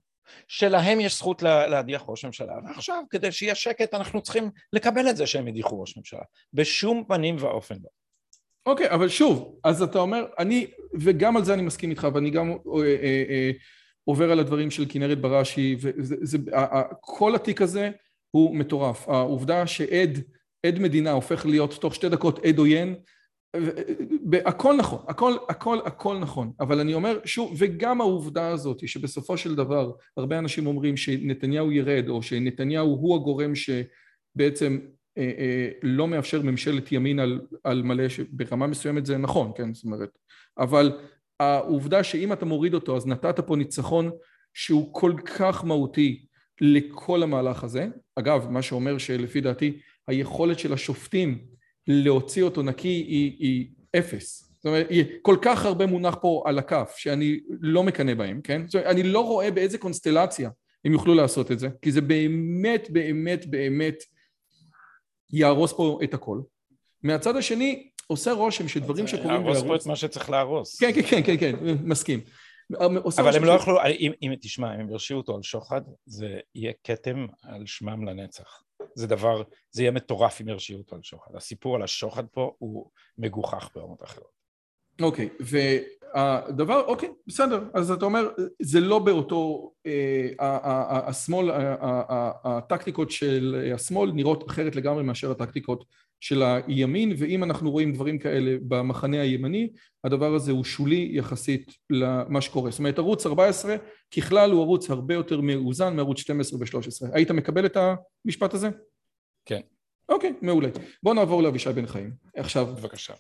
שלהם 0.47 0.99
יש 0.99 1.17
זכות 1.17 1.41
להדיח 1.41 2.04
ראש 2.08 2.25
ממשלה, 2.25 2.54
ועכשיו 2.65 3.04
כדי 3.10 3.32
שיהיה 3.32 3.56
שקט 3.56 3.93
אנחנו 3.93 4.21
צריכים 4.21 4.49
לקבל 4.73 5.10
את 5.10 5.17
זה 5.17 5.28
שהם 5.28 5.47
הדיחו 5.47 5.82
ראש 5.82 5.97
ממשלה. 5.97 6.21
בשום 6.54 7.04
פנים 7.08 7.36
ואופן 7.39 7.75
לא. 7.75 7.89
אוקיי, 8.65 8.91
אבל 8.91 9.10
שוב, 9.10 9.60
אז 9.63 9.82
אתה 9.82 9.99
אומר, 9.99 10.25
אני, 10.39 10.67
וגם 10.99 11.38
על 11.38 11.45
זה 11.45 11.54
אני 11.54 11.62
מסכים 11.62 11.89
איתך, 11.89 12.08
ואני 12.13 12.30
גם 12.30 12.49
אה, 12.51 12.56
אה, 12.84 13.23
אה, 13.30 13.51
עובר 14.04 14.32
על 14.32 14.39
הדברים 14.39 14.71
של 14.71 14.86
כנרת 14.89 15.21
בראשי, 15.21 15.78
וכל 15.82 17.36
התיק 17.36 17.62
הזה 17.62 17.91
הוא 18.36 18.56
מטורף. 18.56 19.10
העובדה 19.10 19.67
שעד, 19.67 20.19
עד 20.65 20.79
מדינה 20.79 21.12
הופך 21.12 21.46
להיות 21.46 21.73
תוך 21.81 21.96
שתי 21.96 22.10
דקות 22.10 22.46
עד 22.46 22.58
עוין, 22.58 22.96
הכל 24.46 24.75
נכון, 24.77 25.00
הכל, 25.08 25.33
הכל, 25.50 25.79
הכל 25.86 26.17
נכון, 26.17 26.52
אבל 26.60 26.79
אני 26.79 26.94
אומר 26.94 27.19
שוב, 27.25 27.56
וגם 27.58 28.02
העובדה 28.02 28.48
הזאת 28.48 28.88
שבסופו 28.88 29.38
של 29.38 29.56
דבר 29.56 29.92
הרבה 30.17 30.40
אנשים 30.40 30.67
אומרים 30.67 30.98
שנתניהו 30.98 31.71
ירד 31.71 32.10
או 32.10 32.21
שנתניהו 32.21 32.88
הוא 32.88 33.15
הגורם 33.15 33.54
שבעצם 33.56 34.79
אה, 35.17 35.31
אה, 35.38 35.69
לא 35.83 36.08
מאפשר 36.08 36.42
ממשלת 36.42 36.92
ימין 36.92 37.19
על, 37.19 37.42
על 37.63 37.83
מלא, 37.83 38.10
שברמה 38.10 38.67
מסוימת 38.67 39.06
זה 39.06 39.17
נכון, 39.17 39.52
כן, 39.56 39.73
זאת 39.73 39.83
אומרת, 39.86 40.10
אבל 40.58 40.98
העובדה 41.40 42.04
שאם 42.04 42.33
אתה 42.33 42.46
מוריד 42.46 42.73
אותו 42.73 42.98
אז 42.98 43.08
נתת 43.08 43.40
פה 43.40 43.56
ניצחון 43.56 44.12
שהוא 44.54 44.94
כל 44.94 45.13
כך 45.25 45.65
מהותי 45.65 46.25
לכל 46.62 47.23
המהלך 47.23 47.63
הזה, 47.63 47.87
אגב, 48.15 48.49
מה 48.49 48.62
שאומר 48.62 48.97
שלפי 48.97 49.41
דעתי 49.41 49.79
היכולת 50.08 50.60
של 50.60 50.73
השופטים 50.73 51.45
להוציא 51.87 52.43
אותו 52.43 52.62
נקי 52.62 52.87
היא, 52.87 53.35
היא 53.39 53.67
אפס. 53.99 54.51
זאת 54.56 54.65
אומרת, 54.65 54.87
כל 55.21 55.37
כך 55.41 55.65
הרבה 55.65 55.85
מונח 55.85 56.15
פה 56.21 56.43
על 56.45 56.60
הכף 56.60 56.93
שאני 56.97 57.39
לא 57.60 57.83
מקנא 57.83 58.13
בהם, 58.13 58.41
כן? 58.41 58.62
זאת 58.67 58.75
אומרת, 58.75 58.87
אני 58.87 59.03
לא 59.03 59.25
רואה 59.25 59.51
באיזה 59.51 59.77
קונסטלציה 59.77 60.49
הם 60.85 60.93
יוכלו 60.93 61.13
לעשות 61.13 61.51
את 61.51 61.60
זה, 61.60 61.69
כי 61.81 61.91
זה 61.91 62.01
באמת 62.01 62.89
באמת 62.89 63.45
באמת 63.45 64.03
יהרוס 65.33 65.73
פה 65.73 65.99
את 66.03 66.13
הכל. 66.13 66.39
מהצד 67.03 67.35
השני, 67.35 67.89
עושה 68.08 68.31
רושם 68.31 68.67
שדברים 68.67 69.08
שקורים. 69.08 69.29
להרוס 69.29 69.63
פה 69.63 69.75
את 69.75 69.85
מה 69.85 69.95
שצריך 69.95 70.29
להרוס. 70.29 70.79
כן, 70.79 70.91
כן, 70.93 71.01
כן, 71.01 71.21
כן, 71.25 71.37
כן, 71.37 71.56
מסכים. 71.83 72.19
אבל 73.17 73.35
הם 73.35 73.43
לא 73.43 73.51
יכלו, 73.51 73.77
אם, 73.99 74.11
אם 74.21 74.33
תשמע, 74.41 74.75
אם 74.75 74.79
הם 74.79 74.89
ירשיעו 74.89 75.19
אותו 75.19 75.35
על 75.35 75.43
שוחד, 75.43 75.81
זה 76.05 76.39
יהיה 76.55 76.73
כתם 76.83 77.25
על 77.43 77.65
שמם 77.65 78.07
לנצח. 78.07 78.63
זה 78.95 79.07
דבר, 79.07 79.43
זה 79.71 79.81
יהיה 79.81 79.91
מטורף 79.91 80.41
אם 80.41 80.49
ירשיעו 80.49 80.79
אותו 80.79 80.95
על 80.95 81.03
שוחד. 81.03 81.35
הסיפור 81.35 81.75
על 81.75 81.83
השוחד 81.83 82.25
פה 82.31 82.55
הוא 82.57 82.89
מגוחך 83.17 83.69
ברמות 83.75 84.03
אחרות. 84.03 84.35
אוקיי, 85.01 85.29
והדבר, 85.39 86.81
אוקיי, 86.85 87.09
בסדר, 87.27 87.63
אז 87.73 87.91
אתה 87.91 88.05
אומר, 88.05 88.29
זה 88.61 88.79
לא 88.79 88.99
באותו, 88.99 89.71
אה, 89.85 90.29
השמאל, 91.07 91.51
הטקטיקות 92.43 93.11
של 93.11 93.71
השמאל 93.75 94.11
נראות 94.11 94.51
אחרת 94.51 94.75
לגמרי 94.75 95.03
מאשר 95.03 95.31
הטקטיקות 95.31 95.85
של 96.19 96.43
הימין, 96.43 97.13
ואם 97.17 97.43
אנחנו 97.43 97.71
רואים 97.71 97.93
דברים 97.93 98.19
כאלה 98.19 98.57
במחנה 98.67 99.21
הימני, 99.21 99.69
הדבר 100.03 100.35
הזה 100.35 100.51
הוא 100.51 100.63
שולי 100.63 101.09
יחסית 101.13 101.71
למה 101.89 102.41
שקורה. 102.41 102.71
זאת 102.71 102.79
אומרת, 102.79 102.97
ערוץ 102.97 103.25
14 103.25 103.75
ככלל 104.15 104.51
הוא 104.51 104.61
ערוץ 104.61 104.89
הרבה 104.89 105.13
יותר 105.13 105.41
מאוזן 105.41 105.95
מערוץ 105.95 106.19
12 106.19 106.59
ו-13. 106.59 107.15
היית 107.15 107.31
מקבל 107.31 107.65
את 107.65 107.77
המשפט 108.25 108.53
הזה? 108.53 108.69
כן. 109.45 109.59
אוקיי, 110.09 110.33
מעולה. 110.41 110.69
בואו 111.03 111.15
נעבור 111.15 111.43
לאבישי 111.43 111.73
בן 111.73 111.87
חיים. 111.87 112.11
עכשיו, 112.35 112.65
בבקשה. 112.65 113.13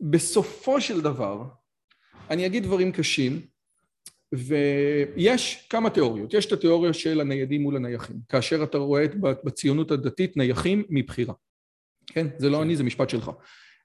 בסופו 0.00 0.80
של 0.80 1.00
דבר, 1.00 1.44
אני 2.30 2.46
אגיד 2.46 2.62
דברים 2.62 2.92
קשים, 2.92 3.40
ויש 4.32 5.66
כמה 5.70 5.90
תיאוריות. 5.90 6.34
יש 6.34 6.46
את 6.46 6.52
התיאוריה 6.52 6.92
של 6.92 7.20
הניידים 7.20 7.62
מול 7.62 7.76
הנייחים, 7.76 8.16
כאשר 8.28 8.62
אתה 8.62 8.78
רואה 8.78 9.04
בציונות 9.20 9.90
הדתית 9.90 10.36
נייחים 10.36 10.84
מבחירה. 10.88 11.34
כן? 12.06 12.26
זה 12.38 12.50
לא 12.50 12.62
אני, 12.62 12.76
זה 12.76 12.84
משפט 12.84 13.10
שלך. 13.10 13.30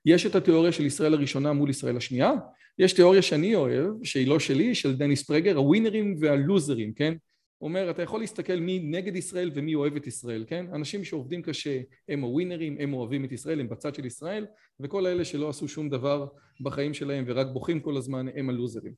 יש 0.05 0.25
את 0.25 0.35
התיאוריה 0.35 0.71
של 0.71 0.85
ישראל 0.85 1.13
הראשונה 1.13 1.53
מול 1.53 1.69
ישראל 1.69 1.97
השנייה, 1.97 2.31
יש 2.79 2.93
תיאוריה 2.93 3.21
שאני 3.21 3.55
אוהב, 3.55 3.93
שהיא 4.03 4.27
לא 4.27 4.39
שלי, 4.39 4.75
של 4.75 4.95
דניס 4.95 5.23
פרגר, 5.23 5.57
הווינרים 5.57 6.15
והלוזרים, 6.19 6.93
כן? 6.93 7.13
הוא 7.57 7.67
אומר, 7.67 7.89
אתה 7.89 8.01
יכול 8.01 8.19
להסתכל 8.19 8.55
מי 8.55 8.79
נגד 8.79 9.15
ישראל 9.15 9.51
ומי 9.55 9.75
אוהב 9.75 9.95
את 9.95 10.07
ישראל, 10.07 10.45
כן? 10.47 10.65
אנשים 10.73 11.03
שעובדים 11.03 11.41
קשה 11.41 11.81
הם 12.09 12.21
הווינרים, 12.21 12.77
הם 12.79 12.93
אוהבים 12.93 13.25
את 13.25 13.31
ישראל, 13.31 13.59
הם 13.59 13.69
בצד 13.69 13.95
של 13.95 14.05
ישראל, 14.05 14.45
וכל 14.79 15.05
האלה 15.05 15.25
שלא 15.25 15.49
עשו 15.49 15.67
שום 15.67 15.89
דבר 15.89 16.27
בחיים 16.61 16.93
שלהם 16.93 17.23
ורק 17.27 17.47
בוכים 17.53 17.79
כל 17.79 17.97
הזמן, 17.97 18.25
הם 18.35 18.49
הלוזרים. 18.49 18.93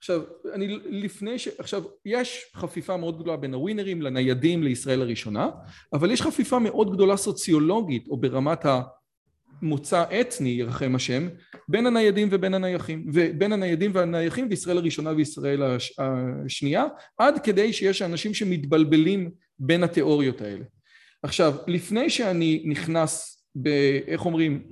עכשיו, 0.00 0.22
אני 0.54 0.78
לפני 0.84 1.38
ש... 1.38 1.48
עכשיו, 1.58 1.82
יש 2.04 2.44
חפיפה 2.54 2.96
מאוד 2.96 3.22
גדולה 3.22 3.36
בין 3.36 3.54
הווינרים 3.54 4.02
לניידים 4.02 4.62
לישראל 4.62 5.02
הראשונה, 5.02 5.50
אבל 5.92 6.10
יש 6.10 6.22
חפיפה 6.22 6.58
מאוד 6.58 6.92
גדולה 6.92 7.16
סוציולוגית, 7.16 8.08
או 8.08 8.16
ברמת 8.16 8.64
המוצא 9.62 10.04
אתני, 10.20 10.48
ירחם 10.48 10.94
השם, 10.94 11.28
בין 11.68 11.86
הניידים 11.86 12.28
ובין 12.30 12.54
הנייחים, 12.54 13.06
ובין 13.12 13.52
הניידים 13.52 13.90
והנייחים 13.94 14.46
וישראל 14.50 14.78
הראשונה 14.78 15.10
וישראל 15.16 15.62
הש... 15.62 15.92
השנייה, 16.46 16.84
עד 17.18 17.38
כדי 17.44 17.72
שיש 17.72 18.02
אנשים 18.02 18.34
שמתבלבלים 18.34 19.30
בין 19.58 19.82
התיאוריות 19.82 20.40
האלה. 20.40 20.64
עכשיו, 21.22 21.54
לפני 21.66 22.10
שאני 22.10 22.62
נכנס 22.66 23.44
ב... 23.56 23.68
איך 24.06 24.24
אומרים? 24.24 24.62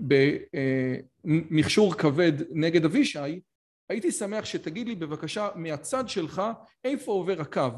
במכשור 1.24 1.95
כבד 1.95 2.33
נגד 2.51 2.85
אבישי, 2.85 3.41
הייתי 3.89 4.12
שמח 4.12 4.45
שתגיד 4.45 4.89
לי 4.89 4.95
בבקשה 4.95 5.49
מהצד 5.55 6.09
שלך 6.09 6.43
איפה 6.84 7.12
עובר 7.12 7.41
הקו 7.41 7.68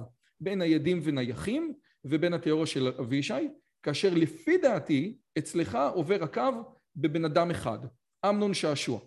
בין 0.40 0.58
ניידים 0.58 1.00
ונייחים 1.02 1.74
ובין 2.04 2.34
התיאוריה 2.34 2.66
של 2.66 2.92
אבישי, 3.00 3.48
כאשר 3.82 4.14
לפי 4.14 4.58
דעתי 4.58 5.16
אצלך 5.38 5.78
עובר 5.94 6.24
הקו 6.24 6.50
בבן 6.96 7.24
אדם 7.24 7.50
אחד, 7.50 7.78
אמנון 8.28 8.54
שעשוע. 8.54 9.00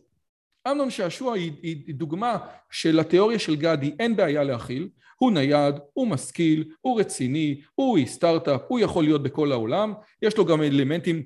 אמנון 0.67 0.89
שעשוע 0.89 1.33
היא, 1.33 1.51
היא 1.61 1.95
דוגמה 1.95 2.37
שלתיאוריה 2.71 3.39
של 3.39 3.55
גדי 3.55 3.95
אין 3.99 4.15
בעיה 4.15 4.43
להכיל, 4.43 4.89
הוא 5.17 5.31
נייד, 5.31 5.75
הוא 5.93 6.07
משכיל, 6.07 6.73
הוא 6.81 6.99
רציני, 6.99 7.61
הוא 7.75 7.97
סטארט-אפ, 8.05 8.61
הוא 8.67 8.79
יכול 8.79 9.03
להיות 9.03 9.23
בכל 9.23 9.51
העולם, 9.51 9.93
יש 10.21 10.37
לו 10.37 10.45
גם 10.45 10.61
אלמנטים 10.61 11.23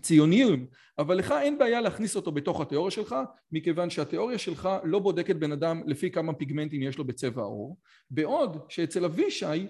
ציוניים, 0.00 0.66
אבל 0.98 1.16
לך 1.16 1.34
אין 1.42 1.58
בעיה 1.58 1.80
להכניס 1.80 2.16
אותו 2.16 2.32
בתוך 2.32 2.60
התיאוריה 2.60 2.90
שלך, 2.90 3.16
מכיוון 3.52 3.90
שהתיאוריה 3.90 4.38
שלך 4.38 4.68
לא 4.84 4.98
בודקת 4.98 5.36
בן 5.36 5.52
אדם 5.52 5.82
לפי 5.86 6.10
כמה 6.10 6.32
פיגמנטים 6.32 6.82
יש 6.82 6.98
לו 6.98 7.04
בצבע 7.04 7.42
העור, 7.42 7.78
בעוד 8.10 8.56
שאצל 8.68 9.04
אבישי 9.04 9.66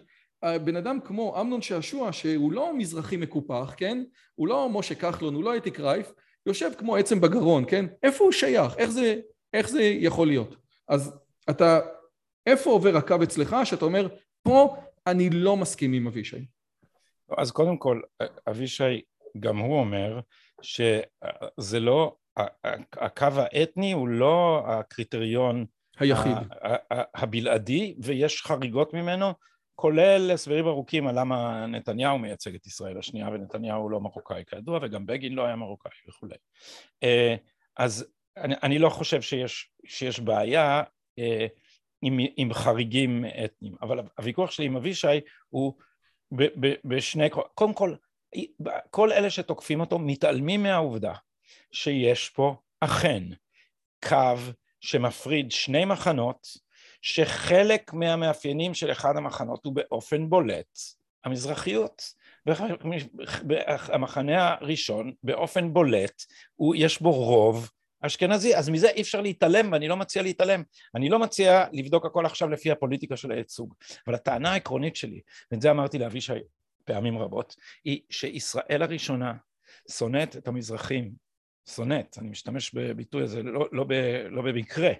בן 0.64 0.76
אדם 0.76 0.98
כמו 1.04 1.40
אמנון 1.40 1.62
שעשוע 1.62 2.12
שהוא 2.12 2.52
לא 2.52 2.76
מזרחי 2.78 3.16
מקופח, 3.16 3.74
כן? 3.76 4.04
הוא 4.34 4.48
לא 4.48 4.68
משה 4.70 4.94
כחלון, 4.94 5.34
הוא 5.34 5.44
לא 5.44 5.56
אתי 5.56 5.70
קרייף, 5.70 6.12
יושב 6.46 6.70
כמו 6.78 6.96
עצם 6.96 7.20
בגרון, 7.20 7.64
כן? 7.68 7.86
איפה 8.02 8.24
הוא 8.24 8.32
שייך? 8.32 8.76
איך 8.78 8.90
זה, 8.90 9.20
איך 9.52 9.68
זה 9.68 9.82
יכול 9.82 10.26
להיות? 10.26 10.56
אז 10.88 11.18
אתה, 11.50 11.80
איפה 12.46 12.70
עובר 12.70 12.96
הקו 12.96 13.22
אצלך 13.22 13.56
שאתה 13.64 13.84
אומר, 13.84 14.08
פה 14.42 14.76
אני 15.06 15.30
לא 15.30 15.56
מסכים 15.56 15.92
עם 15.92 16.06
אבישי? 16.06 16.46
אז 17.38 17.50
קודם 17.50 17.76
כל, 17.76 18.00
אבישי 18.48 19.00
גם 19.40 19.58
הוא 19.58 19.80
אומר 19.80 20.20
שזה 20.62 21.80
לא, 21.80 22.16
הקו 22.92 23.26
האתני 23.36 23.92
הוא 23.92 24.08
לא 24.08 24.62
הקריטריון 24.66 25.66
היחיד, 25.98 26.36
הבלעדי, 27.14 27.94
ויש 28.02 28.42
חריגות 28.42 28.94
ממנו, 28.94 29.32
כולל 29.74 30.30
הסברים 30.30 30.66
ארוכים 30.66 31.06
על 31.06 31.20
למה 31.20 31.66
נתניהו 31.66 32.18
מייצג 32.18 32.54
את 32.54 32.66
ישראל 32.66 32.98
השנייה 32.98 33.28
ונתניהו 33.28 33.88
לא 33.88 34.00
מרוקאי 34.00 34.44
כידוע 34.46 34.78
וגם 34.82 35.06
בגין 35.06 35.32
לא 35.32 35.44
היה 35.44 35.56
מרוקאי 35.56 35.92
וכולי. 36.08 36.36
אה, 37.02 37.34
אז 37.76 38.06
אני, 38.36 38.54
אני 38.62 38.78
לא 38.78 38.88
חושב 38.88 39.22
שיש, 39.22 39.70
שיש 39.86 40.20
בעיה 40.20 40.82
אה, 41.18 41.46
עם, 42.02 42.18
עם 42.36 42.52
חריגים 42.52 43.24
אתניים, 43.44 43.74
אבל 43.82 44.00
הוויכוח 44.18 44.50
שלי 44.50 44.66
עם 44.66 44.76
אבישי 44.76 45.20
הוא 45.48 45.74
ב, 46.32 46.42
ב, 46.60 46.74
בשני, 46.84 47.30
קודם 47.54 47.74
כל 47.74 47.94
כל 48.90 49.12
אלה 49.12 49.30
שתוקפים 49.30 49.80
אותו 49.80 49.98
מתעלמים 49.98 50.62
מהעובדה 50.62 51.14
שיש 51.72 52.28
פה 52.28 52.56
אכן 52.80 53.22
קו 54.08 54.36
שמפריד 54.80 55.50
שני 55.50 55.84
מחנות 55.84 56.46
שחלק 57.02 57.92
מהמאפיינים 57.92 58.74
של 58.74 58.92
אחד 58.92 59.16
המחנות 59.16 59.64
הוא 59.64 59.74
באופן 59.74 60.28
בולט 60.28 60.78
המזרחיות. 61.24 62.02
המחנה 63.68 64.48
הראשון 64.48 65.12
באופן 65.22 65.72
בולט 65.72 66.22
הוא, 66.54 66.74
יש 66.78 67.02
בו 67.02 67.12
רוב 67.12 67.70
אשכנזי, 68.00 68.56
אז 68.56 68.68
מזה 68.68 68.88
אי 68.88 69.02
אפשר 69.02 69.20
להתעלם 69.20 69.72
ואני 69.72 69.88
לא 69.88 69.96
מציע 69.96 70.22
להתעלם. 70.22 70.62
אני 70.94 71.08
לא 71.08 71.18
מציע 71.18 71.64
לבדוק 71.72 72.06
הכל 72.06 72.26
עכשיו 72.26 72.48
לפי 72.48 72.70
הפוליטיקה 72.70 73.16
של 73.16 73.32
הייצוג, 73.32 73.74
אבל 74.06 74.14
הטענה 74.14 74.52
העקרונית 74.52 74.96
שלי, 74.96 75.20
ואת 75.50 75.60
זה 75.60 75.70
אמרתי 75.70 75.98
לאבישי 75.98 76.32
פעמים 76.84 77.18
רבות, 77.18 77.56
היא 77.84 78.00
שישראל 78.10 78.82
הראשונה 78.82 79.32
שונאת 79.90 80.36
את 80.36 80.48
המזרחים, 80.48 81.12
שונאת, 81.68 82.18
אני 82.18 82.28
משתמש 82.28 82.74
בביטוי 82.74 83.22
הזה 83.22 83.42
לא, 83.42 83.68
לא, 83.72 83.84
ב, 83.84 83.92
לא 84.30 84.42
במקרה, 84.42 84.90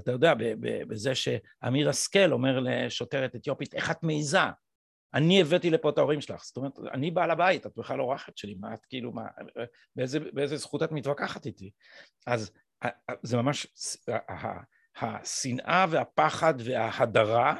אתה 0.00 0.12
יודע, 0.12 0.34
בזה 0.60 1.14
שאמיר 1.14 1.88
השכל 1.88 2.32
אומר 2.32 2.60
לשוטרת 2.60 3.36
אתיופית, 3.36 3.74
איך 3.74 3.90
את 3.90 4.02
מעיזה? 4.02 4.38
אני 5.14 5.40
הבאתי 5.40 5.70
לפה 5.70 5.90
את 5.90 5.98
ההורים 5.98 6.20
שלך, 6.20 6.44
זאת 6.44 6.56
אומרת, 6.56 6.72
אני 6.92 7.10
בעל 7.10 7.30
הבית, 7.30 7.66
את 7.66 7.72
בכלל 7.76 8.00
אורחת 8.00 8.36
שלי, 8.36 8.54
מה 8.60 8.74
את 8.74 8.86
כאילו, 8.86 9.12
מה, 9.12 9.22
באיזה, 9.96 10.20
באיזה 10.20 10.56
זכות 10.56 10.82
את 10.82 10.92
מתווכחת 10.92 11.46
איתי? 11.46 11.70
אז 12.26 12.50
זה 13.22 13.36
ממש, 13.36 13.66
השנאה 15.00 15.86
והפחד 15.90 16.54
וההדרה 16.64 17.56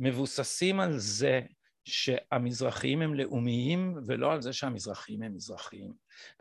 מבוססים 0.00 0.80
על 0.80 0.98
זה 0.98 1.40
שהמזרחיים 1.84 3.02
הם 3.02 3.14
לאומיים 3.14 3.98
ולא 4.06 4.32
על 4.32 4.42
זה 4.42 4.52
שהמזרחיים 4.52 5.22
הם 5.22 5.34
מזרחיים. 5.34 5.92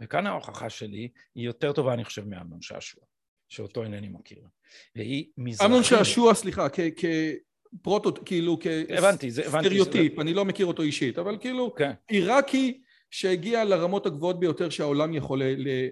וכאן 0.02 0.28
ההוכחה 0.28 0.70
שלי 0.70 1.10
היא 1.36 1.46
יותר 1.46 1.74
טובה 1.74 1.94
אני 1.94 2.04
חושב 2.04 2.28
מאמנון 2.28 2.62
שעשוע, 2.62 3.04
שאותו 3.50 3.84
אינני 3.84 4.10
מכיר. 4.10 4.48
והיא 4.96 5.26
מזרחית... 5.38 5.66
אמנון 5.70 5.84
שעשוע, 5.84 6.34
סליחה, 6.34 6.68
כפרוטוט, 6.70 8.20
כאילו 8.26 8.60
כסטריאוטיפ, 8.62 10.20
אני 10.20 10.34
לא 10.34 10.46
מכיר 10.46 10.66
אותו 10.66 10.82
אישית, 10.82 11.20
אבל 11.20 11.38
כאילו 11.42 11.76
כן. 11.76 11.92
עיראקי 12.08 12.82
שהגיע 13.12 13.66
לרמות 13.66 14.06
הגבוהות 14.06 14.40
ביותר 14.40 14.70
שהעולם 14.70 15.14
יכול 15.14 15.42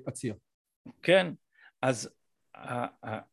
להציע. 0.05 0.33
כן, 1.01 1.33
אז 1.81 2.09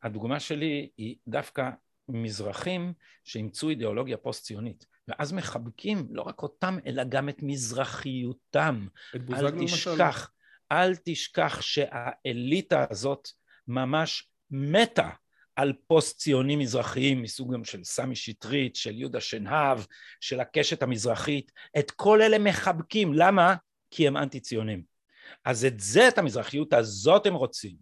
הדוגמה 0.03 0.41
שלי 0.41 0.91
היא 0.97 1.17
דווקא 1.29 1.71
מזרחים 2.09 2.93
שאימצו 3.25 3.69
אידיאולוגיה 3.71 4.17
פוסט-ציונית. 4.17 4.87
ואז 5.09 5.33
מחבקים 5.33 6.07
לא 6.11 6.23
רק 6.23 6.43
אותם, 6.43 6.79
אלא 6.87 7.05
גם 7.05 7.29
את 7.29 7.43
מזרחיותם. 7.43 8.87
את 9.17 9.25
בוזגלו 9.25 9.49
למשל? 9.49 9.91
אל 9.91 9.97
תשכח, 9.97 10.31
אל 10.73 10.95
תשכח 11.05 11.61
שהאליטה 11.61 12.87
הזאת 12.91 13.29
ממש 13.69 14.31
מתה 14.51 15.11
על 15.57 15.73
פוסט 15.87 16.19
ציונים 16.19 16.59
מזרחיים 16.59 17.23
מסוג 17.23 17.55
גם 17.55 17.65
של 17.65 17.85
סמי 17.85 18.17
שטרית, 18.17 18.77
של 18.77 18.99
יהודה 18.99 19.21
שנהב, 19.21 19.79
של 20.21 20.41
הקשת 20.41 20.83
המזרחית, 20.83 21.53
את 21.79 21.91
כל 21.91 22.23
אלה 22.23 22.39
מחבקים, 22.39 23.15
למה? 23.15 23.55
כי 23.91 24.07
הם 24.07 24.17
אנטי 24.17 24.41
ציונים. 24.41 24.83
אז 25.45 25.65
את 25.65 25.81
זה, 25.81 26.09
את 26.09 26.19
המזרחיות 26.19 26.73
הזאת 26.73 27.27
הם 27.27 27.35
רוצים. 27.35 27.77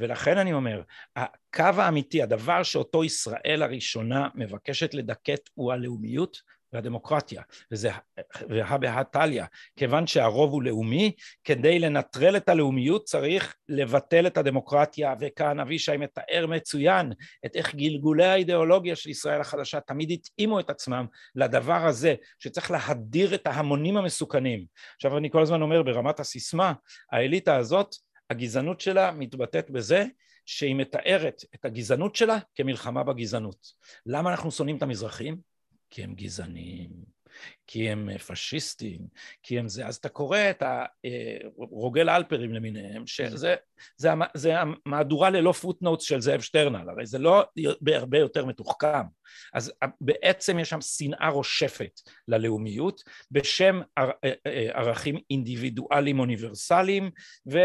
ולכן 0.00 0.38
אני 0.38 0.52
אומר, 0.52 0.82
הקו 1.16 1.64
האמיתי, 1.82 2.22
הדבר 2.22 2.62
שאותו 2.62 3.04
ישראל 3.04 3.62
הראשונה 3.62 4.28
מבקשת 4.34 4.94
לדכאת 4.94 5.50
הוא 5.54 5.72
הלאומיות 5.72 6.42
והדמוקרטיה, 6.72 7.42
וזה 7.72 7.90
והא 8.48 9.02
תליא, 9.02 9.44
כיוון 9.76 10.06
שהרוב 10.06 10.52
הוא 10.52 10.62
לאומי, 10.62 11.12
כדי 11.44 11.78
לנטרל 11.78 12.36
את 12.36 12.48
הלאומיות 12.48 13.04
צריך 13.04 13.54
לבטל 13.68 14.26
את 14.26 14.36
הדמוקרטיה, 14.36 15.14
וכאן 15.20 15.60
אבישי 15.60 15.96
מתאר 15.96 16.46
מצוין 16.46 17.12
את 17.46 17.56
איך 17.56 17.74
גלגולי 17.74 18.24
האידיאולוגיה 18.24 18.96
של 18.96 19.10
ישראל 19.10 19.40
החדשה 19.40 19.80
תמיד 19.80 20.10
התאימו 20.10 20.60
את 20.60 20.70
עצמם 20.70 21.06
לדבר 21.34 21.86
הזה, 21.86 22.14
שצריך 22.38 22.70
להדיר 22.70 23.34
את 23.34 23.46
ההמונים 23.46 23.96
המסוכנים. 23.96 24.64
עכשיו 24.96 25.18
אני 25.18 25.30
כל 25.30 25.42
הזמן 25.42 25.62
אומר 25.62 25.82
ברמת 25.82 26.20
הסיסמה, 26.20 26.72
האליטה 27.12 27.56
הזאת, 27.56 27.94
הגזענות 28.30 28.80
שלה 28.80 29.12
מתבטאת 29.12 29.70
בזה 29.70 30.04
שהיא 30.46 30.74
מתארת 30.74 31.42
את 31.54 31.64
הגזענות 31.64 32.16
שלה 32.16 32.38
כמלחמה 32.54 33.02
בגזענות. 33.02 33.66
למה 34.06 34.30
אנחנו 34.30 34.50
שונאים 34.50 34.76
את 34.76 34.82
המזרחים? 34.82 35.49
כי 35.90 36.04
הם 36.04 36.14
גזענים, 36.14 36.90
כי 37.66 37.90
הם 37.90 38.18
פשיסטים, 38.18 39.00
כי 39.42 39.58
הם 39.58 39.68
זה. 39.68 39.86
אז 39.86 39.96
אתה 39.96 40.08
קורא 40.08 40.38
את 40.50 40.62
הרוגל 41.58 42.08
אה, 42.08 42.16
אלפרים 42.16 42.54
למיניהם, 42.54 43.06
שזה 43.06 43.54
זה, 43.96 44.10
זה 44.34 44.54
המהדורה 44.60 45.30
ללא 45.30 45.52
פוטנוטס 45.52 46.04
של 46.04 46.20
זאב 46.20 46.40
שטרנל, 46.40 46.88
הרי 46.90 47.06
זה 47.06 47.18
לא 47.18 47.44
בהרבה 47.80 48.18
יותר 48.18 48.44
מתוחכם. 48.44 49.06
אז 49.54 49.72
בעצם 50.00 50.58
יש 50.58 50.70
שם 50.70 50.80
שנאה 50.80 51.28
רושפת 51.28 52.00
ללאומיות 52.28 53.02
בשם 53.30 53.80
אה, 53.98 54.10
אה, 54.24 54.68
ערכים 54.72 55.18
אינדיבידואליים 55.30 56.20
אוניברסליים 56.20 57.10
ו... 57.52 57.58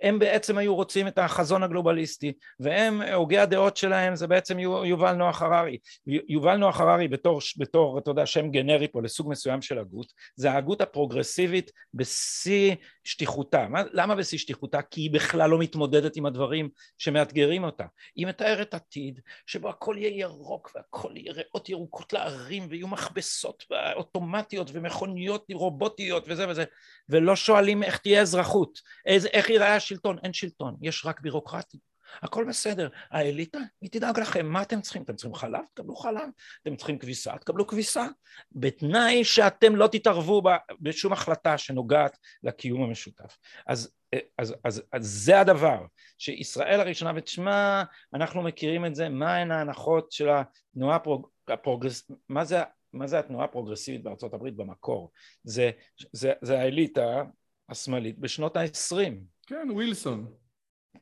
הם 0.00 0.18
בעצם 0.18 0.58
היו 0.58 0.74
רוצים 0.74 1.08
את 1.08 1.18
החזון 1.18 1.62
הגלובליסטי 1.62 2.32
והם 2.60 3.02
הוגי 3.02 3.38
הדעות 3.38 3.76
שלהם 3.76 4.16
זה 4.16 4.26
בעצם 4.26 4.58
יובל 4.58 5.12
נוח 5.12 5.42
הררי. 5.42 5.78
יובל 6.06 6.56
נוח 6.56 6.80
הררי 6.80 7.08
בתור, 7.08 7.40
בתור 7.56 7.98
אתה 7.98 8.10
יודע 8.10 8.26
שם 8.26 8.50
גנרי 8.50 8.88
פה 8.88 9.02
לסוג 9.02 9.30
מסוים 9.30 9.62
של 9.62 9.78
הגות 9.78 10.12
זה 10.36 10.50
ההגות 10.50 10.80
הפרוגרסיבית 10.80 11.70
בשיא 11.94 12.74
שטיחותה. 13.04 13.66
למה 13.92 14.14
בשיא 14.14 14.38
שטיחותה? 14.38 14.82
כי 14.82 15.00
היא 15.00 15.10
בכלל 15.10 15.50
לא 15.50 15.58
מתמודדת 15.58 16.16
עם 16.16 16.26
הדברים 16.26 16.68
שמאתגרים 16.98 17.64
אותה. 17.64 17.84
היא 18.16 18.26
מתארת 18.26 18.74
עתיד 18.74 19.20
שבו 19.46 19.68
הכל 19.68 19.96
יהיה 19.98 20.20
ירוק 20.20 20.70
והכל 20.74 21.12
יהיה 21.16 21.32
ריאות 21.32 21.68
ירוקות 21.68 22.12
לערים 22.12 22.66
ויהיו 22.70 22.88
מכבסות 22.88 23.64
אוטומטיות 23.96 24.70
ומכוניות 24.72 25.46
רובוטיות 25.52 26.24
וזה 26.28 26.48
וזה. 26.48 26.64
ולא 27.08 27.36
שואלים 27.36 27.82
איך 27.82 27.98
תהיה 27.98 28.20
אזרחות 28.20 28.80
איך 29.06 29.50
ייראה 29.50 29.80
שלטון, 29.88 30.18
אין 30.24 30.32
שלטון, 30.32 30.76
יש 30.82 31.06
רק 31.06 31.20
בירוקרטים. 31.20 31.80
הכל 32.22 32.44
בסדר. 32.48 32.88
האליטה, 33.10 33.58
היא 33.80 33.90
תדאג 33.90 34.20
לכם, 34.20 34.46
מה 34.46 34.62
אתם 34.62 34.80
צריכים? 34.80 35.02
אתם 35.02 35.16
צריכים 35.16 35.34
חלב? 35.34 35.60
תקבלו 35.74 35.96
חלב. 35.96 36.28
אתם 36.62 36.76
צריכים 36.76 36.98
כביסה? 36.98 37.38
תקבלו 37.38 37.66
כביסה. 37.66 38.06
בתנאי 38.52 39.24
שאתם 39.24 39.76
לא 39.76 39.86
תתערבו 39.86 40.42
בשום 40.80 41.12
החלטה 41.12 41.58
שנוגעת 41.58 42.18
לקיום 42.42 42.82
המשותף. 42.82 43.38
אז, 43.66 43.92
אז, 44.38 44.54
אז, 44.64 44.82
אז 44.92 45.06
זה 45.06 45.40
הדבר, 45.40 45.86
שישראל 46.18 46.80
הראשונה, 46.80 47.12
ותשמע, 47.16 47.82
אנחנו 48.14 48.42
מכירים 48.42 48.86
את 48.86 48.94
זה, 48.94 49.08
מהן 49.08 49.50
ההנחות 49.50 50.12
של 50.12 50.28
התנועה 50.28 50.96
הפרוג... 50.96 51.28
הפרוגרס... 51.48 52.10
מה 52.28 52.44
זה 52.44 52.62
מה 52.92 53.06
זה 53.06 53.18
התנועה 53.18 53.44
הפרוגרסיבית 53.44 54.02
בארצות 54.02 54.34
הברית 54.34 54.56
במקור? 54.56 55.10
זה, 55.44 55.70
זה, 56.12 56.32
זה 56.42 56.58
האליטה 56.60 57.22
השמאלית 57.68 58.18
בשנות 58.18 58.56
העשרים. 58.56 59.37
כן, 59.48 59.70
ווילסון. 59.70 60.26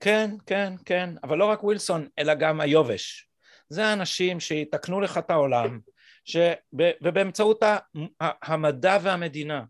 כן, 0.01 0.30
כן, 0.47 0.72
כן, 0.84 1.11
אבל 1.24 1.38
לא 1.38 1.44
רק 1.44 1.64
ווילסון, 1.64 2.09
אלא 2.18 2.34
גם 2.34 2.61
היובש. 2.61 3.30
זה 3.68 3.86
האנשים 3.86 4.40
שיתקנו 4.40 5.01
לך 5.01 5.18
את 5.18 5.30
העולם, 5.30 5.80
שב, 6.24 6.53
ובאמצעות 7.03 7.62
המדע 8.20 8.99
והמדינה, 9.03 9.64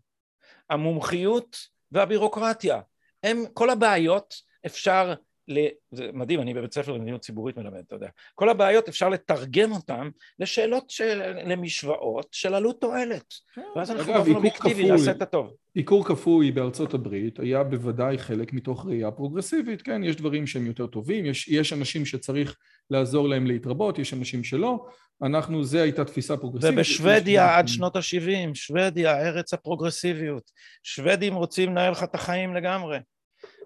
המומחיות 0.69 1.57
והבירוקרטיה, 1.91 2.81
הם, 3.23 3.43
כל 3.53 3.69
הבעיות 3.69 4.33
אפשר 4.65 5.13
ל... 5.47 5.67
זה 5.91 6.09
מדהים, 6.13 6.41
אני 6.41 6.53
בבית 6.53 6.73
ספר 6.73 6.91
למדיניות 6.91 7.21
ציבורית 7.21 7.57
מלמד, 7.57 7.83
אתה 7.87 7.95
יודע. 7.95 8.07
כל 8.35 8.49
הבעיות 8.49 8.87
אפשר 8.87 9.09
לתרגם 9.09 9.71
אותן 9.71 10.09
לשאלות 10.39 10.89
של... 10.89 11.21
למשוואות 11.45 12.27
של 12.31 12.53
עלות 12.53 12.81
תועלת. 12.81 13.33
כן. 13.53 13.61
ואז 13.75 13.91
אנחנו 13.91 14.13
באופן 14.13 14.35
אובייקטיבי 14.35 14.91
נעשה 14.91 15.11
את 15.11 15.21
הטוב. 15.21 15.53
עיקור 15.73 16.05
כפוי 16.05 16.51
בארצות 16.51 16.93
הברית 16.93 17.39
היה 17.39 17.63
בוודאי 17.63 18.17
חלק 18.17 18.53
מתוך 18.53 18.85
ראייה 18.85 19.11
פרוגרסיבית, 19.11 19.81
כן? 19.81 20.03
יש 20.03 20.15
דברים 20.15 20.47
שהם 20.47 20.65
יותר 20.65 20.87
טובים, 20.87 21.25
יש, 21.25 21.47
יש 21.47 21.73
אנשים 21.73 22.05
שצריך 22.05 22.55
לעזור 22.89 23.29
להם 23.29 23.47
להתרבות, 23.47 23.99
יש 23.99 24.13
אנשים 24.13 24.43
שלא. 24.43 24.85
אנחנו, 25.23 25.63
זה 25.63 25.81
הייתה 25.81 26.05
תפיסה 26.05 26.37
פרוגרסיבית. 26.37 26.75
ובשוודיה 26.75 27.57
עד 27.57 27.67
שנות 27.67 27.95
ה-70, 27.95 28.53
שוודיה, 28.53 29.27
ארץ 29.27 29.53
הפרוגרסיביות. 29.53 30.51
שוודים 30.83 31.35
רוצים 31.35 31.69
לנהל 31.69 31.91
לך 31.91 32.03
את 32.03 32.15
החיים 32.15 32.55
לגמרי. 32.55 32.97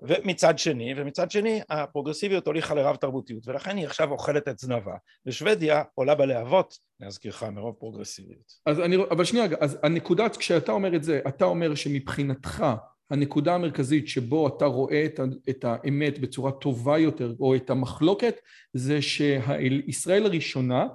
ומצד 0.01 0.59
שני, 0.59 0.93
ומצד 0.97 1.31
שני 1.31 1.61
הפרוגרסיביות 1.69 2.47
הוליכה 2.47 2.75
לרב 2.75 2.95
תרבותיות 2.95 3.47
ולכן 3.47 3.77
היא 3.77 3.85
עכשיו 3.85 4.11
אוכלת 4.11 4.47
את 4.47 4.59
זנבה. 4.59 4.95
ושוודיה 5.25 5.83
עולה 5.95 6.15
בלהבות 6.15 6.77
להזכירך 6.99 7.43
מרוב 7.43 7.75
פרוגרסיביות. 7.79 8.53
אז 8.65 8.79
אני, 8.79 8.95
אבל 8.95 9.25
שנייה, 9.25 9.45
אז 9.59 9.77
הנקודת, 9.83 10.37
כשאתה 10.37 10.71
אומר 10.71 10.95
את 10.95 11.03
זה, 11.03 11.21
אתה 11.27 11.45
אומר 11.45 11.75
שמבחינתך 11.75 12.65
הנקודה 13.11 13.55
המרכזית 13.55 14.07
שבו 14.07 14.47
אתה 14.47 14.65
רואה 14.65 15.05
את, 15.05 15.19
את 15.49 15.65
האמת 15.67 16.19
בצורה 16.19 16.51
טובה 16.51 16.99
יותר 16.99 17.33
או 17.39 17.55
את 17.55 17.69
המחלוקת 17.69 18.35
זה 18.73 19.01
שישראל 19.01 20.25
הראשונה 20.25 20.87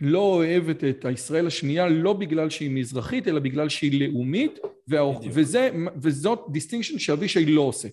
לא 0.00 0.18
אוהבת 0.18 0.84
את 0.84 1.04
הישראל 1.04 1.46
השנייה 1.46 1.88
לא 1.88 2.12
בגלל 2.12 2.50
שהיא 2.50 2.70
מזרחית 2.70 3.28
אלא 3.28 3.40
בגלל 3.40 3.68
שהיא 3.68 4.08
לאומית 4.08 4.58
וזה, 5.32 5.70
וזאת 5.96 6.40
distinction 6.50 6.98
שאבישי 6.98 7.46
לא 7.46 7.60
עושה 7.60 7.88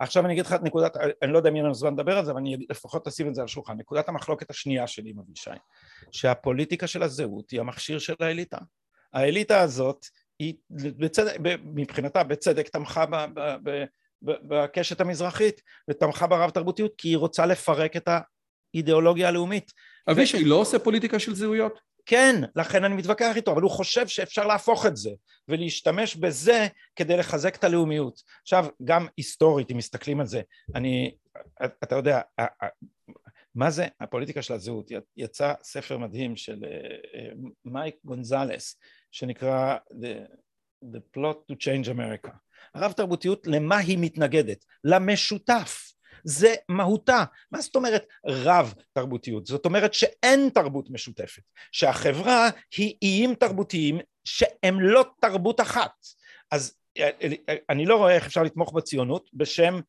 עכשיו 0.00 0.24
אני 0.24 0.32
אגיד 0.32 0.46
לך 0.46 0.52
את 0.52 0.62
נקודת, 0.62 0.96
אני 1.22 1.32
לא 1.32 1.38
יודע 1.38 1.50
אם 1.50 1.56
יהיה 1.56 1.64
לנו 1.64 1.74
זמן 1.74 1.92
לדבר 1.92 2.18
על 2.18 2.24
זה, 2.24 2.30
אבל 2.30 2.40
אני 2.40 2.56
לפחות 2.70 3.06
אשים 3.06 3.28
את 3.28 3.34
זה 3.34 3.40
על 3.40 3.44
השולחן. 3.44 3.76
נקודת 3.76 4.08
המחלוקת 4.08 4.50
השנייה 4.50 4.86
שלי 4.86 5.10
עם 5.10 5.18
אבישי, 5.18 5.50
שהפוליטיקה 6.12 6.86
של 6.86 7.02
הזהות 7.02 7.50
היא 7.50 7.60
המכשיר 7.60 7.98
של 7.98 8.14
האליטה. 8.20 8.58
האליטה 9.12 9.60
הזאת, 9.60 10.06
היא 10.38 10.54
בצדק, 10.70 11.36
מבחינתה 11.64 12.22
בצדק 12.22 12.68
תמכה 12.68 13.06
ב, 13.06 13.16
ב, 13.34 13.40
ב, 13.62 13.84
ב, 14.22 14.32
בקשת 14.48 15.00
המזרחית 15.00 15.60
ותמכה 15.90 16.26
ברב 16.26 16.50
תרבותיות 16.50 16.92
כי 16.98 17.08
היא 17.08 17.16
רוצה 17.16 17.46
לפרק 17.46 17.96
את 17.96 18.08
האידיאולוגיה 18.74 19.28
הלאומית. 19.28 19.72
אבישי 20.10 20.44
ו... 20.44 20.48
לא 20.48 20.54
עושה 20.54 20.78
פוליטיקה 20.78 21.18
של 21.18 21.34
זהויות? 21.34 21.89
כן, 22.10 22.36
לכן 22.56 22.84
אני 22.84 22.94
מתווכח 22.94 23.36
איתו, 23.36 23.52
אבל 23.52 23.62
הוא 23.62 23.70
חושב 23.70 24.08
שאפשר 24.08 24.46
להפוך 24.46 24.86
את 24.86 24.96
זה 24.96 25.10
ולהשתמש 25.48 26.16
בזה 26.16 26.66
כדי 26.96 27.16
לחזק 27.16 27.56
את 27.56 27.64
הלאומיות. 27.64 28.22
עכשיו, 28.42 28.66
גם 28.84 29.06
היסטורית, 29.16 29.70
אם 29.70 29.76
מסתכלים 29.76 30.20
על 30.20 30.26
זה, 30.26 30.40
אני, 30.74 31.14
אתה 31.64 31.96
יודע, 31.96 32.20
מה 33.54 33.70
זה 33.70 33.86
הפוליטיקה 34.00 34.42
של 34.42 34.54
הזהות? 34.54 34.90
יצא 35.16 35.54
ספר 35.62 35.98
מדהים 35.98 36.36
של 36.36 36.64
אה, 36.64 37.28
מייק 37.64 37.96
גונזלס, 38.04 38.76
שנקרא 39.10 39.76
The, 39.90 40.30
The 40.84 41.18
Plot 41.18 41.52
to 41.52 41.56
Change 41.56 41.88
America. 41.88 42.30
הרב 42.74 42.92
תרבותיות, 42.92 43.46
למה 43.46 43.78
היא 43.78 43.98
מתנגדת? 44.00 44.64
למשותף. 44.84 45.89
זה 46.24 46.54
מהותה. 46.68 47.24
מה 47.52 47.60
זאת 47.60 47.76
אומרת 47.76 48.06
רב 48.26 48.74
תרבותיות? 48.92 49.46
זאת 49.46 49.64
אומרת 49.64 49.94
שאין 49.94 50.48
תרבות 50.54 50.90
משותפת, 50.90 51.42
שהחברה 51.72 52.48
היא 52.76 52.94
איים 53.02 53.34
תרבותיים 53.34 53.98
שהם 54.24 54.80
לא 54.80 55.04
תרבות 55.20 55.60
אחת. 55.60 55.92
אז 56.50 56.74
אה, 56.98 57.10
אה, 57.48 57.54
אני 57.68 57.86
לא 57.86 57.96
רואה 57.96 58.14
איך 58.14 58.26
אפשר 58.26 58.42
לתמוך 58.42 58.72
בציונות 58.72 59.30
בשם 59.34 59.80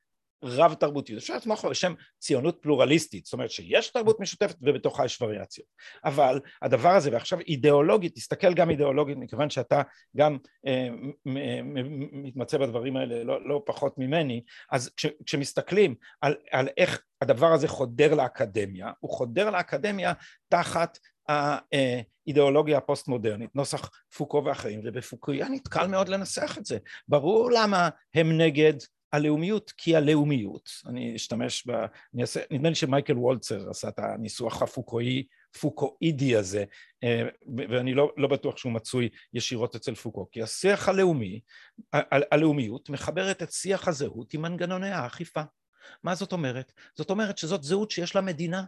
רב 0.44 0.74
תרבותיות, 0.74 1.22
אפשר 1.22 1.36
לתמוך 1.36 1.66
בשם 1.66 1.94
ציונות 2.20 2.58
פלורליסטית, 2.62 3.26
זאת 3.26 3.34
אומרת 3.34 3.52
שיש 3.52 3.90
תרבות 3.90 4.20
משותפת 4.20 4.56
ובתוכה 4.62 5.06
יש 5.06 5.22
וריאציות, 5.22 5.68
אבל 6.06 6.40
הדבר 6.62 6.90
הזה, 6.90 7.10
ועכשיו 7.14 7.40
אידיאולוגית, 7.40 8.16
תסתכל 8.16 8.54
גם 8.54 8.70
אידיאולוגית, 8.70 9.18
מכיוון 9.18 9.50
שאתה 9.50 9.82
גם 10.18 10.38
אה, 10.68 10.88
מתמצא 12.12 12.58
בדברים 12.58 12.98
האלה 12.98 13.24
לא, 13.24 13.48
לא 13.48 13.62
פחות 13.66 13.98
ממני, 13.98 14.44
אז 14.72 14.90
כש, 14.98 15.06
כשמסתכלים 15.26 15.96
על, 16.22 16.36
על 16.52 16.68
איך 16.78 17.02
הדבר 17.22 17.54
הזה 17.54 17.68
חודר 17.68 18.14
לאקדמיה, 18.14 18.92
הוא 19.00 19.12
חודר 19.12 19.50
לאקדמיה 19.50 20.14
תחת 20.50 20.98
האידיאולוגיה 21.28 22.78
הפוסט-מודרנית, 22.78 23.56
נוסח 23.56 23.90
פוקו 24.18 24.44
ואחרים, 24.46 24.82
ובפוקויאנית 24.84 25.68
קל 25.68 25.88
מאוד 25.88 26.10
לנסח 26.10 26.58
את 26.58 26.66
זה, 26.66 26.78
ברור 27.08 27.52
למה 27.52 27.90
הם 28.16 28.38
נגד 28.38 28.74
הלאומיות 29.14 29.74
כי 29.78 29.96
הלאומיות, 29.96 30.70
אני 30.88 31.16
אשתמש 31.16 31.68
ב... 31.68 31.72
אני 32.14 32.22
אעשה, 32.22 32.40
נדמה 32.52 32.70
לי 32.70 32.76
שמייקל 32.76 33.18
וולצר 33.18 33.70
עשה 33.70 33.88
את 33.88 34.00
הניסוח 34.00 34.62
הפוקואי, 34.62 35.24
פוקואידי 35.60 36.36
הזה, 36.36 36.64
אה, 37.04 37.28
ואני 37.58 37.94
לא, 37.94 38.12
לא 38.18 38.28
בטוח 38.28 38.58
שהוא 38.58 38.72
מצוי 38.72 39.10
ישירות 39.34 39.76
אצל 39.76 39.96
פוקו, 39.96 40.28
כי 40.32 40.44
השיח 40.44 40.90
הלאומי, 40.90 41.40
הלאומיות 42.32 42.90
מחברת 42.90 43.44
את 43.44 43.52
שיח 43.52 43.88
הזהות 43.88 44.34
עם 44.34 44.42
מנגנוני 44.42 44.90
האכיפה. 44.90 45.42
מה 46.04 46.16
זאת 46.16 46.32
אומרת? 46.32 46.72
זאת 46.96 47.10
אומרת 47.10 47.38
שזאת 47.38 47.64
זהות 47.64 47.92
שיש 47.92 48.16
לה 48.16 48.22
מדינה, 48.22 48.64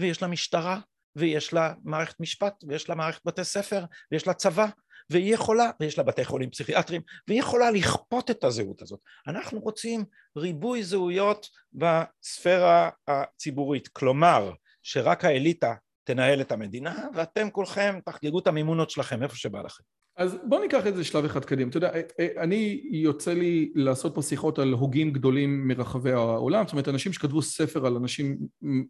ויש 0.00 0.22
לה 0.22 0.28
משטרה, 0.28 0.80
ויש 1.16 1.52
לה 1.52 1.74
מערכת 1.84 2.20
משפט, 2.20 2.64
ויש 2.68 2.88
לה 2.88 2.94
מערכת 2.94 3.20
בתי 3.24 3.44
ספר, 3.44 3.84
ויש 4.12 4.26
לה 4.26 4.34
צבא, 4.34 4.66
והיא 5.10 5.34
יכולה, 5.34 5.70
ויש 5.80 5.98
לה 5.98 6.04
בתי 6.04 6.24
חולים 6.24 6.50
פסיכיאטריים, 6.50 7.02
והיא 7.28 7.40
יכולה 7.40 7.70
לכפות 7.70 8.30
את 8.30 8.44
הזהות 8.44 8.82
הזאת. 8.82 9.00
אנחנו 9.26 9.60
רוצים 9.60 10.04
ריבוי 10.36 10.82
זהויות 10.82 11.48
בספירה 11.72 12.90
הציבורית, 13.08 13.88
כלומר 13.88 14.52
שרק 14.82 15.24
האליטה 15.24 15.74
תנהל 16.04 16.40
את 16.40 16.52
המדינה 16.52 17.08
ואתם 17.14 17.50
כולכם 17.50 17.98
תחגגו 18.04 18.38
את 18.38 18.46
המימונות 18.46 18.90
שלכם 18.90 19.22
איפה 19.22 19.36
שבא 19.36 19.62
לכם. 19.62 19.84
אז 20.18 20.38
בוא 20.44 20.60
ניקח 20.60 20.86
את 20.86 20.96
זה 20.96 21.04
שלב 21.04 21.24
אחד 21.24 21.44
קדימה. 21.44 21.70
אתה 21.70 21.76
יודע, 21.76 21.90
אה, 21.94 22.00
אה, 22.20 22.42
אני 22.42 22.80
יוצא 22.90 23.32
לי 23.32 23.72
לעשות 23.74 24.14
פה 24.14 24.22
שיחות 24.22 24.58
על 24.58 24.72
הוגים 24.72 25.10
גדולים 25.10 25.68
מרחבי 25.68 26.12
העולם, 26.12 26.64
זאת 26.64 26.72
אומרת, 26.72 26.88
אנשים 26.88 27.12
שכתבו 27.12 27.42
ספר 27.42 27.86
על 27.86 27.96
אנשים 27.96 28.36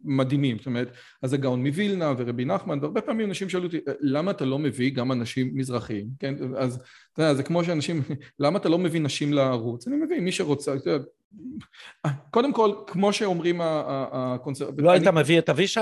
מדהימים, 0.03 0.57
זאת 0.57 0.65
אומרת, 0.65 0.91
אז 1.21 1.33
הגאון 1.33 1.67
מווילנה 1.67 2.13
ורבי 2.17 2.45
נחמן, 2.45 2.79
והרבה 2.81 3.01
פעמים 3.01 3.29
אנשים 3.29 3.49
שאלו 3.49 3.63
אותי, 3.65 3.77
אה, 3.87 3.93
למה 4.01 4.31
אתה 4.31 4.45
לא 4.45 4.59
מביא 4.59 4.91
גם 4.91 5.11
אנשים 5.11 5.51
מזרחיים, 5.53 6.07
כן? 6.19 6.35
אז 6.57 6.83
אתה 7.13 7.21
יודע, 7.21 7.33
זה 7.33 7.43
כמו 7.43 7.63
שאנשים, 7.63 8.01
למה 8.39 8.59
אתה 8.59 8.69
לא 8.69 8.77
מביא 8.77 9.01
נשים 9.01 9.33
לערוץ? 9.33 9.87
אני 9.87 9.95
מביא, 9.95 10.19
מי 10.19 10.31
שרוצה, 10.31 10.75
אתה 10.75 10.89
יודע, 10.89 11.03
קודם 12.33 12.53
כל, 12.53 12.71
כמו 12.87 13.13
שאומרים 13.13 13.61
הקונסרבטיבים... 13.63 14.85
לא 14.85 14.91
היית 14.91 15.07
מביא 15.07 15.39
את 15.39 15.49
אבישי? 15.49 15.79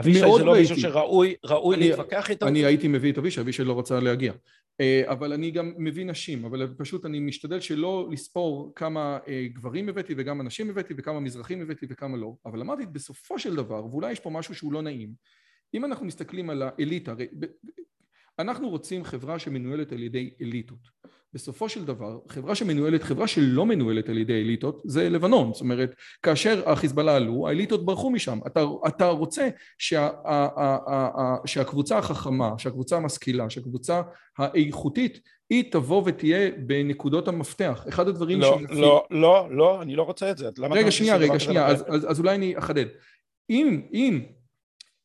אבישי 0.00 0.18
זה 0.38 0.44
לא 0.44 0.54
מישהו 0.54 0.76
שראוי 0.76 1.34
להתווכח 1.76 2.30
איתו? 2.30 2.48
אני 2.48 2.64
הייתי 2.64 2.88
מביא 2.88 3.12
את 3.12 3.18
אבישי, 3.18 3.40
אבישי 3.40 3.64
לא 3.64 3.72
רוצה 3.72 4.00
להגיע. 4.00 4.32
אה, 4.80 5.02
אבל 5.06 5.32
אני 5.32 5.50
גם 5.50 5.72
מביא 5.78 6.06
נשים, 6.06 6.44
אבל 6.44 6.74
פשוט 6.76 7.06
אני 7.06 7.20
משתדל 7.20 7.60
שלא 7.60 8.08
לספור 8.12 8.72
כמה 8.76 9.18
אה, 9.28 9.46
גברים 9.52 9.88
הבאתי 9.88 10.14
וגם 10.16 10.40
אנשים 10.40 10.70
הבאתי 10.70 10.94
וכמה 10.96 11.20
מזרחים 11.20 11.62
הבאתי 11.62 11.86
וכמה 11.90 12.16
לא, 12.16 12.34
אבל 12.46 12.60
אמרתי 12.60 12.86
בסופו 12.86 13.38
של 13.38 13.56
דבר, 13.56 13.86
ואולי 13.86 14.12
יש 14.12 14.20
פה 14.20 14.30
משהו 14.30 14.54
שהוא 14.54 14.72
לא 14.72 14.82
נעים, 14.82 15.12
אם 15.74 15.84
אנחנו 15.84 16.06
מסתכלים 16.06 16.50
על 16.50 16.62
האליטה, 16.62 17.14
אנחנו 18.38 18.68
רוצים 18.68 19.04
חברה 19.04 19.38
שמנוהלת 19.38 19.92
על 19.92 20.02
ידי 20.02 20.30
אליטות. 20.40 20.98
בסופו 21.34 21.68
של 21.68 21.84
דבר 21.84 22.18
חברה 22.28 22.54
שמנוהלת, 22.54 23.02
חברה 23.02 23.26
שלא 23.26 23.66
מנוהלת 23.66 24.08
על 24.08 24.18
ידי 24.18 24.42
אליטות 24.42 24.82
זה 24.84 25.08
לבנון, 25.08 25.52
זאת 25.52 25.60
אומרת 25.60 25.94
כאשר 26.22 26.70
החיזבאללה 26.70 27.16
עלו 27.16 27.48
האליטות 27.48 27.84
ברחו 27.84 28.10
משם, 28.10 28.38
אתה, 28.46 28.64
אתה 28.88 29.06
רוצה 29.06 29.48
שה, 29.78 30.08
ה, 30.24 30.48
ה, 30.56 30.78
ה, 31.20 31.36
שהקבוצה 31.46 31.98
החכמה, 31.98 32.50
שהקבוצה 32.58 32.96
המשכילה, 32.96 33.50
שהקבוצה 33.50 34.02
האיכותית 34.38 35.20
היא 35.50 35.72
תבוא 35.72 36.02
ותהיה 36.06 36.50
בנקודות 36.58 37.28
המפתח, 37.28 37.84
אחד 37.88 38.08
הדברים 38.08 38.40
לא, 38.40 38.58
שמפי... 38.58 38.80
לא, 38.80 39.06
לא, 39.10 39.48
לא, 39.50 39.82
אני 39.82 39.96
לא 39.96 40.02
רוצה 40.02 40.30
את 40.30 40.38
זה, 40.38 40.48
רגע 40.70 40.90
שנייה, 40.90 41.16
רגע 41.16 41.38
שנייה, 41.38 41.66
אז, 41.66 41.84
אז, 41.88 42.10
אז 42.10 42.20
אולי 42.20 42.34
אני 42.34 42.58
אחדד, 42.58 42.86
אם, 43.50 43.80
אם 43.92 44.20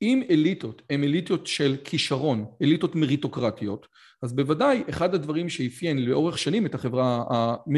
אם 0.03 0.21
אליטות 0.29 0.81
הן 0.89 1.03
אליטות 1.03 1.47
של 1.47 1.75
כישרון, 1.83 2.45
אליטות 2.61 2.95
מריטוקרטיות, 2.95 3.87
אז 4.21 4.35
בוודאי 4.35 4.83
אחד 4.89 5.15
הדברים 5.15 5.49
שאפיין 5.49 6.05
לאורך 6.05 6.37
שנים 6.37 6.65
את 6.65 6.75
החברה 6.75 7.23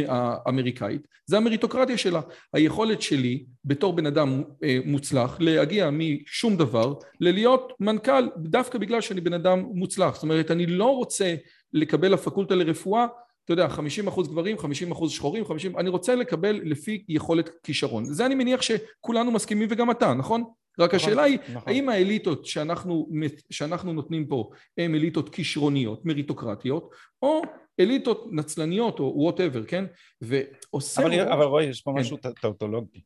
האמריקאית 0.08 1.08
זה 1.26 1.38
המריטוקרטיה 1.38 1.98
שלה. 1.98 2.22
היכולת 2.54 3.02
שלי 3.02 3.46
בתור 3.66 3.94
בן 3.94 4.06
אדם 4.06 4.44
אה, 4.64 4.78
מוצלח 4.86 5.38
להגיע 5.40 5.90
משום 5.92 6.58
דבר 6.58 6.94
ללהיות 7.20 7.74
מנכ"ל 7.80 8.30
דווקא 8.38 8.78
בגלל 8.78 9.02
שאני 9.02 9.22
בן 9.22 9.34
אדם 9.34 9.60
מוצלח. 9.74 10.14
זאת 10.14 10.24
אומרת 10.24 10.52
אני 10.52 10.66
לא 10.66 10.96
רוצה 10.96 11.36
לקבל 11.74 12.14
לפקולטה 12.14 12.56
לרפואה 12.56 13.08
אתה 13.46 13.54
יודע, 13.54 13.70
50 13.70 14.08
אחוז 14.08 14.28
גברים, 14.28 14.58
50 14.58 14.92
אחוז 14.92 15.12
שחורים, 15.12 15.46
50... 15.46 15.78
אני 15.78 15.90
רוצה 15.90 16.16
לקבל 16.16 16.62
לפי 16.64 17.04
יכולת 17.10 17.50
כישרון. 17.64 18.06
זה 18.06 18.26
אני 18.26 18.36
מניח 18.36 18.62
שכולנו 18.62 19.32
מסכימים 19.32 19.68
וגם 19.72 19.92
אתה, 19.92 20.14
נכון? 20.14 20.44
רק 20.80 20.94
נכון, 20.94 21.10
השאלה 21.10 21.24
היא, 21.24 21.40
נכון. 21.54 21.74
האם 21.74 21.90
האליטות 21.90 22.46
שאנחנו, 22.46 23.10
שאנחנו 23.50 23.94
נותנים 23.94 24.28
פה 24.28 24.50
הן 24.78 24.96
אליטות 24.96 25.30
כישרוניות, 25.30 26.06
מריטוקרטיות, 26.06 26.90
או 27.22 27.42
אליטות 27.80 28.28
נצלניות 28.32 29.00
או 29.00 29.14
whatever, 29.16 29.64
כן? 29.64 29.86
ועושה... 30.22 31.02
אבל, 31.02 31.20
רוב... 31.20 31.28
אבל 31.28 31.46
רועי, 31.46 31.66
יש 31.66 31.82
פה 31.82 31.92
כן. 31.92 32.00
משהו 32.00 32.18
טאוטולוגי. 32.42 33.02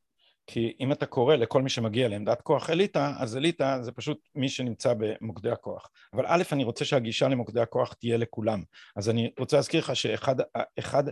כי 0.51 0.73
אם 0.79 0.91
אתה 0.91 1.05
קורא 1.05 1.35
לכל 1.35 1.61
מי 1.61 1.69
שמגיע 1.69 2.07
לעמדת 2.07 2.41
כוח 2.41 2.69
אליטה, 2.69 3.13
אז 3.19 3.37
אליטה 3.37 3.77
זה 3.81 3.91
פשוט 3.91 4.19
מי 4.35 4.49
שנמצא 4.49 4.93
במוקדי 4.97 5.51
הכוח. 5.51 5.89
אבל 6.13 6.25
א', 6.27 6.43
אני 6.51 6.63
רוצה 6.63 6.85
שהגישה 6.85 7.27
למוקדי 7.27 7.59
הכוח 7.59 7.93
תהיה 7.93 8.17
לכולם. 8.17 8.63
אז 8.95 9.09
אני 9.09 9.31
רוצה 9.39 9.55
להזכיר 9.57 9.79
לך 9.79 9.95
שאחד, 9.95 10.35
אחד, 10.79 11.03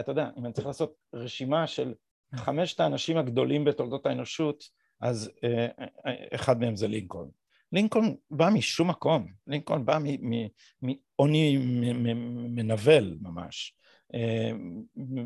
אתה 0.00 0.10
יודע, 0.10 0.28
אם 0.38 0.44
אני 0.44 0.52
צריך 0.52 0.66
לעשות 0.66 0.94
רשימה 1.14 1.66
של 1.66 1.94
חמשת 2.34 2.80
האנשים 2.80 3.16
הגדולים 3.16 3.64
בתולדות 3.64 4.06
האנושות, 4.06 4.64
אז 5.00 5.30
אה, 5.44 5.66
אה, 6.06 6.14
אחד 6.34 6.60
מהם 6.60 6.76
זה 6.76 6.88
לינקולן. 6.88 7.28
לינקולן 7.72 8.14
בא 8.30 8.48
משום 8.50 8.90
מקום, 8.90 9.26
לינקולן 9.46 9.84
בא 9.84 9.98
מעוני 10.82 11.56
מנבל 12.48 13.16
ממש, 13.20 13.74
אה, 14.14 14.50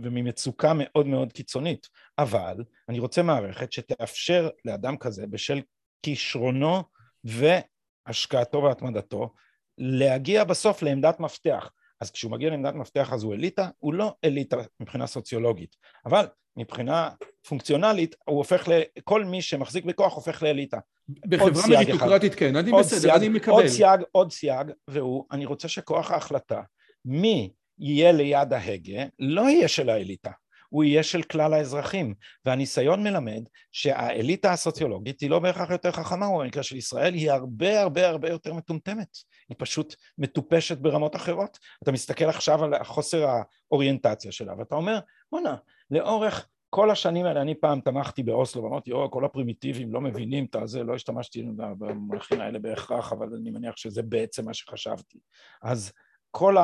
וממצוקה 0.02 0.72
מאוד 0.74 1.06
מאוד 1.06 1.32
קיצונית, 1.32 1.88
אבל 2.18 2.64
אני 2.88 2.98
רוצה 2.98 3.22
מערכת 3.22 3.72
שתאפשר 3.72 4.48
לאדם 4.64 4.96
כזה 4.96 5.26
בשל 5.26 5.60
כישרונו 6.02 6.82
והשקעתו 7.24 8.62
והתמדתו 8.62 9.34
להגיע 9.78 10.44
בסוף 10.44 10.82
לעמדת 10.82 11.20
מפתח. 11.20 11.70
אז 12.00 12.10
כשהוא 12.10 12.32
מגיע 12.32 12.50
לעמדת 12.50 12.74
מפתח 12.74 13.12
אז 13.12 13.22
הוא 13.22 13.34
אליטה, 13.34 13.68
הוא 13.78 13.94
לא 13.94 14.14
אליטה 14.24 14.56
מבחינה 14.80 15.06
סוציולוגית, 15.06 15.76
אבל 16.06 16.26
מבחינה 16.56 17.10
פונקציונלית 17.48 18.16
הוא 18.24 18.38
הופך 18.38 18.68
ל... 18.68 18.72
כל 19.04 19.24
מי 19.24 19.42
שמחזיק 19.42 19.84
בכוח 19.84 20.14
הופך 20.14 20.42
לאליטה. 20.42 20.78
בחברה 21.08 21.62
מריטוקרטית 21.68 22.34
כן, 22.34 22.56
אני 22.56 22.72
בסדר, 22.72 23.00
סייג, 23.00 23.14
אני 23.14 23.28
מקבל. 23.28 23.52
עוד 23.52 23.66
סייג, 23.66 24.00
עוד 24.12 24.32
סייג, 24.32 24.66
והוא, 24.88 25.24
אני 25.32 25.46
רוצה 25.46 25.68
שכוח 25.68 26.10
ההחלטה, 26.10 26.62
מי 27.04 27.52
יהיה 27.78 28.12
ליד 28.12 28.52
ההגה, 28.52 29.04
לא 29.18 29.50
יהיה 29.50 29.68
של 29.68 29.90
האליטה. 29.90 30.30
הוא 30.68 30.84
יהיה 30.84 31.02
של 31.02 31.22
כלל 31.22 31.54
האזרחים. 31.54 32.14
והניסיון 32.44 33.02
מלמד 33.02 33.42
שהאליטה 33.72 34.52
הסוציולוגית 34.52 35.20
היא 35.20 35.30
לא 35.30 35.38
בהכרח 35.38 35.70
יותר 35.70 35.92
חכמה, 35.92 36.26
או 36.26 36.38
במקרה 36.38 36.62
של 36.62 36.76
ישראל 36.76 37.14
היא 37.14 37.30
הרבה 37.30 37.80
הרבה 37.80 38.08
הרבה 38.08 38.28
יותר 38.28 38.54
מטומטמת. 38.54 39.08
היא 39.50 39.56
פשוט 39.58 39.94
מטופשת 40.18 40.78
ברמות 40.78 41.16
אחרות. 41.16 41.58
אתה 41.82 41.92
מסתכל 41.92 42.24
עכשיו 42.24 42.64
על 42.64 42.84
חוסר 42.84 43.26
האוריינטציה 43.70 44.32
שלה, 44.32 44.54
ואתה 44.58 44.74
אומר, 44.74 44.98
בואנה, 45.32 45.56
לאורך 45.90 46.48
כל 46.70 46.90
השנים 46.90 47.26
האלה, 47.26 47.40
אני 47.40 47.54
פעם 47.54 47.80
תמכתי 47.80 48.22
באוסלו 48.22 48.62
ואמרתי, 48.62 48.92
או, 48.92 49.10
כל 49.10 49.24
הפרימיטיבים 49.24 49.92
לא 49.92 50.00
מבינים 50.00 50.44
את 50.44 50.54
הזה, 50.54 50.84
לא 50.84 50.94
השתמשתי 50.94 51.46
במונחים 51.56 52.40
האלה 52.40 52.58
בהכרח, 52.58 53.12
אבל 53.12 53.34
אני 53.36 53.50
מניח 53.50 53.76
שזה 53.76 54.02
בעצם 54.02 54.44
מה 54.44 54.54
שחשבתי. 54.54 55.18
אז 55.62 55.92
כל 56.30 56.56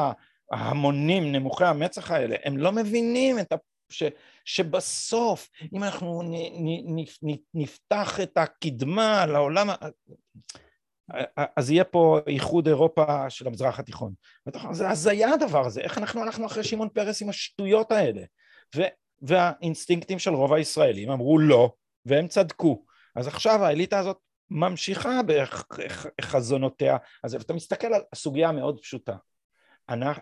ההמונים 0.53 1.32
נמוכי 1.32 1.64
המצח 1.64 2.11
האלה, 2.11 2.37
הם 2.45 2.57
לא 2.57 2.72
מבינים 2.72 3.39
את 3.39 3.53
ה... 3.53 3.57
ש, 3.89 4.03
שבסוף, 4.45 5.49
אם 5.72 5.84
אנחנו 5.84 6.22
נ, 6.22 6.34
נ, 6.97 7.05
נ, 7.22 7.34
נפתח 7.55 8.20
את 8.20 8.39
הקדמה 8.39 9.26
לעולם, 9.26 9.68
אז 11.57 11.70
יהיה 11.70 11.84
פה 11.84 12.18
איחוד 12.26 12.68
אירופה 12.68 13.30
של 13.30 13.46
המזרח 13.46 13.78
התיכון. 13.78 14.12
זה 14.72 14.90
הזיה 14.90 15.32
הדבר 15.32 15.66
הזה, 15.66 15.80
איך 15.80 15.98
אנחנו 15.98 16.22
הלכנו 16.22 16.46
אחרי 16.46 16.64
שמעון 16.64 16.88
פרס 16.88 17.22
עם 17.22 17.28
השטויות 17.28 17.92
האלה. 17.92 18.22
ו, 18.76 18.82
והאינסטינקטים 19.22 20.18
של 20.18 20.34
רוב 20.34 20.52
הישראלים 20.52 21.11
אמרו 21.11 21.38
לא, 21.38 21.72
והם 22.07 22.28
צדקו. 22.28 22.84
אז 23.16 23.26
עכשיו 23.26 23.64
האליטה 23.64 23.98
הזאת 23.98 24.18
ממשיכה 24.50 25.20
בחזונותיה. 26.20 26.96
אז 27.24 27.34
אתה 27.34 27.54
מסתכל 27.54 27.86
על 27.86 28.02
הסוגיה 28.12 28.48
המאוד 28.48 28.80
פשוטה. 28.80 29.16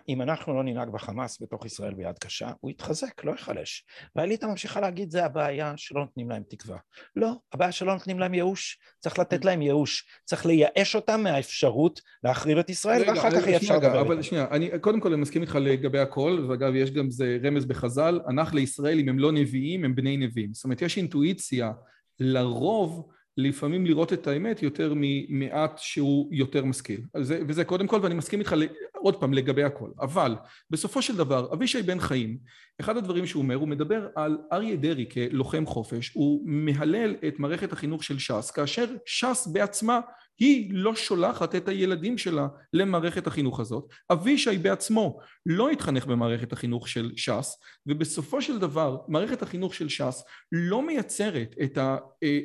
אם 0.09 0.21
אנחנו 0.21 0.53
לא 0.53 0.63
ננהג 0.63 0.89
בחמאס 0.89 1.41
בתוך 1.41 1.65
ישראל 1.65 1.93
ביד 1.93 2.19
קשה, 2.19 2.49
הוא 2.59 2.71
יתחזק, 2.71 3.23
לא 3.23 3.31
ייחלש. 3.31 3.85
והאליטה 4.15 4.47
ממשיכה 4.47 4.81
להגיד 4.81 5.11
זה 5.11 5.25
הבעיה 5.25 5.73
שלא 5.77 6.01
נותנים 6.01 6.29
להם 6.29 6.43
תקווה. 6.49 6.77
לא, 7.15 7.31
הבעיה 7.53 7.71
שלא 7.71 7.93
נותנים 7.93 8.19
להם 8.19 8.33
ייאוש, 8.33 8.79
צריך 8.99 9.19
לתת 9.19 9.45
להם 9.45 9.61
ייאוש. 9.61 10.07
צריך 10.25 10.45
לייאש 10.45 10.95
אותם 10.95 11.23
מהאפשרות 11.23 12.01
להחריב 12.23 12.57
את 12.57 12.69
ישראל, 12.69 13.01
רגע, 13.01 13.11
ואחר 13.11 13.31
כך 13.31 13.47
יהיה 13.47 13.57
אפשר 13.57 13.77
לדבר. 13.77 14.01
אבל 14.01 14.21
שנייה, 14.21 14.47
אני 14.51 14.69
קודם 14.81 14.99
כל 14.99 15.13
אני 15.13 15.21
מסכים 15.21 15.41
איתך 15.41 15.57
לגבי 15.61 15.99
הכל, 15.99 16.45
ואגב 16.49 16.75
יש 16.75 16.91
גם 16.91 17.09
זה 17.09 17.37
רמז 17.43 17.65
בחז"ל, 17.65 18.19
הנח 18.27 18.53
לישראל 18.53 18.99
אם 18.99 19.09
הם 19.09 19.19
לא 19.19 19.31
נביאים 19.31 19.85
הם 19.85 19.95
בני 19.95 20.17
נביאים. 20.17 20.53
זאת 20.53 20.63
אומרת 20.63 20.81
יש 20.81 20.97
אינטואיציה 20.97 21.71
לרוב 22.19 23.07
לפעמים 23.37 23.85
לראות 23.85 24.13
את 24.13 24.27
האמת 24.27 24.63
יותר 24.63 24.93
ממעט 24.95 25.77
שהוא 25.77 26.29
יותר 26.31 26.65
משכיל. 26.65 27.01
זה, 27.21 27.41
וזה 27.47 27.63
קודם 27.63 27.87
כל, 27.87 27.99
ואני 28.03 28.15
מסכים 28.15 28.39
איתך 28.39 28.55
עוד 28.93 29.19
פעם 29.19 29.33
לגבי 29.33 29.63
הכל, 29.63 29.89
אבל 30.01 30.35
בסופו 30.69 31.01
של 31.01 31.17
דבר 31.17 31.53
אבישי 31.53 31.81
בן 31.81 31.99
חיים, 31.99 32.37
אחד 32.79 32.97
הדברים 32.97 33.25
שהוא 33.25 33.43
אומר, 33.43 33.55
הוא 33.55 33.67
מדבר 33.67 34.07
על 34.15 34.37
אריה 34.53 34.75
דרעי 34.75 35.05
כלוחם 35.09 35.65
חופש, 35.65 36.11
הוא 36.13 36.41
מהלל 36.45 37.15
את 37.27 37.39
מערכת 37.39 37.73
החינוך 37.73 38.03
של 38.03 38.19
ש"ס, 38.19 38.51
כאשר 38.51 38.85
ש"ס 39.05 39.47
בעצמה 39.47 39.99
היא 40.39 40.69
לא 40.73 40.95
שולחת 40.95 41.55
את 41.55 41.67
הילדים 41.67 42.17
שלה 42.17 42.47
למערכת 42.73 43.27
החינוך 43.27 43.59
הזאת. 43.59 43.89
אבישי 44.11 44.57
בעצמו 44.57 45.19
לא 45.45 45.69
התחנך 45.69 46.05
במערכת 46.05 46.53
החינוך 46.53 46.87
של 46.87 47.11
ש"ס, 47.15 47.59
ובסופו 47.87 48.41
של 48.41 48.59
דבר 48.59 48.97
מערכת 49.07 49.41
החינוך 49.41 49.73
של 49.73 49.89
ש"ס 49.89 50.23
לא 50.51 50.81
מייצרת 50.81 51.55
את, 51.63 51.77
ה, 51.77 51.97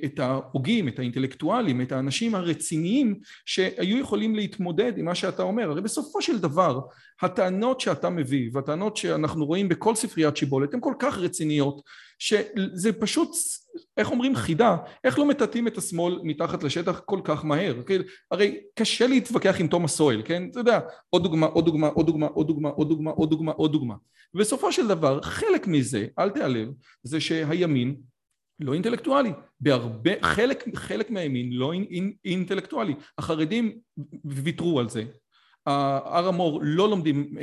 את 0.04 0.18
ההוגים, 0.18 0.88
את 0.88 0.98
האינטלקטואלים, 0.98 1.80
את 1.80 1.92
האנשים 1.92 2.34
הרציניים 2.34 3.20
שהיו 3.44 3.98
יכולים 3.98 4.34
להתמודד 4.34 4.98
עם 4.98 5.04
מה 5.04 5.14
שאתה 5.14 5.42
אומר. 5.42 5.70
הרי 5.70 5.80
בסופו 5.80 6.22
של 6.22 6.38
דבר 6.38 6.80
הטענות 7.22 7.80
שאתה 7.80 8.10
מביא 8.10 8.50
והטענות 8.52 8.96
שאנחנו 8.96 9.46
רואים 9.46 9.68
בכל 9.68 9.94
ספריית 9.94 10.36
שיבולת 10.36 10.74
הן 10.74 10.80
כל 10.82 10.94
כך 10.98 11.18
רציניות 11.18 11.82
שזה 12.20 12.92
פשוט, 13.00 13.28
איך 13.96 14.10
אומרים, 14.10 14.36
חידה, 14.36 14.76
איך 15.04 15.18
לא 15.18 15.26
מטאטאים 15.26 15.66
את 15.66 15.78
השמאל 15.78 16.20
מתחת 16.22 16.62
לשטח 16.62 17.00
כל 17.04 17.20
כך 17.24 17.44
מהר, 17.44 17.82
כן? 17.86 18.00
הרי 18.30 18.60
קשה 18.78 19.06
להתווכח 19.06 19.60
עם 19.60 19.66
תומאס 19.66 19.96
סואל, 19.96 20.22
כן? 20.24 20.48
אתה 20.50 20.60
יודע, 20.60 20.80
עוד 21.10 21.22
דוגמה, 21.22 21.46
עוד 21.46 21.64
דוגמה, 21.64 21.86
עוד 21.86 22.06
דוגמה, 22.06 22.28
עוד 22.28 22.48
דוגמה, 22.48 22.68
עוד 22.70 22.88
דוגמה, 22.88 23.10
עוד 23.10 23.30
דוגמה, 23.30 23.52
עוד 23.52 23.72
דוגמה. 23.72 23.94
ובסופו 24.34 24.72
של 24.72 24.88
דבר, 24.88 25.22
חלק 25.22 25.66
מזה, 25.66 26.06
אל 26.18 26.30
תיעלב, 26.30 26.68
זה 27.02 27.20
שהימין 27.20 27.96
לא 28.60 28.74
אינטלקטואלי, 28.74 29.32
בהרבה, 29.60 30.10
חלק, 30.22 30.64
חלק 30.74 31.10
מהימין 31.10 31.52
לא 31.52 31.72
אינטלקטואלי, 32.24 32.94
החרדים 33.18 33.78
ויתרו 34.24 34.80
על 34.80 34.88
זה, 34.88 35.04
הר 35.66 36.28
המור 36.28 36.60
לא 36.62 36.88
לומדים 36.88 37.34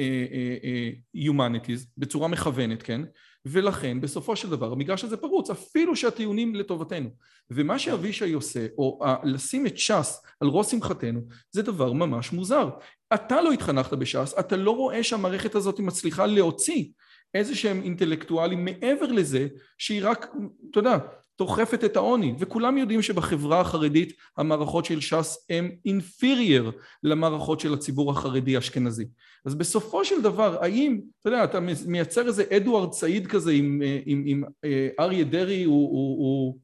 Humanities 1.15 1.85
בצורה 1.97 2.27
מכוונת, 2.27 2.83
כן? 2.83 3.01
ולכן 3.49 4.01
בסופו 4.01 4.35
של 4.35 4.49
דבר 4.49 4.71
המגרש 4.71 5.03
הזה 5.03 5.17
פרוץ 5.17 5.49
אפילו 5.49 5.95
שהטיעונים 5.95 6.55
לטובתנו. 6.55 7.09
ומה 7.51 7.79
שאבישי 7.79 8.33
עושה 8.33 8.67
או 8.77 8.99
לשים 9.23 9.67
את 9.67 9.77
ש"ס 9.77 10.23
על 10.39 10.47
ראש 10.47 10.71
שמחתנו 10.71 11.21
זה 11.51 11.61
דבר 11.61 11.93
ממש 11.93 12.31
מוזר. 12.31 12.69
אתה 13.13 13.41
לא 13.41 13.51
התחנכת 13.51 13.93
בש"ס 13.93 14.33
אתה 14.39 14.55
לא 14.55 14.71
רואה 14.71 15.03
שהמערכת 15.03 15.55
הזאת 15.55 15.79
מצליחה 15.79 16.25
להוציא 16.25 16.85
איזה 17.33 17.55
שהם 17.55 17.81
אינטלקטואלים 17.83 18.65
מעבר 18.65 19.11
לזה 19.11 19.47
שהיא 19.77 20.01
רק 20.03 20.27
אתה 20.71 20.79
יודע 20.79 20.97
דוחפת 21.37 21.83
את 21.83 21.95
העוני 21.95 22.35
וכולם 22.39 22.77
יודעים 22.77 23.01
שבחברה 23.01 23.61
החרדית 23.61 24.13
המערכות 24.37 24.85
של 24.85 25.01
ש"ס 25.01 25.45
הם 25.49 25.71
אינפירייר 25.85 26.71
למערכות 27.03 27.59
של 27.59 27.73
הציבור 27.73 28.11
החרדי 28.11 28.57
אשכנזי. 28.57 29.05
אז 29.45 29.55
בסופו 29.55 30.05
של 30.05 30.21
דבר 30.21 30.63
האם 30.63 31.01
אתה 31.19 31.29
יודע 31.29 31.43
אתה 31.43 31.59
מייצר 31.87 32.27
איזה 32.27 32.43
אדוארד 32.57 32.93
סעיד 32.93 33.27
כזה 33.27 33.51
עם, 33.51 33.81
עם, 34.05 34.23
עם 34.25 34.43
אה, 34.65 34.89
אריה 34.99 35.23
דרעי 35.23 35.63
הוא, 35.63 35.89
הוא, 35.89 36.17
הוא, 36.17 36.59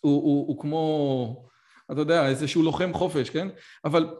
הוא, 0.00 0.22
הוא, 0.22 0.46
הוא 0.48 0.60
כמו 0.60 1.46
אתה 1.92 2.00
יודע 2.00 2.28
איזשהו 2.28 2.62
לוחם 2.62 2.92
חופש 2.92 3.30
כן? 3.30 3.48
אבל 3.84 4.14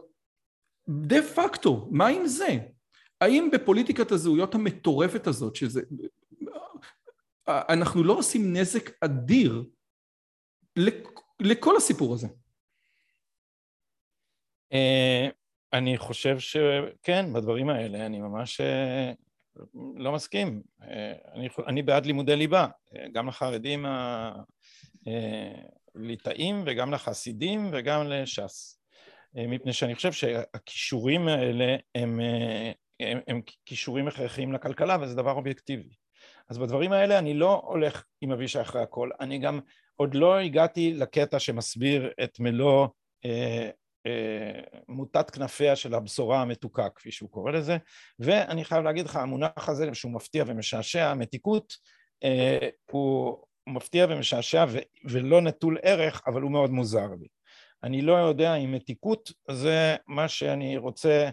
דה 0.89 1.21
פקטו 1.21 1.87
מה 1.91 2.07
עם 2.07 2.27
זה? 2.27 2.57
האם 3.21 3.49
בפוליטיקת 3.53 4.11
הזהויות 4.11 4.55
המטורפת 4.55 5.27
הזאת 5.27 5.55
שזה 5.55 5.81
אנחנו 7.47 8.03
לא 8.03 8.13
עושים 8.13 8.53
נזק 8.53 8.91
אדיר 9.01 9.63
לכל 11.39 11.77
הסיפור 11.77 12.13
הזה. 12.13 12.27
אה, 14.73 15.27
אני 15.73 15.97
חושב 15.97 16.39
שכן, 16.39 17.33
בדברים 17.33 17.69
האלה 17.69 18.05
אני 18.05 18.19
ממש 18.19 18.61
אה, 18.61 19.11
לא 19.95 20.11
מסכים. 20.11 20.61
אה, 20.83 21.13
אני, 21.33 21.49
אני 21.67 21.81
בעד 21.81 22.05
לימודי 22.05 22.35
ליבה, 22.35 22.67
גם 23.11 23.27
לחרדים 23.27 23.85
הליטאים 25.95 26.63
וגם 26.65 26.93
לחסידים 26.93 27.69
וגם 27.71 28.07
לש"ס. 28.07 28.79
מפני 29.33 29.73
שאני 29.73 29.95
חושב 29.95 30.11
שהכישורים 30.11 31.27
האלה 31.27 31.75
הם, 31.95 32.19
הם, 32.99 33.19
הם 33.27 33.41
כישורים 33.65 34.07
הכרחיים 34.07 34.53
לכלכלה 34.53 34.97
וזה 35.01 35.15
דבר 35.15 35.31
אובייקטיבי. 35.31 35.89
אז 36.49 36.57
בדברים 36.57 36.91
האלה 36.91 37.19
אני 37.19 37.33
לא 37.33 37.61
הולך 37.65 38.03
עם 38.21 38.31
אבישי 38.31 38.61
אחרי 38.61 38.81
הכל, 38.81 39.09
אני 39.19 39.39
גם 39.39 39.59
עוד 39.97 40.15
לא 40.15 40.37
הגעתי 40.39 40.93
לקטע 40.93 41.39
שמסביר 41.39 42.11
את 42.23 42.39
מלוא 42.39 42.87
אה, 43.25 43.69
אה, 44.05 44.61
מוטת 44.87 45.29
כנפיה 45.29 45.75
של 45.75 45.93
הבשורה 45.93 46.41
המתוקה, 46.41 46.89
כפי 46.89 47.11
שהוא 47.11 47.29
קורא 47.29 47.51
לזה, 47.51 47.77
ואני 48.19 48.65
חייב 48.65 48.83
להגיד 48.83 49.05
לך, 49.05 49.15
המונח 49.15 49.69
הזה 49.69 49.89
שהוא 49.93 50.11
מפתיע 50.11 50.43
ומשעשע, 50.47 51.13
מתיקות, 51.13 51.73
אה, 52.23 52.69
הוא 52.91 53.37
מפתיע 53.67 54.05
ומשעשע 54.09 54.65
ו- 54.69 54.79
ולא 55.09 55.41
נטול 55.41 55.77
ערך, 55.81 56.21
אבל 56.27 56.41
הוא 56.41 56.51
מאוד 56.51 56.71
מוזר 56.71 57.07
לי. 57.19 57.27
אני 57.83 58.01
לא 58.01 58.13
יודע 58.13 58.55
אם 58.55 58.71
מתיקות 58.71 59.31
זה 59.51 59.95
מה 60.07 60.27
שאני 60.27 60.77
רוצה 60.77 61.29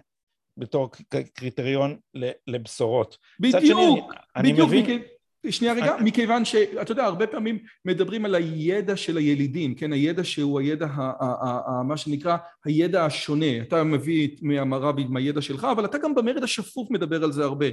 בתור 0.56 0.90
קריטריון 1.34 1.98
לבשורות. 2.46 3.18
בדיוק, 3.40 3.64
שני, 3.64 4.00
אני, 4.36 4.52
בדיוק, 4.52 4.70
אני 4.70 4.82
מבין... 4.82 5.02
שנייה 5.51 5.74
רגע, 5.74 5.97
מכיוון 6.01 6.45
שאתה 6.45 6.92
יודע, 6.92 7.05
הרבה 7.05 7.26
פעמים 7.26 7.59
מדברים 7.84 8.24
על 8.24 8.34
הידע 8.34 8.97
של 8.97 9.16
הילידים, 9.16 9.74
כן, 9.74 9.92
הידע 9.92 10.24
שהוא 10.24 10.61
הידע, 10.61 10.86
ה, 10.86 11.12
ה, 11.20 11.34
ה, 11.40 11.61
ה, 11.66 11.82
מה 11.82 11.97
שנקרא, 11.97 12.36
הידע 12.64 13.05
השונה, 13.05 13.61
אתה 13.62 13.84
מביא 13.84 14.28
מהמרבי 14.42 15.03
עם 15.03 15.16
הידע 15.16 15.40
שלך, 15.40 15.64
אבל 15.64 15.84
אתה 15.84 15.99
גם 15.99 16.14
במרד 16.14 16.42
השפוף 16.42 16.90
מדבר 16.90 17.24
על 17.24 17.32
זה 17.32 17.45
הרבה. 17.45 17.66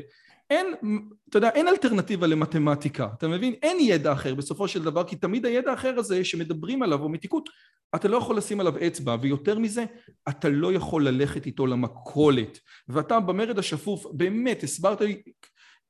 אין, 0.50 0.68
אתה 1.30 1.38
יודע, 1.38 1.50
אין 1.50 1.68
אלטרנטיבה 1.68 2.28
למתמטיקה, 2.28 3.08
אתה 3.18 3.28
מבין? 3.28 3.54
אין 3.62 3.78
ידע 3.80 4.14
אחר 4.14 4.36
בסופו 4.36 4.68
של 4.68 4.84
דבר, 4.84 5.04
כי 5.04 5.16
תמיד 5.16 5.46
הידע 5.46 5.72
האחר 5.72 6.00
הזה 6.00 6.26
שמדברים 6.26 6.84
עליו, 6.84 7.02
או 7.02 7.10
מתיקות, 7.10 7.50
אתה 7.96 8.08
לא 8.08 8.18
יכול 8.18 8.38
לשים 8.38 8.60
עליו 8.60 8.74
אצבע, 8.88 9.16
ויותר 9.22 9.60
מזה, 9.60 9.86
אתה 10.30 10.50
לא 10.50 10.74
יכול 10.74 11.08
ללכת 11.08 11.46
איתו 11.46 11.68
למכולת. 11.68 12.60
ואתה 12.88 13.20
במרד 13.20 13.60
השפוף, 13.60 14.06
באמת, 14.14 14.64
הסברת 14.64 15.02
לי, 15.02 15.22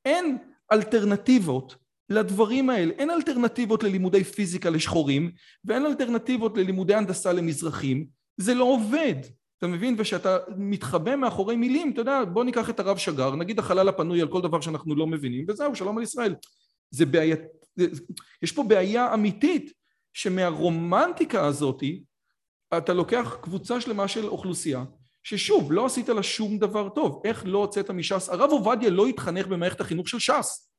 אין 0.06 0.38
אלטרנטיבות 0.72 1.76
לדברים 2.10 2.70
האלה. 2.70 2.94
אין 2.98 3.10
אלטרנטיבות 3.10 3.84
ללימודי 3.84 4.24
פיזיקה 4.24 4.70
לשחורים, 4.70 5.32
ואין 5.66 5.86
אלטרנטיבות 5.86 6.58
ללימודי 6.58 6.96
הנדסה 6.96 7.34
למזרחים. 7.34 8.06
זה 8.38 8.54
לא 8.54 8.64
עובד. 8.64 9.16
אתה 9.58 9.68
מבין? 9.68 9.96
ושאתה 9.98 10.38
מתחבא 10.58 11.16
מאחורי 11.16 11.56
מילים, 11.56 11.92
אתה 11.92 12.02
יודע, 12.02 12.24
בוא 12.26 12.44
ניקח 12.44 12.70
את 12.70 12.80
הרב 12.80 12.98
שגר, 12.98 13.36
נגיד 13.36 13.60
החלל 13.60 13.90
הפנוי 13.90 14.22
על 14.22 14.28
כל 14.28 14.42
דבר 14.42 14.62
שאנחנו 14.62 14.96
לא 14.96 15.08
מבינים, 15.08 15.46
וזהו, 15.48 15.76
שלום 15.76 15.98
על 15.98 16.04
ישראל. 16.04 16.36
זה 16.92 17.06
בעיה, 17.06 17.36
יש 18.42 18.52
פה 18.52 18.64
בעיה 18.64 19.14
אמיתית 19.14 19.74
שמהרומנטיקה 20.14 21.46
הזאתי 21.46 22.04
אתה 22.78 22.94
לוקח 22.94 23.38
קבוצה 23.42 23.82
שלמה 23.82 24.08
של 24.08 24.28
אוכלוסייה 24.28 24.84
ששוב, 25.24 25.72
לא 25.72 25.86
עשית 25.86 26.10
לה 26.10 26.24
שום 26.24 26.58
דבר 26.58 26.90
טוב. 26.90 27.22
איך 27.26 27.44
לא 27.46 27.58
הוצאת 27.58 27.92
מש"ס? 27.92 28.30
הרב 28.30 28.50
עובדיה 28.52 28.90
לא 28.90 29.08
התחנך 29.08 29.48
במערכת 29.48 29.82
החינוך 29.82 30.10
של 30.10 30.20
ש"ס. 30.20 30.72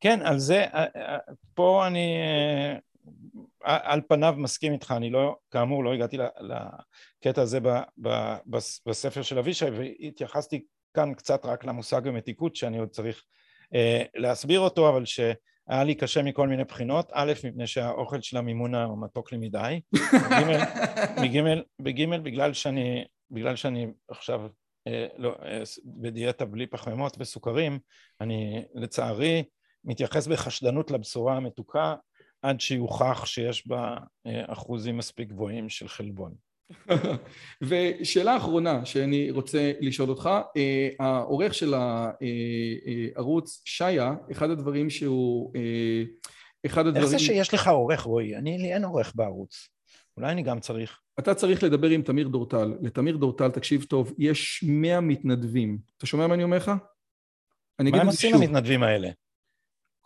כן, 0.00 0.22
על 0.22 0.38
זה, 0.38 0.64
אה, 0.64 0.86
אה, 0.96 1.18
פה 1.54 1.86
אני 1.86 2.16
אה, 3.64 3.78
על 3.92 4.00
פניו 4.08 4.34
מסכים 4.36 4.72
איתך, 4.72 4.94
אני 4.96 5.10
לא, 5.10 5.36
כאמור 5.50 5.84
לא 5.84 5.94
הגעתי 5.94 6.16
לקטע 6.40 7.42
הזה 7.42 7.58
בספר 8.86 9.22
של 9.22 9.38
אבישי 9.38 9.64
והתייחסתי 9.64 10.64
כאן 10.94 11.14
קצת 11.14 11.44
רק 11.44 11.64
למושג 11.64 12.08
המתיקות 12.08 12.56
שאני 12.56 12.78
עוד 12.78 12.88
צריך 12.88 13.24
להסביר 14.14 14.60
אותו, 14.60 14.88
אבל 14.88 15.04
שהיה 15.68 15.84
לי 15.84 15.94
קשה 15.94 16.22
מכל 16.22 16.48
מיני 16.48 16.64
בחינות, 16.64 17.10
א', 17.12 17.32
מפני 17.44 17.66
שהאוכל 17.66 18.20
של 18.20 18.36
המימונה 18.36 18.84
הוא 18.84 19.02
מתוק 19.02 19.32
לי 19.32 19.38
מדי, 19.38 19.80
בג', 21.80 22.22
בגלל 22.22 22.52
שאני, 22.52 23.04
בגלל 23.30 23.56
שאני 23.56 23.86
עכשיו 24.08 24.40
לא, 25.18 25.36
בדיאטה 25.84 26.44
בלי 26.44 26.66
פחמימות 26.66 27.16
וסוכרים, 27.18 27.78
אני 28.20 28.64
לצערי 28.74 29.44
מתייחס 29.84 30.26
בחשדנות 30.26 30.90
לבשורה 30.90 31.36
המתוקה 31.36 31.94
עד 32.42 32.60
שיוכח 32.60 33.26
שיש 33.26 33.66
בה 33.66 33.96
אה, 34.26 34.52
אחוזים 34.52 34.96
מספיק 34.96 35.28
גבוהים 35.28 35.68
של 35.68 35.88
חלבון. 35.88 36.34
ושאלה 37.68 38.36
אחרונה 38.36 38.84
שאני 38.84 39.30
רוצה 39.30 39.72
לשאול 39.80 40.10
אותך, 40.10 40.30
אה, 40.56 40.88
העורך 41.00 41.54
של 41.54 41.74
הערוץ 41.74 43.62
שיה, 43.64 44.14
אחד 44.32 44.50
הדברים 44.50 44.90
שהוא, 44.90 45.52
אה, 45.56 46.02
אחד 46.66 46.86
הדברים... 46.86 47.02
איך 47.02 47.10
זה 47.10 47.18
שיש 47.18 47.54
לך 47.54 47.68
עורך 47.68 48.00
רועי? 48.00 48.36
אני, 48.36 48.58
לי 48.58 48.74
אין 48.74 48.84
עורך 48.84 49.12
בערוץ. 49.14 49.68
אולי 50.16 50.32
אני 50.32 50.42
גם 50.42 50.60
צריך. 50.60 51.00
אתה 51.18 51.34
צריך 51.34 51.62
לדבר 51.62 51.88
עם 51.88 52.02
תמיר 52.02 52.28
דורטל. 52.28 52.74
לתמיר 52.82 53.16
דורטל, 53.16 53.50
תקשיב 53.50 53.84
טוב, 53.84 54.14
יש 54.18 54.64
מאה 54.68 55.00
מתנדבים. 55.00 55.78
אתה 55.96 56.06
שומע 56.06 56.26
מה 56.26 56.34
אני 56.34 56.44
אומר 56.44 56.56
לך? 56.56 56.70
מה 57.80 58.00
הם 58.00 58.06
עושים 58.06 58.34
המתנדבים 58.34 58.82
האלה? 58.82 59.08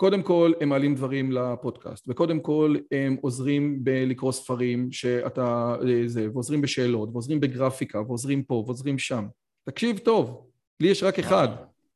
קודם 0.00 0.22
כל 0.22 0.52
הם 0.60 0.68
מעלים 0.68 0.94
דברים 0.94 1.32
לפודקאסט 1.32 2.04
וקודם 2.08 2.40
כל 2.40 2.76
הם 2.92 3.16
עוזרים 3.20 3.84
בלקרוא 3.84 4.32
ספרים 4.32 4.92
שאתה 4.92 5.76
זה 6.06 6.28
ועוזרים 6.32 6.60
בשאלות 6.60 7.08
ועוזרים 7.12 7.40
בגרפיקה 7.40 8.00
ועוזרים 8.00 8.42
פה 8.42 8.54
ועוזרים 8.54 8.98
שם 8.98 9.26
תקשיב 9.64 9.98
טוב, 9.98 10.50
לי 10.80 10.88
יש 10.88 11.02
רק 11.02 11.18
אחד, 11.18 11.48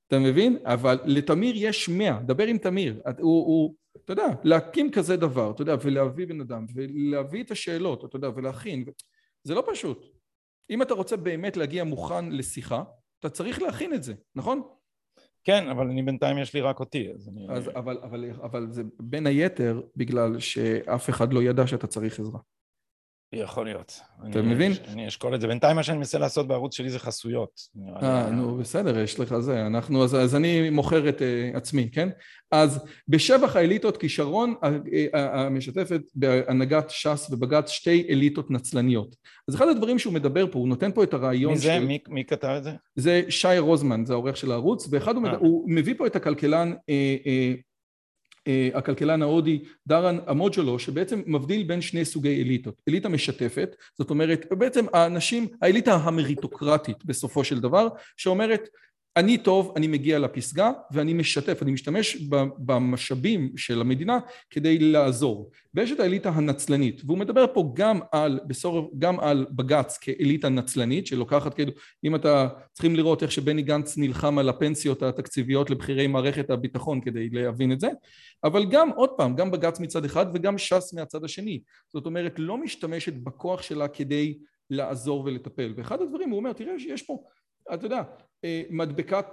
אתה 0.07 0.19
מבין? 0.19 0.59
אבל 0.65 0.99
לתמיר 1.05 1.55
יש 1.57 1.89
מאה, 1.89 2.19
דבר 2.27 2.45
עם 2.45 2.59
תמיר, 2.59 3.03
הוא, 3.05 3.47
הוא, 3.47 3.75
אתה 4.05 4.13
יודע, 4.13 4.27
להקים 4.45 4.91
כזה 4.91 5.17
דבר, 5.17 5.51
אתה 5.51 5.63
יודע, 5.63 5.77
ולהביא 5.83 6.27
בן 6.27 6.41
אדם, 6.41 6.67
ולהביא 6.75 7.43
את 7.43 7.51
השאלות, 7.51 8.05
אתה 8.05 8.17
יודע, 8.17 8.29
ולהכין, 8.35 8.85
זה 9.45 9.55
לא 9.55 9.65
פשוט. 9.73 10.07
אם 10.71 10.83
אתה 10.83 10.95
רוצה 10.95 11.17
באמת 11.17 11.57
להגיע 11.57 11.85
מוכן 11.85 12.33
לשיחה, 12.33 12.83
אתה 13.21 13.29
צריך 13.29 13.63
להכין 13.63 13.95
את 13.95 14.03
זה, 14.03 14.15
נכון? 14.35 14.63
כן, 15.45 15.69
אבל 15.69 15.91
אני 15.91 16.03
בינתיים 16.03 16.39
יש 16.39 16.55
לי 16.55 16.61
רק 16.61 16.81
אותי, 16.81 17.11
אז 17.15 17.29
אני... 17.29 17.47
אז, 17.49 17.69
אבל, 17.69 17.99
אבל, 18.03 18.31
אבל 18.43 18.67
זה 18.71 18.83
בין 19.01 19.27
היתר 19.27 19.81
בגלל 19.97 20.39
שאף 20.39 21.11
אחד 21.11 21.33
לא 21.33 21.43
ידע 21.43 21.67
שאתה 21.67 21.87
צריך 21.87 22.21
עזרה. 22.21 22.39
יכול 23.37 23.65
להיות. 23.67 24.01
אתה 24.31 24.39
אני, 24.39 24.55
מבין? 24.55 24.73
אני 24.89 25.09
אשקול 25.09 25.35
את 25.35 25.41
זה. 25.41 25.47
בינתיים 25.47 25.77
מה 25.77 25.83
שאני 25.83 25.99
מנסה 25.99 26.19
לעשות 26.19 26.49
בערוץ 26.49 26.75
שלי 26.75 26.91
זה 26.91 26.99
חסויות. 26.99 27.61
אה, 28.03 28.31
נו, 28.31 28.57
בסדר, 28.57 28.99
יש 28.99 29.21
לך 29.21 29.39
זה. 29.39 29.67
אנחנו, 29.67 30.05
אז, 30.05 30.15
אז 30.15 30.35
אני 30.35 30.71
מוכר 30.71 31.09
את 31.09 31.19
uh, 31.19 31.57
עצמי, 31.57 31.89
כן? 31.93 32.09
אז 32.51 32.85
בשבח 33.09 33.57
האליטות 33.57 33.97
כישרון 33.97 34.55
המשתפת 35.13 36.01
בהנהגת 36.15 36.91
ש"ס 36.91 37.29
ובג"ץ 37.31 37.71
שתי 37.71 38.07
אליטות 38.11 38.51
נצלניות. 38.51 39.17
אז 39.49 39.55
אחד 39.55 39.69
הדברים 39.69 39.99
שהוא 39.99 40.13
מדבר 40.13 40.47
פה, 40.53 40.59
הוא 40.59 40.69
נותן 40.69 40.93
פה 40.93 41.03
את 41.03 41.15
הרעיון 41.15 41.53
מי 41.53 41.59
זה? 41.59 41.65
של... 41.65 41.85
מי, 41.85 41.99
מי 42.09 42.25
כתב 42.25 42.55
את 42.59 42.65
זה? 42.65 42.71
זה 42.97 43.23
שי 43.29 43.59
רוזמן, 43.59 44.05
זה 44.05 44.13
העורך 44.13 44.37
של 44.37 44.51
הערוץ, 44.53 44.89
ואחד 44.91 45.15
הוא, 45.15 45.23
מדבר, 45.23 45.37
הוא 45.37 45.65
מביא 45.71 45.95
פה 45.99 46.07
את 46.07 46.17
הכלכלן 46.17 46.73
אה, 46.89 46.95
אה, 47.27 47.33
אה, 47.33 47.55
הכלכלן 48.75 49.23
ההודי 49.23 49.63
דארן 49.87 50.19
אמוג'לו 50.31 50.79
שבעצם 50.79 51.23
מבדיל 51.27 51.63
בין 51.63 51.81
שני 51.81 52.05
סוגי 52.05 52.43
אליטות. 52.43 52.75
אליטה 52.89 53.09
משתפת 53.09 53.77
זאת 53.99 54.11
אומרת 54.11 54.47
בעצם 54.51 54.87
האנשים 54.93 55.47
האליטה 55.63 55.95
המריטוקרטית 55.95 57.05
בסופו 57.05 57.45
של 57.45 57.61
דבר 57.61 57.89
שאומרת 58.17 58.69
אני 59.17 59.39
טוב, 59.39 59.73
אני 59.77 59.87
מגיע 59.87 60.19
לפסגה 60.19 60.73
ואני 60.91 61.15
משתף, 61.15 61.59
אני 61.63 61.73
משתמש 61.73 62.17
במשאבים 62.59 63.53
של 63.57 63.81
המדינה 63.81 64.19
כדי 64.51 64.79
לעזור. 64.79 65.51
ויש 65.75 65.93
את 65.93 66.01
האליטה 66.01 66.31
הנצלנית, 66.31 67.03
והוא 67.07 67.19
מדבר 67.19 67.47
פה 67.55 67.73
גם 67.75 68.01
על, 68.13 68.41
בסורב, 68.47 68.85
גם 68.99 69.21
על 69.21 69.47
בג"ץ 69.51 69.99
כאליטה 69.99 70.49
נצלנית, 70.49 71.07
שלוקחת 71.07 71.55
כאילו, 71.55 71.73
אם 72.05 72.15
אתה, 72.15 72.49
צריכים 72.73 72.97
לראות 72.97 73.23
איך 73.23 73.33
שבני 73.33 73.63
גנץ 73.63 73.97
נלחם 73.99 74.39
על 74.39 74.49
הפנסיות 74.49 75.03
התקציביות 75.03 75.71
לבכירי 75.71 76.07
מערכת 76.07 76.51
הביטחון 76.51 77.01
כדי 77.01 77.29
להבין 77.31 77.73
את 77.73 77.81
זה, 77.81 77.89
אבל 78.45 78.65
גם, 78.65 78.91
עוד 78.91 79.11
פעם, 79.17 79.37
גם 79.37 79.51
בג"ץ 79.51 79.81
מצד 79.81 80.05
אחד 80.05 80.27
וגם 80.35 80.59
ש"ס 80.59 80.95
מהצד 80.95 81.25
השני. 81.25 81.61
זאת 81.93 82.07
אומרת, 82.07 82.35
לא 82.39 82.59
משתמשת 82.59 83.15
בכוח 83.15 83.63
שלה 83.63 83.89
כדי 83.89 84.39
לעזור 84.71 85.25
ולטפל. 85.25 85.73
ואחד 85.77 86.03
הדברים, 86.03 86.31
הוא 86.31 86.39
אומר, 86.39 86.53
תראה, 86.53 86.73
יש 86.87 87.03
פה 87.03 87.19
אתה 87.75 87.87
יודע, 87.87 88.03
אה, 88.45 88.63
מדבקת 88.71 89.27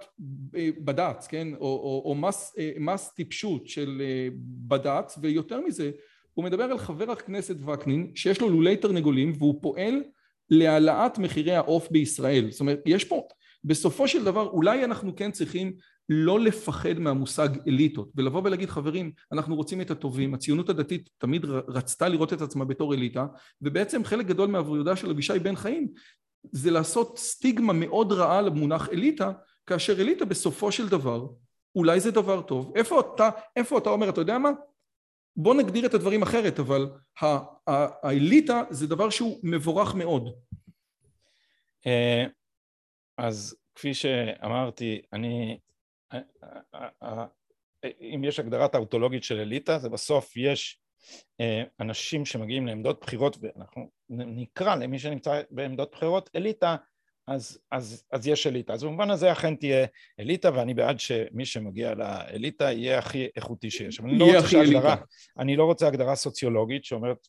אה, 0.56 0.70
בד"ץ, 0.78 1.28
כן, 1.28 1.48
או, 1.54 1.60
או, 1.60 2.04
או 2.06 2.16
מס, 2.16 2.56
אה, 2.60 2.72
מס 2.80 3.10
טיפשות 3.10 3.68
של 3.68 4.02
בד"ץ, 4.68 5.18
ויותר 5.22 5.62
מזה, 5.62 5.92
הוא 6.34 6.46
מדבר 6.46 6.64
על 6.64 6.78
חבר 6.78 7.12
הכנסת 7.12 7.56
וקנין 7.66 8.12
שיש 8.16 8.42
לו 8.42 8.50
לולי 8.50 8.78
תרנגולים 8.78 9.34
והוא 9.38 9.62
פועל 9.62 10.04
להעלאת 10.50 11.18
מחירי 11.18 11.56
העוף 11.56 11.92
בישראל. 11.92 12.52
זאת 12.52 12.60
אומרת, 12.60 12.80
יש 12.86 13.06
פה, 13.06 13.28
בסופו 13.64 14.08
של 14.08 14.24
דבר, 14.24 14.48
אולי 14.48 14.84
אנחנו 14.84 15.16
כן 15.16 15.32
צריכים 15.32 15.74
לא 16.10 16.40
לפחד 16.40 17.00
מהמושג 17.00 17.50
אליטות 17.68 18.12
ולבוא 18.16 18.42
ולהגיד 18.44 18.70
חברים 18.70 19.12
אנחנו 19.32 19.56
רוצים 19.56 19.82
את 19.82 19.92
הטובים 19.92 20.34
הציונות 20.34 20.70
הדתית 20.70 21.10
תמיד 21.18 21.46
רצתה 21.46 22.08
לראות 22.08 22.34
את 22.34 22.42
עצמה 22.42 22.66
בתור 22.66 22.94
אליטה 22.94 23.26
ובעצם 23.62 24.04
חלק 24.04 24.26
גדול 24.26 24.48
מהעבודה 24.48 24.96
של 24.96 25.10
אבישי 25.10 25.40
בן 25.40 25.56
חיים 25.56 25.88
זה 26.44 26.72
לעשות 26.72 27.18
סטיגמה 27.18 27.74
מאוד 27.74 28.12
רעה 28.12 28.42
למונח 28.42 28.90
אליטה, 28.90 29.32
כאשר 29.66 30.02
אליטה 30.02 30.26
בסופו 30.26 30.72
של 30.72 30.90
דבר, 30.90 31.28
אולי 31.76 32.00
זה 32.00 32.12
דבר 32.12 32.42
טוב. 32.42 32.72
איפה 32.76 33.00
אתה, 33.00 33.30
איפה 33.56 33.78
אתה 33.78 33.90
אומר, 33.90 34.10
אתה 34.10 34.22
יודע 34.22 34.38
מה? 34.38 34.50
בוא 35.36 35.56
נגדיר 35.56 35.86
את 35.86 35.94
הדברים 35.94 36.22
אחרת, 36.22 36.60
אבל 36.60 36.90
האליטה 37.68 38.64
זה 38.70 38.88
דבר 38.88 39.10
שהוא 39.10 39.40
מבורך 39.44 39.96
מאוד. 39.96 40.30
אה, 41.88 42.26
אז 43.18 43.56
כפי 43.76 43.94
שאמרתי, 43.94 45.02
אני... 45.14 45.60
אה, 46.14 46.20
אה, 47.04 47.26
אם 48.02 48.22
יש 48.24 48.40
הגדרה 48.40 48.68
טאוטולוגית 48.68 49.24
של 49.24 49.40
אליטה, 49.40 49.80
זה 49.80 49.90
בסוף 49.90 50.38
יש 50.38 50.81
אנשים 51.80 52.26
שמגיעים 52.26 52.68
לעמדות 52.68 53.02
בחירות 53.02 53.38
ואנחנו 53.42 53.90
נקרא 54.10 54.76
למי 54.76 55.00
שנמצא 55.00 55.42
בעמדות 55.52 55.92
בחירות 55.92 56.30
אליטה 56.36 56.76
אז, 57.28 57.60
אז, 57.72 58.04
אז 58.12 58.28
יש 58.28 58.48
אליטה. 58.48 58.74
אז 58.74 58.84
במובן 58.84 59.10
הזה 59.10 59.32
אכן 59.32 59.56
תהיה 59.56 59.86
אליטה 60.20 60.50
ואני 60.54 60.74
בעד 60.74 61.00
שמי 61.00 61.46
שמגיע 61.46 61.94
לאליטה 61.94 62.72
יהיה 62.72 63.00
הכי 63.00 63.28
איכותי 63.36 63.72
שיש. 63.72 64.00
אבל 64.00 64.10
אני 64.10 64.20
לא, 64.20 64.26
רוצה 64.26 64.48
שהגדרה, 64.48 64.96
אני 65.40 65.56
לא 65.56 65.66
רוצה 65.66 65.88
הגדרה 65.88 66.16
סוציולוגית 66.16 66.86
שאומרת 66.86 67.28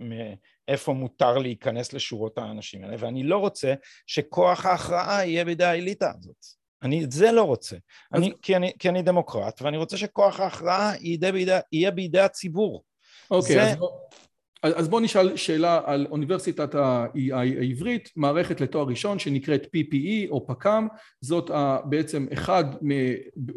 מאיפה 0.00 0.92
מותר 0.92 1.38
להיכנס 1.38 1.92
לשורות 1.92 2.38
האנשים 2.38 2.84
האלה 2.84 2.96
ואני 2.98 3.22
לא 3.22 3.38
רוצה 3.38 3.74
שכוח 4.06 4.66
ההכרעה 4.66 5.26
יהיה 5.26 5.44
בידי 5.44 5.64
האליטה 5.64 6.12
הזאת. 6.18 6.36
אני 6.82 7.04
את 7.04 7.12
זה 7.12 7.32
לא 7.32 7.42
רוצה, 7.42 7.76
אז... 8.12 8.22
אני, 8.22 8.32
כי, 8.42 8.56
אני, 8.56 8.72
כי 8.78 8.88
אני 8.88 9.02
דמוקרט 9.02 9.62
ואני 9.62 9.76
רוצה 9.76 9.96
שכוח 9.96 10.40
ההכרעה 10.40 10.92
יהיה 11.00 11.32
בידי, 11.32 11.58
יהיה 11.72 11.90
בידי 11.90 12.20
הציבור 12.20 12.84
אוקיי, 13.32 13.54
זה... 13.54 13.70
אז, 13.70 13.76
בוא, 13.76 13.90
אז 14.62 14.88
בוא 14.88 15.00
נשאל 15.00 15.36
שאלה 15.36 15.80
על 15.84 16.06
אוניברסיטת 16.10 16.74
העברית, 16.74 18.10
מערכת 18.16 18.60
לתואר 18.60 18.86
ראשון 18.86 19.18
שנקראת 19.18 19.62
PPE 19.76 20.30
או 20.30 20.46
פק"ם, 20.46 20.88
זאת 21.20 21.50
בעצם 21.84 22.26
אחד, 22.32 22.64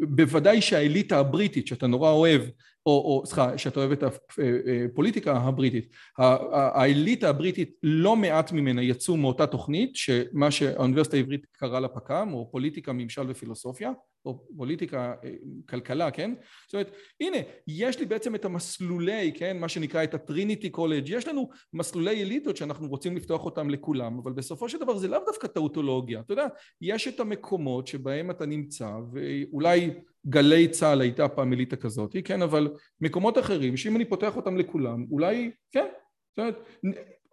בוודאי 0.08 0.62
שהאליטה 0.62 1.18
הבריטית 1.18 1.66
שאתה 1.66 1.86
נורא 1.86 2.10
אוהב, 2.10 2.42
או, 2.86 3.22
סליחה, 3.26 3.58
שאתה 3.58 3.80
אוהב 3.80 3.92
את 3.92 4.02
הפוליטיקה 4.02 5.36
הבריטית, 5.36 5.88
האליטה 6.18 7.28
הבריטית 7.28 7.70
לא 7.82 8.16
מעט 8.16 8.52
ממנה 8.52 8.82
יצאו 8.82 9.16
מאותה 9.16 9.46
תוכנית, 9.46 9.96
שמה 9.96 10.50
שהאוניברסיטה 10.50 11.16
העברית 11.16 11.46
קראה 11.52 11.80
לה 11.80 11.88
פק"ם, 11.88 12.30
או 12.32 12.50
פוליטיקה, 12.50 12.92
ממשל 12.92 13.22
ופילוסופיה, 13.28 13.92
או 14.24 14.44
פוליטיקה, 14.56 15.14
אה, 15.24 15.30
כלכלה, 15.68 16.10
כן? 16.10 16.34
זאת 16.66 16.74
אומרת, 16.74 16.90
הנה, 17.20 17.36
יש 17.68 18.00
לי 18.00 18.06
בעצם 18.06 18.34
את 18.34 18.44
המסלולי, 18.44 19.32
כן? 19.34 19.58
מה 19.58 19.68
שנקרא 19.68 20.04
את 20.04 20.14
הטריניטי 20.14 20.70
קולג', 20.70 21.08
יש 21.08 21.28
לנו 21.28 21.48
מסלולי 21.72 22.22
אליטות 22.22 22.56
שאנחנו 22.56 22.88
רוצים 22.88 23.16
לפתוח 23.16 23.44
אותם 23.44 23.70
לכולם, 23.70 24.18
אבל 24.18 24.32
בסופו 24.32 24.68
של 24.68 24.78
דבר 24.78 24.96
זה 24.96 25.08
לאו 25.08 25.20
דווקא 25.26 25.46
טאוטולוגיה, 25.46 26.20
אתה 26.20 26.32
יודע, 26.32 26.46
יש 26.80 27.08
את 27.08 27.20
המקומות 27.20 27.86
שבהם 27.86 28.30
אתה 28.30 28.46
נמצא, 28.46 28.90
ואולי 29.12 29.90
גלי 30.28 30.68
צה"ל 30.68 31.00
הייתה 31.00 31.28
פעם 31.28 31.52
אליטה 31.52 31.76
כזאת, 31.76 32.16
כן? 32.24 32.42
אבל 32.42 32.74
מקומות 33.00 33.38
אחרים, 33.38 33.76
שאם 33.76 33.96
אני 33.96 34.04
פותח 34.04 34.36
אותם 34.36 34.56
לכולם, 34.56 35.06
אולי, 35.10 35.50
כן? 35.72 35.86
זאת 36.30 36.38
אומרת, 36.38 36.56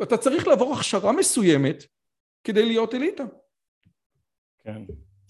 אתה 0.04 0.18
צריך 0.18 0.48
לעבור 0.48 0.74
הכשרה 0.74 1.12
מסוימת 1.12 1.84
כדי 2.44 2.66
להיות 2.66 2.94
אליטה. 2.94 3.24
כן. 4.64 4.82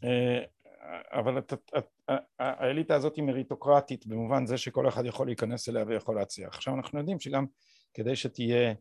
אה, 0.03 0.43
אבל 1.11 1.37
את, 1.37 1.53
את, 1.53 1.71
את, 1.77 1.85
האליטה 2.39 2.95
הזאת 2.95 3.15
היא 3.15 3.23
מריטוקרטית 3.23 4.07
במובן 4.07 4.45
זה 4.45 4.57
שכל 4.57 4.87
אחד 4.87 5.05
יכול 5.05 5.27
להיכנס 5.27 5.69
אליה 5.69 5.83
ויכול 5.87 6.15
להצליח. 6.15 6.47
עכשיו 6.47 6.75
אנחנו 6.75 6.99
יודעים 6.99 7.19
שגם 7.19 7.45
כדי 7.93 8.15
שתהיה 8.15 8.73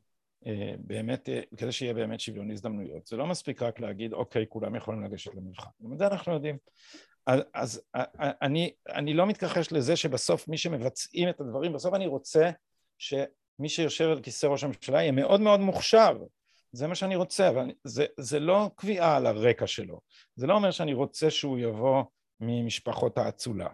אה, 0.47 0.75
באמת, 0.79 1.29
אה, 1.29 1.41
כדי 1.57 1.73
שיהיה 1.73 1.95
באמת 1.95 2.21
שוויון 2.21 2.51
הזדמנויות, 2.51 3.07
זה 3.07 3.17
לא 3.17 3.27
מספיק 3.27 3.63
רק 3.63 3.81
להגיד 3.81 4.13
אוקיי 4.13 4.47
כולם 4.49 4.75
יכולים 4.75 5.03
לגשת 5.03 5.35
למבחן, 5.35 5.71
גם 5.85 5.93
את 5.93 5.99
זה 5.99 6.07
אנחנו 6.07 6.33
יודעים. 6.33 6.57
אז, 7.27 7.41
אז 7.55 7.83
אני, 8.43 8.73
אני 8.89 9.15
לא 9.15 9.27
מתכחש 9.27 9.73
לזה 9.73 9.97
שבסוף 9.97 10.49
מי 10.49 10.59
שמבצעים 10.59 11.29
את 11.29 11.41
הדברים, 11.41 11.73
בסוף 11.73 11.95
אני 11.95 12.07
רוצה 12.07 12.51
שמי 12.99 13.69
שיושב 13.69 14.09
על 14.09 14.23
כיסא 14.23 14.47
ראש 14.47 14.65
הממשלה 14.65 15.01
יהיה 15.03 15.13
מאוד 15.13 15.41
מאוד 15.41 15.61
מוכשר 15.61 16.19
זה 16.73 16.87
מה 16.87 16.95
שאני 16.95 17.17
רוצה, 17.17 17.49
אבל 17.49 17.71
זה, 17.85 18.07
זה 18.19 18.41
לא 18.41 18.71
קביעה 18.75 19.17
על 19.17 19.27
הרקע 19.27 19.67
שלו. 19.67 20.01
זה 20.37 20.47
לא 20.47 20.55
אומר 20.55 20.71
שאני 20.71 20.95
רוצה 20.95 21.31
שהוא 21.31 21.59
יבוא 21.59 22.05
ממשפחות 22.41 23.19
האצולה. 23.19 23.69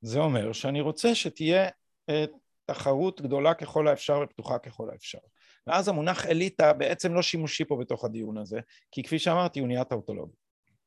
זה 0.00 0.18
אומר 0.18 0.52
שאני 0.52 0.80
רוצה 0.80 1.14
שתהיה 1.14 1.68
אה, 2.08 2.24
תחרות 2.64 3.20
גדולה 3.20 3.54
ככל 3.54 3.88
האפשר 3.88 4.20
ופתוחה 4.24 4.58
ככל 4.58 4.90
האפשר. 4.90 5.18
ואז 5.66 5.88
המונח 5.88 6.26
אליטה 6.26 6.72
בעצם 6.72 7.14
לא 7.14 7.22
שימושי 7.22 7.64
פה 7.64 7.76
בתוך 7.80 8.04
הדיון 8.04 8.38
הזה, 8.38 8.60
כי 8.90 9.02
כפי 9.02 9.18
שאמרתי 9.18 9.60
הוא 9.60 9.68
נהיה 9.68 9.84
טאוטולוגי. 9.84 10.36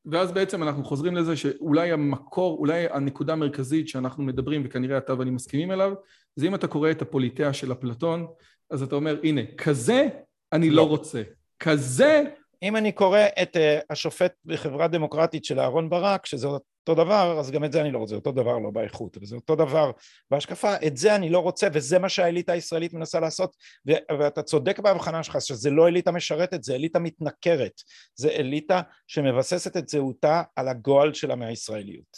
ואז 0.06 0.32
בעצם 0.32 0.62
אנחנו 0.62 0.84
חוזרים 0.84 1.16
לזה 1.16 1.36
שאולי 1.36 1.92
המקור, 1.92 2.58
אולי 2.58 2.86
הנקודה 2.90 3.32
המרכזית 3.32 3.88
שאנחנו 3.88 4.24
מדברים 4.24 4.62
וכנראה 4.64 4.98
אתה 4.98 5.18
ואני 5.18 5.30
מסכימים 5.30 5.72
אליו, 5.72 5.92
זה 6.36 6.46
אם 6.46 6.54
אתה 6.54 6.66
קורא 6.66 6.90
את 6.90 7.02
הפוליטאה 7.02 7.52
של 7.52 7.72
אפלטון, 7.72 8.26
אז 8.70 8.82
אתה 8.82 8.94
אומר 8.94 9.20
הנה, 9.22 9.40
כזה 9.58 10.08
אני 10.52 10.70
לא, 10.70 10.76
לא 10.76 10.88
רוצה. 10.88 11.22
כזה... 11.60 12.22
אם 12.62 12.76
אני 12.76 12.92
קורא 12.92 13.20
את 13.42 13.56
uh, 13.56 13.84
השופט 13.90 14.32
בחברה 14.44 14.88
דמוקרטית 14.88 15.44
של 15.44 15.60
אהרן 15.60 15.90
ברק, 15.90 16.26
שזאת 16.26 16.62
אותו 16.80 17.04
דבר, 17.04 17.36
אז 17.40 17.50
גם 17.50 17.64
את 17.64 17.72
זה 17.72 17.80
אני 17.80 17.90
לא 17.90 17.98
רוצה, 17.98 18.14
אותו 18.14 18.32
דבר 18.32 18.58
לא 18.58 18.70
באיכות, 18.70 19.16
וזה 19.20 19.36
אותו 19.36 19.56
דבר 19.56 19.90
בהשקפה, 20.30 20.74
את 20.86 20.96
זה 20.96 21.14
אני 21.14 21.30
לא 21.30 21.38
רוצה, 21.38 21.68
וזה 21.72 21.98
מה 21.98 22.08
שהאליטה 22.08 22.52
הישראלית 22.52 22.92
מנסה 22.92 23.20
לעשות, 23.20 23.56
ו- 23.88 24.18
ואתה 24.18 24.42
צודק 24.42 24.78
בהבחנה 24.78 25.22
שלך, 25.22 25.40
שזה 25.40 25.70
לא 25.70 25.88
אליטה 25.88 26.12
משרתת, 26.12 26.62
זה 26.62 26.74
אליטה 26.74 26.98
מתנכרת, 26.98 27.82
זה 28.14 28.30
אליטה 28.30 28.80
שמבססת 29.06 29.76
את 29.76 29.88
זהותה 29.88 30.42
על 30.56 30.68
הגועל 30.68 31.14
שלה 31.14 31.36
מהישראליות. 31.36 32.16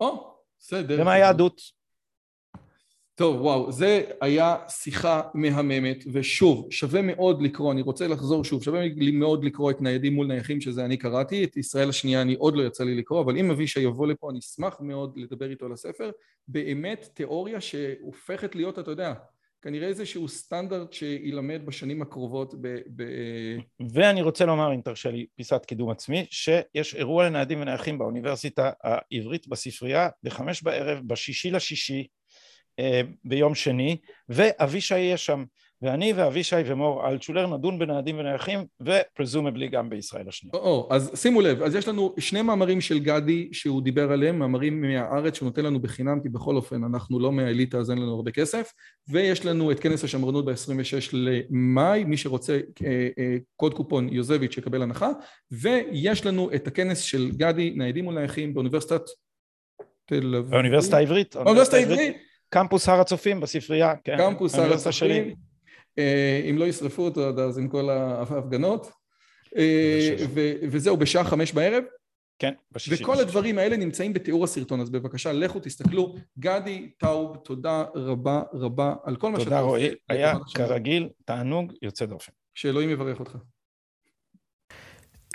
או, 0.00 0.34
בסדר. 0.58 0.96
ומהיהדות. 1.00 1.75
טוב, 3.16 3.40
וואו, 3.40 3.72
זה 3.72 4.02
היה 4.20 4.56
שיחה 4.68 5.22
מהממת, 5.34 6.04
ושוב, 6.12 6.66
שווה 6.70 7.02
מאוד 7.02 7.42
לקרוא, 7.42 7.72
אני 7.72 7.82
רוצה 7.82 8.08
לחזור 8.08 8.44
שוב, 8.44 8.62
שווה 8.62 8.80
מאוד 9.12 9.44
לקרוא 9.44 9.70
את 9.70 9.80
ניידים 9.80 10.14
מול 10.14 10.26
נייחים, 10.26 10.60
שזה 10.60 10.84
אני 10.84 10.96
קראתי, 10.96 11.44
את 11.44 11.56
ישראל 11.56 11.88
השנייה 11.88 12.22
אני 12.22 12.34
עוד 12.34 12.56
לא 12.56 12.62
יצא 12.62 12.84
לי 12.84 12.94
לקרוא, 12.94 13.20
אבל 13.20 13.38
אם 13.38 13.50
אבישי 13.50 13.80
יבוא 13.80 14.06
לפה, 14.06 14.30
אני 14.30 14.38
אשמח 14.38 14.76
מאוד 14.80 15.12
לדבר 15.16 15.50
איתו 15.50 15.66
על 15.66 15.72
הספר. 15.72 16.10
באמת 16.48 17.08
תיאוריה 17.14 17.60
שהופכת 17.60 18.54
להיות, 18.54 18.78
אתה 18.78 18.90
יודע, 18.90 19.14
כנראה 19.62 19.88
איזשהו 19.88 20.28
סטנדרט 20.28 20.92
שיילמד 20.92 21.60
בשנים 21.64 22.02
הקרובות 22.02 22.54
ב... 22.60 22.78
ב... 22.96 23.02
ואני 23.94 24.22
רוצה 24.22 24.44
לומר, 24.44 24.74
אם 24.74 24.80
תרשה 24.80 25.10
לי, 25.10 25.26
פיסת 25.36 25.64
קידום 25.64 25.90
עצמי, 25.90 26.26
שיש 26.30 26.94
אירוע 26.94 27.26
לניידים 27.26 27.60
ונייחים 27.60 27.98
באוניברסיטה 27.98 28.70
העברית 28.82 29.48
בספרייה 29.48 30.08
בחמש 30.22 30.62
בערב, 30.62 30.98
בשישי 31.06 31.50
לשישי, 31.50 32.06
ביום 33.24 33.54
שני, 33.54 33.96
ואבישי 34.28 34.98
יהיה 34.98 35.16
שם, 35.16 35.44
ואני 35.82 36.12
ואבישי 36.12 36.56
ומור 36.66 37.08
אלטשולר 37.08 37.56
נדון 37.56 37.78
בנעדים 37.78 38.18
ונייחים, 38.18 38.60
ופרזומבלי 38.80 39.68
גם 39.68 39.90
בישראל 39.90 40.28
השנייה. 40.28 40.52
או, 40.54 40.88
אז 40.90 41.10
שימו 41.14 41.40
לב, 41.40 41.62
אז 41.62 41.74
יש 41.74 41.88
לנו 41.88 42.14
שני 42.18 42.42
מאמרים 42.42 42.80
של 42.80 42.98
גדי 42.98 43.48
שהוא 43.52 43.82
דיבר 43.82 44.12
עליהם, 44.12 44.38
מאמרים 44.38 44.80
מהארץ 44.80 45.36
שהוא 45.36 45.46
נותן 45.46 45.64
לנו 45.64 45.80
בחינם, 45.80 46.20
כי 46.22 46.28
בכל 46.28 46.56
אופן 46.56 46.84
אנחנו 46.84 47.20
לא 47.20 47.32
מהאליטה 47.32 47.78
אז 47.78 47.90
אין 47.90 47.98
לנו 47.98 48.14
הרבה 48.14 48.30
כסף, 48.30 48.72
ויש 49.08 49.46
לנו 49.46 49.70
את 49.70 49.80
כנס 49.80 50.04
השמרנות 50.04 50.44
ב-26 50.44 51.10
למאי, 51.12 52.04
מי 52.04 52.16
שרוצה 52.16 52.60
אה, 52.84 53.08
אה, 53.18 53.36
קוד 53.56 53.74
קופון 53.74 54.08
יוזביץ' 54.08 54.58
יקבל 54.58 54.82
הנחה, 54.82 55.10
ויש 55.50 56.26
לנו 56.26 56.50
את 56.54 56.66
הכנס 56.66 57.00
של 57.00 57.30
גדי, 57.30 57.70
ניידים 57.76 58.06
ונייחים 58.06 58.54
באוניברסיטת 58.54 59.02
תל 60.06 60.34
אביב. 60.36 60.50
באוניברסיטה 60.50 60.96
העברית. 60.96 61.36
באוניברסיטה 61.36 61.76
העברית. 61.76 62.16
קמפוס 62.48 62.88
הר 62.88 63.00
הצופים 63.00 63.40
בספרייה, 63.40 63.94
כן. 64.04 64.16
קמפוס 64.16 64.54
הר 64.54 64.72
הצופים, 64.72 65.34
אה, 65.98 66.46
אם 66.50 66.58
לא 66.58 66.64
ישרפו 66.64 67.02
אותו 67.02 67.28
עד 67.28 67.38
אז 67.38 67.58
עם 67.58 67.68
כל 67.68 67.90
ההפגנות, 67.90 68.90
אה, 69.56 70.16
וזהו 70.70 70.96
בשעה 70.96 71.24
חמש 71.24 71.52
בערב. 71.52 71.84
כן, 72.38 72.52
בשישי. 72.72 73.02
וכל 73.02 73.20
הדברים 73.20 73.58
האלה 73.58 73.76
נמצאים 73.76 74.12
בתיאור 74.12 74.44
הסרטון, 74.44 74.80
אז 74.80 74.90
בבקשה 74.90 75.32
לכו 75.32 75.60
תסתכלו. 75.60 76.14
גדי 76.38 76.90
טאוב, 76.98 77.36
תודה 77.36 77.84
רבה 77.94 78.42
רבה 78.54 78.94
על 79.04 79.16
כל 79.16 79.30
מה 79.30 79.40
שאתה 79.40 79.60
עושה. 79.60 79.60
תודה 79.60 79.60
רועי, 79.60 79.88
היה 80.08 80.34
כרגיל 80.54 81.08
תענוג 81.24 81.72
יוצא 81.82 82.06
דופן. 82.06 82.32
שאלוהים 82.54 82.90
יברך 82.90 83.20
אותך. 83.20 83.36